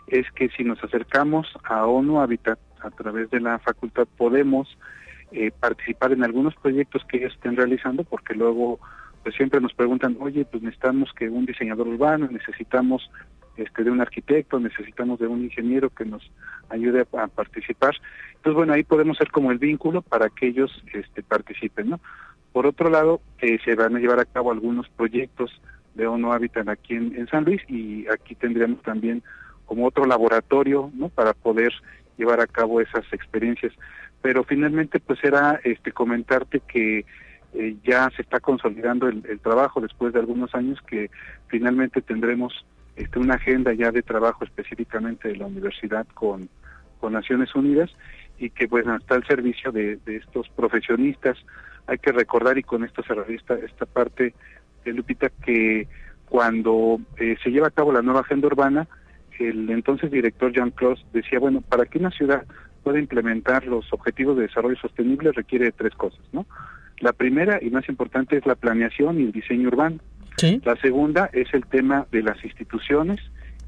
es 0.07 0.29
que 0.31 0.49
si 0.49 0.63
nos 0.63 0.83
acercamos 0.83 1.47
a 1.63 1.85
ONU 1.85 2.19
Habitat 2.19 2.59
a 2.81 2.89
través 2.89 3.29
de 3.29 3.39
la 3.39 3.57
facultad, 3.59 4.07
podemos 4.17 4.77
eh, 5.31 5.51
participar 5.57 6.11
en 6.11 6.23
algunos 6.23 6.55
proyectos 6.55 7.05
que 7.05 7.17
ellos 7.17 7.33
estén 7.33 7.55
realizando, 7.55 8.03
porque 8.03 8.33
luego 8.33 8.79
pues 9.23 9.35
siempre 9.35 9.61
nos 9.61 9.73
preguntan, 9.73 10.17
oye, 10.19 10.45
pues 10.45 10.63
necesitamos 10.63 11.11
que 11.13 11.29
un 11.29 11.45
diseñador 11.45 11.87
urbano, 11.87 12.27
necesitamos 12.31 13.09
este 13.59 13.83
de 13.83 13.91
un 13.91 14.01
arquitecto, 14.01 14.59
necesitamos 14.59 15.19
de 15.19 15.27
un 15.27 15.43
ingeniero 15.43 15.89
que 15.89 16.05
nos 16.05 16.29
ayude 16.69 17.05
a, 17.13 17.27
participar. 17.27 17.95
Entonces, 18.35 18.55
bueno, 18.55 18.73
ahí 18.73 18.83
podemos 18.83 19.17
ser 19.17 19.31
como 19.31 19.51
el 19.51 19.57
vínculo 19.57 20.01
para 20.01 20.29
que 20.29 20.47
ellos 20.47 20.83
este, 20.93 21.23
participen, 21.23 21.89
¿no? 21.89 21.99
Por 22.51 22.65
otro 22.65 22.89
lado, 22.89 23.21
eh, 23.39 23.59
se 23.63 23.75
van 23.75 23.95
a 23.95 23.99
llevar 23.99 24.19
a 24.19 24.25
cabo 24.25 24.51
algunos 24.51 24.89
proyectos 24.89 25.61
de 25.93 26.07
ONU 26.07 26.31
Habitat 26.31 26.67
aquí 26.67 26.95
en, 26.95 27.27
San 27.27 27.43
Luis 27.43 27.61
y 27.67 28.07
aquí 28.07 28.35
tendríamos 28.35 28.81
también 28.81 29.21
como 29.65 29.85
otro 29.85 30.05
laboratorio 30.05 30.89
¿no? 30.93 31.09
para 31.09 31.33
poder 31.33 31.73
llevar 32.17 32.41
a 32.41 32.47
cabo 32.47 32.81
esas 32.81 33.05
experiencias. 33.11 33.73
Pero 34.21 34.43
finalmente 34.43 34.99
pues 34.99 35.23
era 35.23 35.59
este 35.63 35.91
comentarte 35.91 36.61
que 36.61 37.05
eh, 37.53 37.75
ya 37.83 38.09
se 38.15 38.21
está 38.21 38.39
consolidando 38.39 39.07
el, 39.07 39.39
trabajo 39.39 39.81
después 39.81 40.13
de 40.13 40.19
algunos 40.19 40.53
años 40.55 40.79
que 40.87 41.09
finalmente 41.47 42.01
tendremos 42.01 42.65
este, 42.99 43.19
una 43.19 43.35
agenda 43.35 43.73
ya 43.73 43.91
de 43.91 44.01
trabajo 44.01 44.43
específicamente 44.43 45.29
de 45.29 45.37
la 45.37 45.45
universidad 45.45 46.05
con, 46.13 46.49
con 46.99 47.13
Naciones 47.13 47.55
Unidas 47.55 47.89
y 48.37 48.49
que 48.49 48.67
bueno 48.67 48.95
está 48.95 49.15
al 49.15 49.25
servicio 49.25 49.71
de, 49.71 49.99
estos 50.05 50.49
profesionistas 50.49 51.37
hay 51.87 51.97
que 51.97 52.11
recordar, 52.11 52.57
y 52.57 52.63
con 52.63 52.83
esto 52.83 53.01
se 53.01 53.33
esta, 53.33 53.55
esta 53.55 53.87
parte, 53.87 54.35
de 54.85 54.93
Lupita, 54.93 55.29
que 55.43 55.87
cuando 56.27 56.99
eh, 57.17 57.35
se 57.43 57.49
lleva 57.49 57.67
a 57.67 57.71
cabo 57.71 57.91
la 57.91 58.03
nueva 58.03 58.19
agenda 58.19 58.45
urbana, 58.45 58.87
el 59.39 59.69
entonces 59.69 60.11
director 60.11 60.51
John 60.55 60.71
Claus 60.71 61.03
decía, 61.13 61.39
bueno, 61.39 61.61
para 61.61 61.85
que 61.85 61.97
una 61.97 62.11
ciudad 62.11 62.45
pueda 62.83 62.99
implementar 62.99 63.65
los 63.65 63.91
objetivos 63.91 64.35
de 64.35 64.43
desarrollo 64.43 64.75
sostenible 64.75 65.31
requiere 65.31 65.65
de 65.65 65.71
tres 65.71 65.95
cosas, 65.95 66.21
¿no? 66.31 66.45
La 66.99 67.13
primera 67.13 67.59
y 67.61 67.69
más 67.69 67.87
importante 67.89 68.37
es 68.37 68.45
la 68.45 68.55
planeación 68.55 69.19
y 69.19 69.23
el 69.23 69.31
diseño 69.31 69.69
urbano. 69.69 69.99
La 70.63 70.75
segunda 70.77 71.29
es 71.33 71.53
el 71.53 71.65
tema 71.65 72.07
de 72.11 72.23
las 72.23 72.43
instituciones 72.43 73.19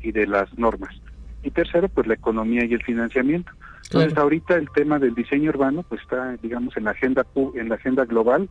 y 0.02 0.12
de 0.12 0.28
las 0.28 0.58
normas. 0.58 0.96
Y 1.44 1.52
tercero, 1.52 1.90
pues 1.90 2.08
la 2.08 2.14
economía 2.14 2.66
y 2.66 2.74
el 2.74 2.84
financiamiento. 2.84 3.52
Entonces, 3.84 4.18
ahorita 4.18 4.56
el 4.56 4.70
tema 4.70 5.00
del 5.00 5.16
diseño 5.16 5.50
urbano 5.50 5.84
pues 5.84 6.02
está, 6.02 6.38
digamos, 6.42 6.78
en 6.78 6.86
la 6.86 6.92
agenda 6.92 7.26
en 7.56 7.68
la 7.70 7.76
agenda 7.76 8.06
global, 8.06 8.48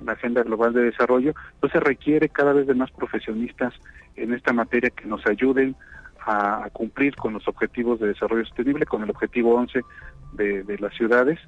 en 0.00 0.06
la 0.06 0.12
agenda 0.12 0.42
global 0.42 0.72
de 0.72 0.82
desarrollo. 0.82 1.34
Entonces 1.54 1.82
requiere 1.82 2.28
cada 2.28 2.52
vez 2.52 2.66
de 2.66 2.74
más 2.74 2.90
profesionistas 2.90 3.74
en 4.16 4.34
esta 4.34 4.52
materia 4.52 4.90
que 4.90 5.06
nos 5.06 5.24
ayuden 5.26 5.76
a, 6.26 6.68
cumplir 6.72 7.14
con 7.14 7.34
los 7.34 7.46
objetivos 7.46 8.00
de 8.00 8.08
desarrollo 8.08 8.44
sostenible, 8.46 8.86
con 8.86 9.02
el 9.02 9.10
objetivo 9.10 9.54
11 9.54 9.80
de, 10.32 10.62
de 10.64 10.78
las 10.78 10.94
ciudades 10.94 11.38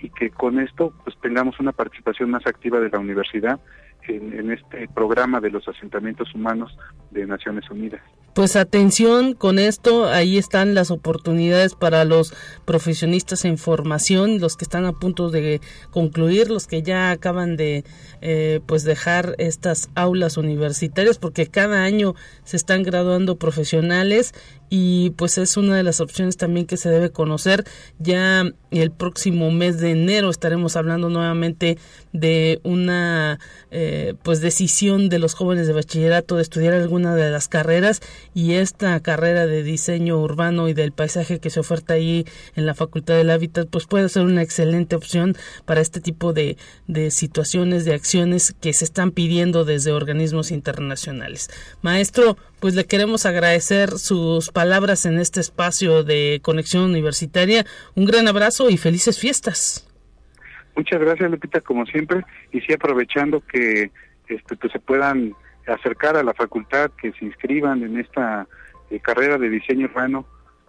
y 0.00 0.10
que 0.10 0.30
con 0.30 0.58
esto 0.60 0.92
pues 1.04 1.16
tengamos 1.20 1.58
una 1.60 1.72
participación 1.72 2.30
más 2.30 2.46
activa 2.46 2.80
de 2.80 2.88
la 2.88 2.98
universidad 2.98 3.60
en, 4.08 4.50
este 4.50 4.88
programa 4.88 5.40
de 5.40 5.50
los 5.50 5.66
asentamientos 5.68 6.34
humanos 6.34 6.76
de 7.10 7.26
Naciones 7.26 7.70
Unidas. 7.70 8.00
Pues 8.34 8.56
atención 8.56 9.34
con 9.34 9.58
esto, 9.58 10.08
ahí 10.08 10.38
están 10.38 10.74
las 10.74 10.90
oportunidades 10.90 11.74
para 11.74 12.04
los 12.04 12.32
profesionistas 12.64 13.44
en 13.44 13.58
formación, 13.58 14.38
los 14.38 14.56
que 14.56 14.64
están 14.64 14.84
a 14.84 14.92
punto 14.92 15.30
de 15.30 15.60
concluir, 15.90 16.48
los 16.48 16.66
que 16.66 16.82
ya 16.82 17.10
acaban 17.10 17.56
de 17.56 17.84
eh, 18.20 18.60
pues 18.66 18.84
dejar 18.84 19.34
estas 19.38 19.90
aulas 19.96 20.36
universitarias, 20.36 21.18
porque 21.18 21.48
cada 21.48 21.82
año 21.82 22.14
se 22.44 22.56
están 22.56 22.84
graduando 22.84 23.36
profesionales 23.36 24.34
y 24.70 25.10
pues 25.10 25.38
es 25.38 25.56
una 25.56 25.76
de 25.76 25.82
las 25.82 26.00
opciones 26.00 26.36
también 26.36 26.66
que 26.66 26.76
se 26.76 26.90
debe 26.90 27.10
conocer. 27.10 27.64
Ya 27.98 28.44
el 28.70 28.90
próximo 28.90 29.50
mes 29.50 29.80
de 29.80 29.92
enero 29.92 30.30
estaremos 30.30 30.76
hablando 30.76 31.08
nuevamente 31.08 31.78
de 32.12 32.60
una 32.64 33.38
eh, 33.70 34.14
pues 34.22 34.40
decisión 34.40 35.08
de 35.08 35.18
los 35.18 35.34
jóvenes 35.34 35.66
de 35.66 35.72
bachillerato 35.72 36.36
de 36.36 36.42
estudiar 36.42 36.74
alguna 36.74 37.14
de 37.14 37.30
las 37.30 37.48
carreras 37.48 38.00
y 38.34 38.54
esta 38.54 38.98
carrera 39.00 39.46
de 39.46 39.62
diseño 39.62 40.18
urbano 40.18 40.68
y 40.68 40.74
del 40.74 40.92
paisaje 40.92 41.38
que 41.38 41.50
se 41.50 41.60
oferta 41.60 41.94
ahí 41.94 42.26
en 42.56 42.66
la 42.66 42.74
Facultad 42.74 43.14
del 43.14 43.30
Hábitat 43.30 43.68
pues 43.68 43.86
puede 43.86 44.08
ser 44.08 44.22
una 44.22 44.42
excelente 44.42 44.96
opción 44.96 45.36
para 45.64 45.80
este 45.80 46.00
tipo 46.00 46.32
de, 46.32 46.56
de 46.86 47.10
situaciones, 47.10 47.84
de 47.84 47.94
acciones 47.94 48.54
que 48.60 48.72
se 48.72 48.84
están 48.84 49.10
pidiendo 49.12 49.64
desde 49.64 49.92
organismos 49.92 50.50
internacionales. 50.50 51.48
Maestro, 51.82 52.36
pues 52.60 52.74
le 52.74 52.86
queremos 52.86 53.24
agradecer 53.24 53.98
sus 53.98 54.50
palabras 54.58 55.06
en 55.06 55.20
este 55.20 55.38
espacio 55.38 56.02
de 56.02 56.40
conexión 56.42 56.82
universitaria. 56.82 57.64
Un 57.94 58.06
gran 58.06 58.26
abrazo 58.26 58.70
y 58.70 58.76
felices 58.76 59.16
fiestas. 59.16 59.88
Muchas 60.74 60.98
gracias, 60.98 61.30
Lupita, 61.30 61.60
como 61.60 61.86
siempre, 61.86 62.24
y 62.50 62.60
sí 62.62 62.72
aprovechando 62.72 63.40
que 63.40 63.92
este, 64.26 64.56
pues, 64.56 64.72
se 64.72 64.80
puedan 64.80 65.32
acercar 65.68 66.16
a 66.16 66.24
la 66.24 66.34
facultad, 66.34 66.90
que 67.00 67.12
se 67.12 67.24
inscriban 67.24 67.84
en 67.84 68.00
esta 68.00 68.48
eh, 68.90 68.98
carrera 68.98 69.38
de 69.38 69.48
diseño 69.48 69.86
urbano 69.86 70.26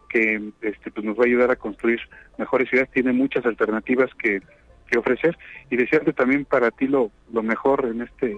que 0.08 0.40
este, 0.62 0.92
pues 0.92 1.04
nos 1.04 1.18
va 1.18 1.24
a 1.24 1.26
ayudar 1.26 1.50
a 1.50 1.56
construir 1.56 2.00
mejores 2.38 2.70
ciudades, 2.70 2.92
tiene 2.92 3.12
muchas 3.12 3.44
alternativas 3.44 4.12
que, 4.22 4.40
que 4.86 5.00
ofrecer 5.00 5.36
y 5.72 5.78
desearte 5.78 6.14
también 6.14 6.46
para 6.46 6.70
ti 6.70 6.86
lo, 6.86 7.10
lo 7.34 7.42
mejor 7.42 7.88
en 7.88 8.04
este 8.04 8.38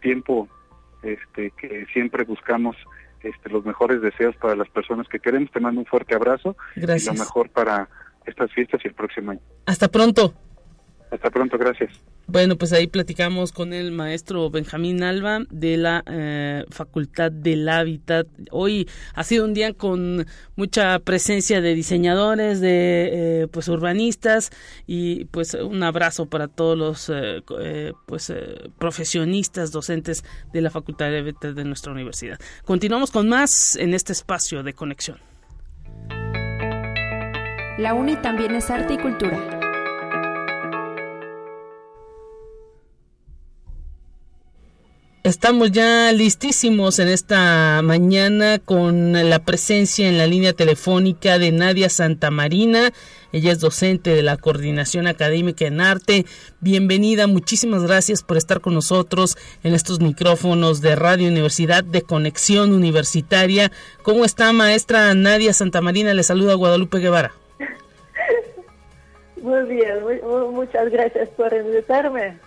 tiempo 0.00 0.48
este, 1.04 1.52
que 1.52 1.86
siempre 1.92 2.24
buscamos 2.24 2.76
este, 3.22 3.50
los 3.50 3.64
mejores 3.64 4.00
deseos 4.00 4.36
para 4.36 4.54
las 4.56 4.68
personas 4.68 5.08
que 5.08 5.18
queremos. 5.18 5.50
Te 5.50 5.60
mando 5.60 5.80
un 5.80 5.86
fuerte 5.86 6.14
abrazo 6.14 6.56
Gracias. 6.76 7.14
y 7.14 7.18
lo 7.18 7.24
mejor 7.24 7.50
para 7.50 7.88
estas 8.26 8.52
fiestas 8.52 8.80
y 8.84 8.88
el 8.88 8.94
próximo 8.94 9.32
año. 9.32 9.40
Hasta 9.66 9.88
pronto. 9.88 10.34
Hasta 11.10 11.30
pronto, 11.30 11.56
gracias. 11.58 11.90
Bueno, 12.30 12.56
pues 12.56 12.74
ahí 12.74 12.86
platicamos 12.86 13.52
con 13.52 13.72
el 13.72 13.90
maestro 13.90 14.50
Benjamín 14.50 15.02
Alba 15.02 15.40
de 15.48 15.78
la 15.78 16.04
eh, 16.06 16.66
Facultad 16.68 17.32
del 17.32 17.66
Hábitat. 17.66 18.26
Hoy 18.50 18.86
ha 19.14 19.24
sido 19.24 19.46
un 19.46 19.54
día 19.54 19.72
con 19.72 20.26
mucha 20.54 20.98
presencia 20.98 21.62
de 21.62 21.74
diseñadores, 21.74 22.60
de 22.60 23.44
eh, 23.44 23.46
pues 23.50 23.68
urbanistas 23.68 24.50
y 24.86 25.24
pues 25.24 25.54
un 25.54 25.82
abrazo 25.82 26.26
para 26.26 26.48
todos 26.48 26.76
los 26.76 27.08
eh, 27.08 27.42
eh 27.60 27.94
pues 28.04 28.30
profesionistas, 28.78 29.72
docentes 29.72 30.22
de 30.52 30.60
la 30.60 30.68
Facultad 30.68 31.06
del 31.06 31.22
Hábitat 31.22 31.54
de 31.54 31.64
nuestra 31.64 31.92
universidad. 31.92 32.38
Continuamos 32.66 33.10
con 33.10 33.26
más 33.30 33.74
en 33.76 33.94
este 33.94 34.12
espacio 34.12 34.62
de 34.62 34.74
conexión. 34.74 35.16
La 37.78 37.94
UNI 37.94 38.16
también 38.16 38.54
es 38.54 38.68
arte 38.68 38.94
y 38.94 38.98
cultura. 38.98 39.57
Estamos 45.28 45.72
ya 45.72 46.10
listísimos 46.10 46.98
en 46.98 47.08
esta 47.08 47.82
mañana 47.82 48.58
con 48.58 49.12
la 49.28 49.38
presencia 49.40 50.08
en 50.08 50.16
la 50.16 50.26
línea 50.26 50.54
telefónica 50.54 51.38
de 51.38 51.52
Nadia 51.52 51.90
Santamarina. 51.90 52.92
Ella 53.30 53.52
es 53.52 53.60
docente 53.60 54.14
de 54.14 54.22
la 54.22 54.38
Coordinación 54.38 55.06
Académica 55.06 55.66
en 55.66 55.82
Arte. 55.82 56.24
Bienvenida, 56.60 57.26
muchísimas 57.26 57.82
gracias 57.82 58.22
por 58.22 58.38
estar 58.38 58.62
con 58.62 58.72
nosotros 58.72 59.36
en 59.62 59.74
estos 59.74 60.00
micrófonos 60.00 60.80
de 60.80 60.96
Radio 60.96 61.28
Universidad 61.28 61.84
de 61.84 62.00
Conexión 62.00 62.72
Universitaria. 62.72 63.70
¿Cómo 64.02 64.24
está, 64.24 64.50
maestra 64.54 65.12
Nadia 65.12 65.52
Santamarina? 65.52 66.14
Le 66.14 66.22
saluda 66.22 66.54
Guadalupe 66.54 67.00
Guevara. 67.00 67.32
Muy 69.42 69.62
bien, 69.64 70.02
muy, 70.02 70.22
muchas 70.52 70.90
gracias 70.90 71.28
por 71.36 71.52
invitarme. 71.52 72.38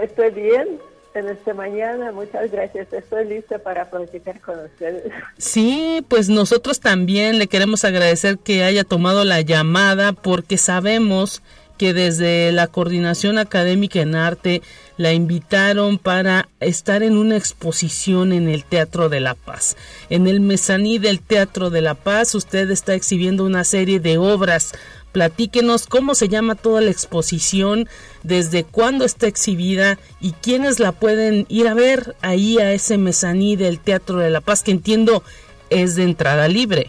Estoy 0.00 0.30
bien 0.30 0.80
en 1.14 1.28
esta 1.28 1.54
mañana. 1.54 2.12
Muchas 2.12 2.50
gracias. 2.50 2.92
Estoy 2.92 3.26
lista 3.26 3.58
para 3.58 3.88
platicar 3.90 4.40
con 4.40 4.58
ustedes. 4.60 5.12
Sí, 5.38 6.04
pues 6.08 6.28
nosotros 6.28 6.80
también 6.80 7.38
le 7.38 7.46
queremos 7.46 7.84
agradecer 7.84 8.38
que 8.38 8.64
haya 8.64 8.84
tomado 8.84 9.24
la 9.24 9.40
llamada 9.40 10.12
porque 10.12 10.58
sabemos 10.58 11.42
que 11.78 11.92
desde 11.92 12.52
la 12.52 12.68
Coordinación 12.68 13.38
Académica 13.38 14.00
en 14.00 14.14
Arte 14.14 14.62
la 14.96 15.12
invitaron 15.12 15.98
para 15.98 16.48
estar 16.60 17.02
en 17.02 17.16
una 17.16 17.36
exposición 17.36 18.32
en 18.32 18.48
el 18.48 18.64
Teatro 18.64 19.08
de 19.08 19.20
la 19.20 19.34
Paz. 19.34 19.76
En 20.08 20.28
el 20.28 20.40
mezaní 20.40 20.98
del 20.98 21.20
Teatro 21.20 21.70
de 21.70 21.80
la 21.80 21.94
Paz 21.94 22.34
usted 22.34 22.70
está 22.70 22.94
exhibiendo 22.94 23.44
una 23.44 23.64
serie 23.64 23.98
de 23.98 24.18
obras 24.18 24.72
Platíquenos 25.14 25.86
cómo 25.86 26.16
se 26.16 26.28
llama 26.28 26.56
toda 26.56 26.80
la 26.80 26.90
exposición, 26.90 27.88
desde 28.24 28.64
cuándo 28.64 29.04
está 29.04 29.28
exhibida 29.28 29.96
y 30.20 30.32
quiénes 30.32 30.80
la 30.80 30.90
pueden 30.90 31.46
ir 31.48 31.68
a 31.68 31.74
ver 31.74 32.16
ahí 32.20 32.58
a 32.58 32.72
ese 32.72 32.98
mezaní 32.98 33.54
del 33.54 33.78
Teatro 33.78 34.18
de 34.18 34.30
la 34.30 34.40
Paz, 34.40 34.64
que 34.64 34.72
entiendo 34.72 35.22
es 35.70 35.94
de 35.94 36.02
entrada 36.02 36.48
libre. 36.48 36.88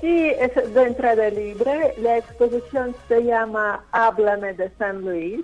Sí, 0.00 0.30
es 0.38 0.74
de 0.74 0.82
entrada 0.84 1.28
libre. 1.30 1.94
La 1.98 2.18
exposición 2.18 2.94
se 3.08 3.24
llama 3.24 3.84
Háblame 3.90 4.52
de 4.52 4.70
San 4.78 5.00
Luis 5.00 5.40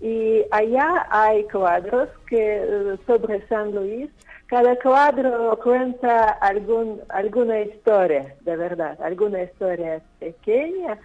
y 0.00 0.42
allá 0.52 1.08
hay 1.10 1.42
cuadros 1.50 2.08
que 2.28 2.96
sobre 3.04 3.44
San 3.48 3.74
Luis 3.74 4.08
cada 4.46 4.76
cuadro 4.76 5.58
cuenta 5.62 6.30
algún, 6.30 7.00
alguna 7.08 7.60
historia, 7.60 8.34
de 8.42 8.56
verdad, 8.56 9.00
alguna 9.02 9.42
historia 9.42 10.02
pequeña. 10.20 10.98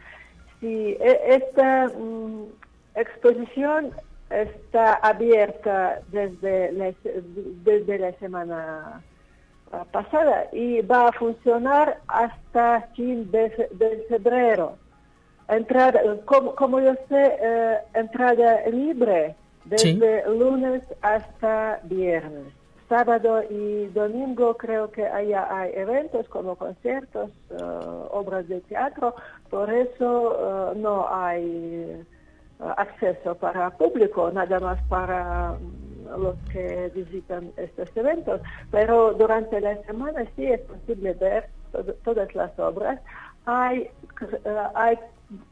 Sí, 0.59 0.97
e, 0.99 1.35
esta 1.35 1.87
mm, 1.87 2.45
exposición 2.95 3.91
está 4.29 4.95
abierta 4.95 5.99
desde 6.11 6.71
la, 6.73 6.93
desde 7.63 7.97
la 7.97 8.11
semana 8.19 9.01
pasada 9.91 10.47
y 10.51 10.81
va 10.81 11.07
a 11.07 11.11
funcionar 11.13 11.99
hasta 12.07 12.81
fin 12.95 13.29
de, 13.31 13.49
febrero. 14.09 14.75
Entrada, 15.47 16.01
como, 16.25 16.53
como 16.55 16.79
yo 16.79 16.93
sé, 17.07 17.37
eh, 17.41 17.77
entrada 17.93 18.67
libre 18.67 19.35
desde 19.65 20.27
lunes 20.27 20.83
hasta 21.01 21.79
viernes 21.83 22.58
sábado 22.89 23.43
y 23.49 23.85
domingo 23.87 24.57
creo 24.57 24.91
que 24.91 25.05
haya, 25.05 25.47
hay 25.55 25.71
eventos 25.75 26.27
como 26.27 26.55
conciertos, 26.55 27.31
uh, 27.51 28.07
obras 28.11 28.47
de 28.49 28.59
teatro, 28.61 29.15
por 29.49 29.71
eso 29.71 30.71
uh, 30.73 30.77
no 30.77 31.07
hay 31.07 32.03
uh, 32.59 32.63
acceso 32.75 33.35
para 33.35 33.69
público, 33.69 34.31
nada 34.31 34.59
más 34.59 34.81
para 34.89 35.51
um, 35.51 36.21
los 36.23 36.35
que 36.51 36.91
visitan 36.95 37.51
estos 37.57 37.95
eventos. 37.95 38.41
Pero 38.71 39.13
durante 39.13 39.61
la 39.61 39.77
semana 39.83 40.25
sí 40.35 40.47
es 40.47 40.61
posible 40.61 41.13
ver 41.13 41.47
todas 42.03 42.33
las 42.33 42.57
obras. 42.57 42.99
Hay, 43.45 43.87
hay 44.73 44.97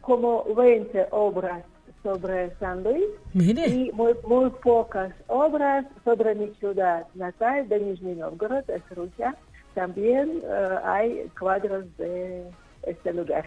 como 0.01 0.43
20 0.55 1.07
obras 1.11 1.63
sobre 2.07 2.55
San 2.57 2.83
Luis 2.83 3.03
y 3.33 3.91
muy, 3.91 4.13
muy 4.25 4.49
pocas 4.63 5.11
obras 5.27 5.85
sobre 6.05 6.35
mi 6.35 6.47
ciudad 6.55 7.05
natal 7.15 7.67
de 7.67 7.79
Nizhny 7.81 8.15
Novgorod, 8.15 8.63
es 8.69 8.81
Rusia. 8.95 9.35
También 9.75 10.41
uh, 10.43 10.85
hay 10.85 11.29
cuadros 11.37 11.85
de 11.97 12.45
este 12.83 13.11
lugar. 13.11 13.43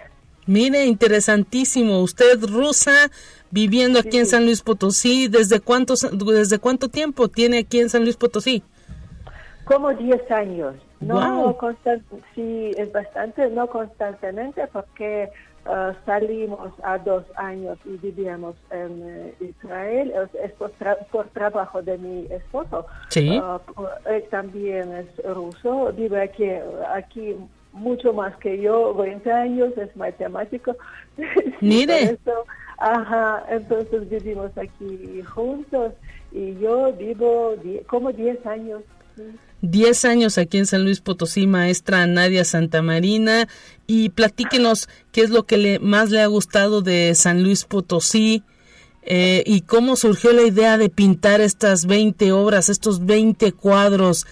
Mire, 0.47 0.85
interesantísimo. 0.85 2.03
Usted 2.03 2.39
rusa, 2.45 3.11
viviendo 3.51 3.99
aquí 3.99 4.19
en 4.19 4.27
San 4.27 4.45
Luis 4.45 4.61
Potosí, 4.61 5.29
¿desde, 5.29 5.61
cuántos, 5.61 6.07
¿desde 6.13 6.59
cuánto 6.59 6.91
tiempo 6.91 7.29
tiene 7.29 7.61
aquí 7.61 7.81
en 7.81 7.89
San 7.89 8.03
Luis 8.03 8.17
Potosí? 8.17 8.63
Como 9.65 9.91
10 9.95 10.31
años. 10.33 10.75
No 11.01 11.15
wow. 11.45 11.57
constant, 11.57 12.03
sí, 12.35 12.73
es 12.77 12.93
bastante, 12.93 13.49
no 13.49 13.69
constantemente, 13.69 14.67
porque 14.71 15.31
Uh, 15.67 15.93
salimos 16.07 16.73
a 16.83 16.97
dos 16.97 17.23
años 17.37 17.79
y 17.85 17.97
vivíamos 17.99 18.57
en 18.71 19.03
uh, 19.03 19.45
Israel, 19.45 20.13
es, 20.43 20.53
por, 20.53 20.71
tra 20.71 20.97
por, 21.13 21.29
trabajo 21.29 21.83
de 21.83 21.99
mi 21.99 22.27
esposo. 22.31 22.87
Sí. 23.09 23.39
Uh, 23.39 23.59
él 24.09 24.25
también 24.31 24.91
es 24.93 25.25
ruso, 25.35 25.93
vive 25.93 26.23
aquí, 26.23 26.49
aquí 26.95 27.37
mucho 27.73 28.15
más 28.15 28.35
que 28.37 28.59
yo, 28.59 28.95
20 28.95 29.31
años, 29.31 29.77
es 29.77 29.95
matemático. 29.97 30.75
Mire. 31.61 32.05
eso, 32.05 32.47
ajá, 32.79 33.45
entonces 33.51 34.09
vivimos 34.09 34.57
aquí 34.57 35.23
juntos 35.35 35.93
y 36.33 36.59
yo 36.59 36.91
vivo 36.95 37.55
como 37.87 38.13
10 38.13 38.47
años. 38.47 38.83
¿sí? 39.15 39.39
10 39.63 40.05
años 40.05 40.39
aquí 40.39 40.59
en 40.59 40.67
San 40.67 40.85
Luis 40.85 41.01
Potosí, 41.01 41.47
maestra 41.47 42.07
Nadia 42.07 42.45
Santamarina, 42.45 43.49
y 43.87 44.11
platíquenos 44.11 44.89
qué 45.13 45.23
es 45.23 45.31
lo 45.31 45.45
que 45.45 45.57
le, 45.57 45.79
más 45.79 46.11
le 46.11 46.21
ha 46.21 46.27
gustado 46.27 46.83
de 46.83 47.15
San 47.15 47.43
Luis 47.43 47.65
Potosí 47.65 48.43
eh, 49.03 49.43
y 49.47 49.63
cómo 49.63 49.97
surgió 49.97 50.33
la 50.33 50.43
idea 50.43 50.79
de 50.79 50.89
pintar 50.89 51.41
estas 51.41 51.87
20 51.87 52.33
obras, 52.33 52.69
estos 52.69 53.05
20 53.05 53.53
cuadros. 53.53 54.27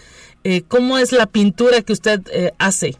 Eh, 0.45 0.63
¿Cómo 0.63 0.99
es 0.99 1.13
la 1.13 1.27
pintura 1.27 1.83
que 1.83 1.93
usted 1.93 2.21
eh, 2.33 2.53
hace? 2.59 2.95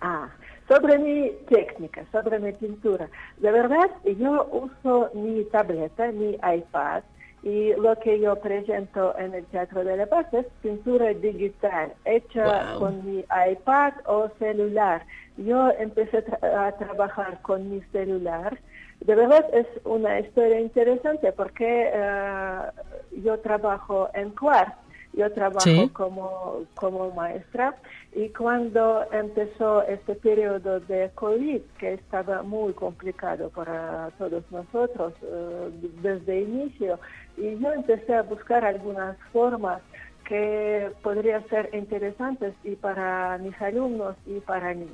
Ah, 0.00 0.28
sobre 0.68 0.98
mi 0.98 1.32
técnica, 1.48 2.04
sobre 2.12 2.38
mi 2.38 2.52
pintura. 2.52 3.08
De 3.38 3.50
verdad, 3.50 3.90
yo 4.18 4.48
uso 4.52 5.10
mi 5.14 5.44
tableta, 5.44 6.12
mi 6.12 6.34
iPad, 6.34 7.02
y 7.42 7.72
lo 7.74 7.96
que 7.96 8.18
yo 8.18 8.36
presento 8.36 9.16
en 9.18 9.34
el 9.34 9.44
Teatro 9.46 9.84
de 9.84 9.96
la 9.96 10.06
Paz 10.06 10.26
es 10.32 10.46
pintura 10.60 11.12
digital, 11.14 11.92
hecha 12.04 12.70
wow. 12.72 12.80
con 12.80 13.06
mi 13.06 13.24
iPad 13.50 13.92
o 14.06 14.28
celular. 14.38 15.04
Yo 15.36 15.70
empecé 15.78 16.22
tra 16.22 16.66
a 16.66 16.72
trabajar 16.72 17.40
con 17.42 17.70
mi 17.70 17.80
celular. 17.92 18.58
De 19.00 19.14
verdad 19.14 19.46
es 19.52 19.66
una 19.84 20.18
historia 20.18 20.58
interesante 20.58 21.32
porque 21.32 21.92
uh, 21.94 23.20
yo 23.22 23.38
trabajo 23.38 24.08
en 24.14 24.30
Quartz 24.30 24.74
Yo 25.12 25.32
trabajo 25.32 25.92
como, 25.92 26.64
como 26.74 27.10
maestra 27.12 27.76
y 28.14 28.28
cuando 28.30 29.04
empezó 29.12 29.82
este 29.82 30.14
periodo 30.14 30.80
de 30.80 31.10
COVID, 31.14 31.60
que 31.78 31.94
estaba 31.94 32.42
muy 32.42 32.72
complicado 32.72 33.50
para 33.50 34.10
todos 34.18 34.44
nosotros 34.50 35.12
eh, 35.22 35.70
desde 36.02 36.38
el 36.38 36.48
inicio, 36.48 36.98
y 37.38 37.58
yo 37.58 37.72
empecé 37.72 38.14
a 38.14 38.22
buscar 38.22 38.64
algunas 38.64 39.16
formas 39.32 39.80
que 40.26 40.90
podrían 41.02 41.46
ser 41.48 41.70
interesantes 41.72 42.52
y 42.62 42.76
para 42.76 43.38
mis 43.38 43.60
alumnos 43.62 44.16
y 44.26 44.40
para 44.40 44.74
mí. 44.74 44.88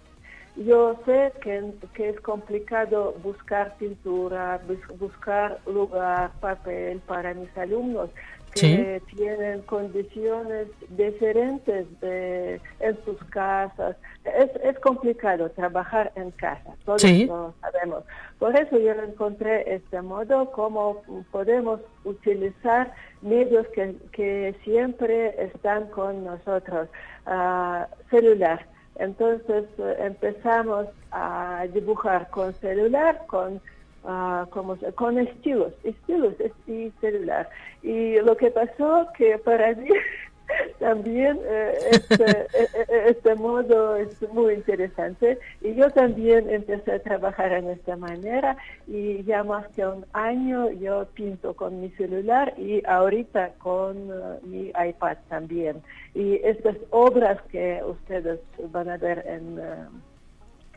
Yo 0.57 1.01
sé 1.05 1.33
que, 1.43 1.73
que, 1.95 2.11
es 2.11 2.21
complicado 2.21 3.17
buscar 3.25 3.75
pintura, 3.77 4.61
buscar 5.01 5.59
lugar, 5.67 6.31
papel 6.41 7.01
para 7.07 7.35
mis 7.35 7.57
alumnos 7.59 8.11
que 8.55 9.03
tienen 9.17 9.63
condiciones 9.63 10.69
diferentes 10.91 11.87
de, 12.01 12.61
en 12.79 13.05
sus 13.05 13.19
casas. 13.25 13.97
Es, 14.25 14.51
es 14.63 14.79
complicado 14.79 15.51
trabajar 15.51 16.13
en 16.15 16.31
casa, 16.33 16.77
todos 16.85 17.03
lo 17.03 17.55
sabemos. 17.61 18.05
Por 18.39 18.57
eso 18.57 18.79
yo 18.79 18.93
encontré 18.93 19.75
este 19.75 20.03
modo, 20.03 20.51
como 20.51 21.03
podemos 21.31 21.81
utilizar 22.05 22.93
medios 23.23 23.67
que, 23.69 24.55
siempre 24.65 25.35
están 25.43 25.87
con 25.89 26.25
nosotros, 26.25 26.89
uh, 27.27 27.85
celular. 28.11 28.67
Entonces 28.97 29.65
eh, 29.79 29.97
empezamos 30.01 30.87
a 31.11 31.67
dibujar 31.73 32.29
con 32.31 32.55
celular, 32.55 33.23
con, 33.27 33.61
uh, 34.05 34.49
como, 34.51 34.77
con 34.95 35.19
estilos, 35.19 35.73
estilos 35.83 36.35
y 36.67 36.93
celular. 37.01 37.49
Y 37.83 38.21
lo 38.21 38.37
que 38.37 38.51
pasó 38.51 39.09
que 39.17 39.39
para 39.39 39.75
mí 39.75 39.89
también 40.79 41.39
eh, 41.45 41.73
este, 41.93 42.25
eh, 42.31 42.47
eh, 42.75 43.05
este, 43.09 43.35
modo 43.35 43.97
es 43.97 44.11
muy 44.33 44.55
interesante. 44.55 45.39
Y 45.61 45.75
yo 45.75 45.91
también 45.91 46.51
empecé 46.51 46.93
a 46.93 46.99
trabajar 47.01 47.53
en 47.53 47.71
esta 47.71 47.97
manera 47.97 48.57
y 48.87 49.23
ya 49.25 49.45
más 49.45 49.67
que 49.69 49.87
un 49.87 50.05
año 50.13 50.71
yo 50.73 51.07
pinto 51.15 51.55
con 51.55 51.81
mi 51.81 51.91
celular 51.91 52.55
y 52.59 52.83
ahorita 52.87 53.53
con 53.59 54.09
mi 54.43 54.69
iPad 54.69 55.17
también. 55.29 55.83
Y 56.15 56.37
estas 56.45 56.77
obras 56.91 57.41
que 57.51 57.81
ustedes 57.85 58.41
van 58.71 58.89
a 58.89 58.97
ver 58.97 59.25
en, 59.27 59.61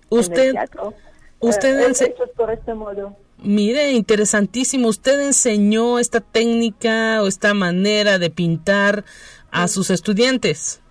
¿Usted, 0.09 0.47
el 0.47 0.53
teatro 0.53 0.93
usted 1.39 1.95
por 2.35 2.51
este 2.51 2.73
modo. 2.73 3.15
Mire, 3.39 3.91
interesantísimo. 3.91 4.87
¿Usted 4.87 5.19
enseñó 5.21 5.99
esta 5.99 6.21
técnica 6.21 7.21
o 7.21 7.27
esta 7.27 7.53
manera 7.53 8.17
de 8.17 8.29
pintar 8.29 9.05
a 9.51 9.67
sus 9.67 9.89
estudiantes. 9.89 10.81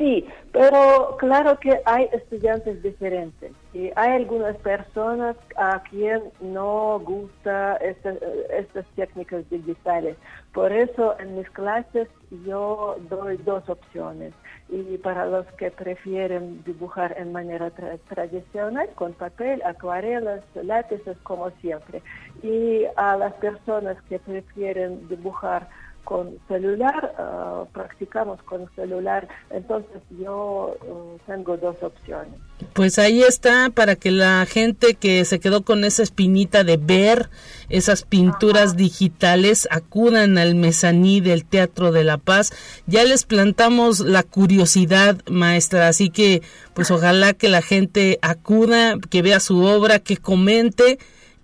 Sí, 0.00 0.26
pero 0.52 1.16
claro 1.18 1.58
que 1.60 1.78
hay 1.84 2.08
estudiantes 2.12 2.82
diferentes 2.82 3.52
y 3.74 3.90
hay 3.96 4.12
algunas 4.12 4.56
personas 4.56 5.36
a 5.58 5.82
quien 5.90 6.22
no 6.40 6.98
gusta 7.00 7.76
estas 7.76 8.86
técnicas 8.96 9.44
digitales. 9.50 10.16
Por 10.54 10.72
eso 10.72 11.20
en 11.20 11.36
mis 11.36 11.50
clases 11.50 12.08
yo 12.46 12.96
doy 13.10 13.36
dos 13.44 13.68
opciones 13.68 14.32
y 14.70 14.96
para 14.96 15.26
los 15.26 15.44
que 15.58 15.70
prefieren 15.70 16.64
dibujar 16.64 17.14
en 17.18 17.32
manera 17.32 17.70
tradicional 18.08 18.88
con 18.94 19.12
papel, 19.12 19.60
acuarelas, 19.66 20.40
lápices 20.54 21.18
como 21.24 21.50
siempre 21.60 22.02
y 22.42 22.86
a 22.96 23.18
las 23.18 23.34
personas 23.34 24.00
que 24.08 24.18
prefieren 24.18 25.06
dibujar 25.08 25.68
con 26.04 26.38
celular, 26.48 27.14
uh, 27.18 27.66
practicamos 27.72 28.42
con 28.42 28.68
celular, 28.74 29.28
entonces 29.50 30.02
yo 30.18 30.76
uh, 30.82 31.18
tengo 31.26 31.56
dos 31.56 31.76
opciones. 31.82 32.34
Pues 32.72 32.98
ahí 32.98 33.22
está 33.22 33.70
para 33.70 33.96
que 33.96 34.10
la 34.10 34.44
gente 34.46 34.94
que 34.94 35.24
se 35.24 35.40
quedó 35.40 35.64
con 35.64 35.84
esa 35.84 36.02
espinita 36.02 36.64
de 36.64 36.76
ver 36.76 37.30
esas 37.68 38.02
pinturas 38.02 38.76
digitales 38.76 39.68
acudan 39.70 40.36
al 40.38 40.54
mezaní 40.54 41.20
del 41.20 41.44
Teatro 41.44 41.92
de 41.92 42.04
la 42.04 42.18
Paz. 42.18 42.52
Ya 42.86 43.04
les 43.04 43.24
plantamos 43.24 44.00
la 44.00 44.22
curiosidad, 44.22 45.18
maestra, 45.28 45.88
así 45.88 46.10
que 46.10 46.42
pues 46.74 46.90
ojalá 46.90 47.32
que 47.32 47.48
la 47.48 47.62
gente 47.62 48.18
acuda, 48.22 48.96
que 49.08 49.22
vea 49.22 49.40
su 49.40 49.62
obra, 49.64 49.98
que 49.98 50.16
comente 50.16 50.98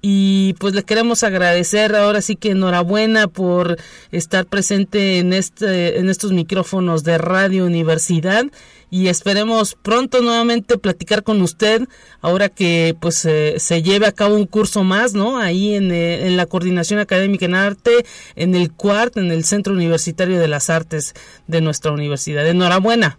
y 0.09 0.55
pues 0.61 0.73
le 0.73 0.85
queremos 0.85 1.25
agradecer 1.25 1.97
ahora 1.97 2.21
sí 2.21 2.37
que 2.37 2.53
enhorabuena 2.53 3.27
por 3.27 3.77
estar 4.13 4.47
presente 4.47 5.19
en 5.19 5.33
este 5.33 5.99
en 5.99 6.09
estos 6.09 6.31
micrófonos 6.31 7.03
de 7.03 7.19
Radio 7.19 7.67
Universidad 7.67 8.45
y 8.89 9.09
esperemos 9.09 9.75
pronto 9.75 10.23
nuevamente 10.23 10.79
platicar 10.79 11.25
con 11.25 11.43
usted 11.43 11.89
ahora 12.21 12.49
que 12.49 12.95
pues 13.01 13.17
se 13.17 13.83
lleve 13.83 14.07
a 14.07 14.13
cabo 14.13 14.37
un 14.37 14.47
curso 14.47 14.85
más 14.85 15.15
no 15.15 15.39
ahí 15.39 15.75
en, 15.75 15.91
eh, 15.91 16.29
en 16.29 16.37
la 16.37 16.47
coordinación 16.47 17.01
académica 17.01 17.47
en 17.47 17.57
arte 17.57 18.05
en 18.37 18.55
el 18.55 18.73
CUART 18.73 19.17
en 19.17 19.33
el 19.33 19.43
Centro 19.43 19.73
Universitario 19.73 20.39
de 20.39 20.47
las 20.47 20.71
Artes 20.71 21.15
de 21.49 21.61
nuestra 21.61 21.91
universidad 21.91 22.47
enhorabuena 22.47 23.19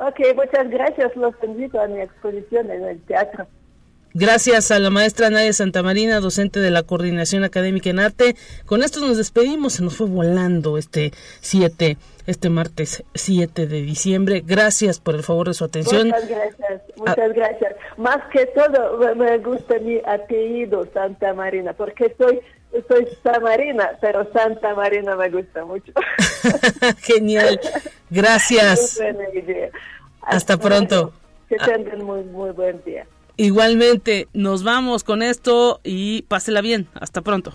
Ok, 0.00 0.20
muchas 0.36 0.70
gracias. 0.70 1.16
Los 1.16 1.34
invito 1.42 1.80
a 1.80 1.88
mi 1.88 2.00
exposición 2.00 2.70
en 2.70 2.84
el 2.84 3.00
teatro. 3.02 3.48
Gracias 4.18 4.72
a 4.72 4.80
la 4.80 4.90
maestra 4.90 5.30
Nadia 5.30 5.52
Santamarina, 5.52 6.18
docente 6.18 6.58
de 6.58 6.72
la 6.72 6.82
Coordinación 6.82 7.44
Académica 7.44 7.88
en 7.90 8.00
Arte. 8.00 8.34
Con 8.66 8.82
esto 8.82 8.98
nos 8.98 9.16
despedimos, 9.16 9.74
se 9.74 9.84
nos 9.84 9.96
fue 9.96 10.08
volando 10.08 10.76
este 10.76 11.12
7, 11.40 11.96
este 12.26 12.50
martes 12.50 13.04
7 13.14 13.68
de 13.68 13.82
diciembre. 13.82 14.42
Gracias 14.44 14.98
por 14.98 15.14
el 15.14 15.22
favor 15.22 15.46
de 15.46 15.54
su 15.54 15.64
atención. 15.64 16.08
Muchas 16.08 16.28
gracias, 16.28 16.82
muchas 16.96 17.32
gracias. 17.32 17.76
Más 17.96 18.18
que 18.32 18.46
todo 18.46 19.14
me 19.14 19.38
gusta 19.38 19.78
mi 19.78 20.00
apellido 20.04 20.88
Santa 20.92 21.32
Marina, 21.32 21.72
porque 21.72 22.12
soy 22.18 22.40
soy 22.88 23.06
Samarina, 23.22 23.92
pero 24.00 24.28
Santa 24.32 24.74
Marina 24.74 25.14
me 25.14 25.30
gusta 25.30 25.64
mucho. 25.64 25.92
Genial, 27.02 27.60
gracias. 28.10 28.98
Hasta 30.22 30.56
pronto. 30.56 31.12
Que 31.48 31.54
tengan 31.58 32.04
muy, 32.04 32.24
muy 32.24 32.50
buen 32.50 32.82
día. 32.82 33.06
Igualmente, 33.40 34.26
nos 34.32 34.64
vamos 34.64 35.04
con 35.04 35.22
esto 35.22 35.80
y 35.84 36.22
pásela 36.22 36.60
bien. 36.60 36.88
Hasta 36.94 37.22
pronto. 37.22 37.54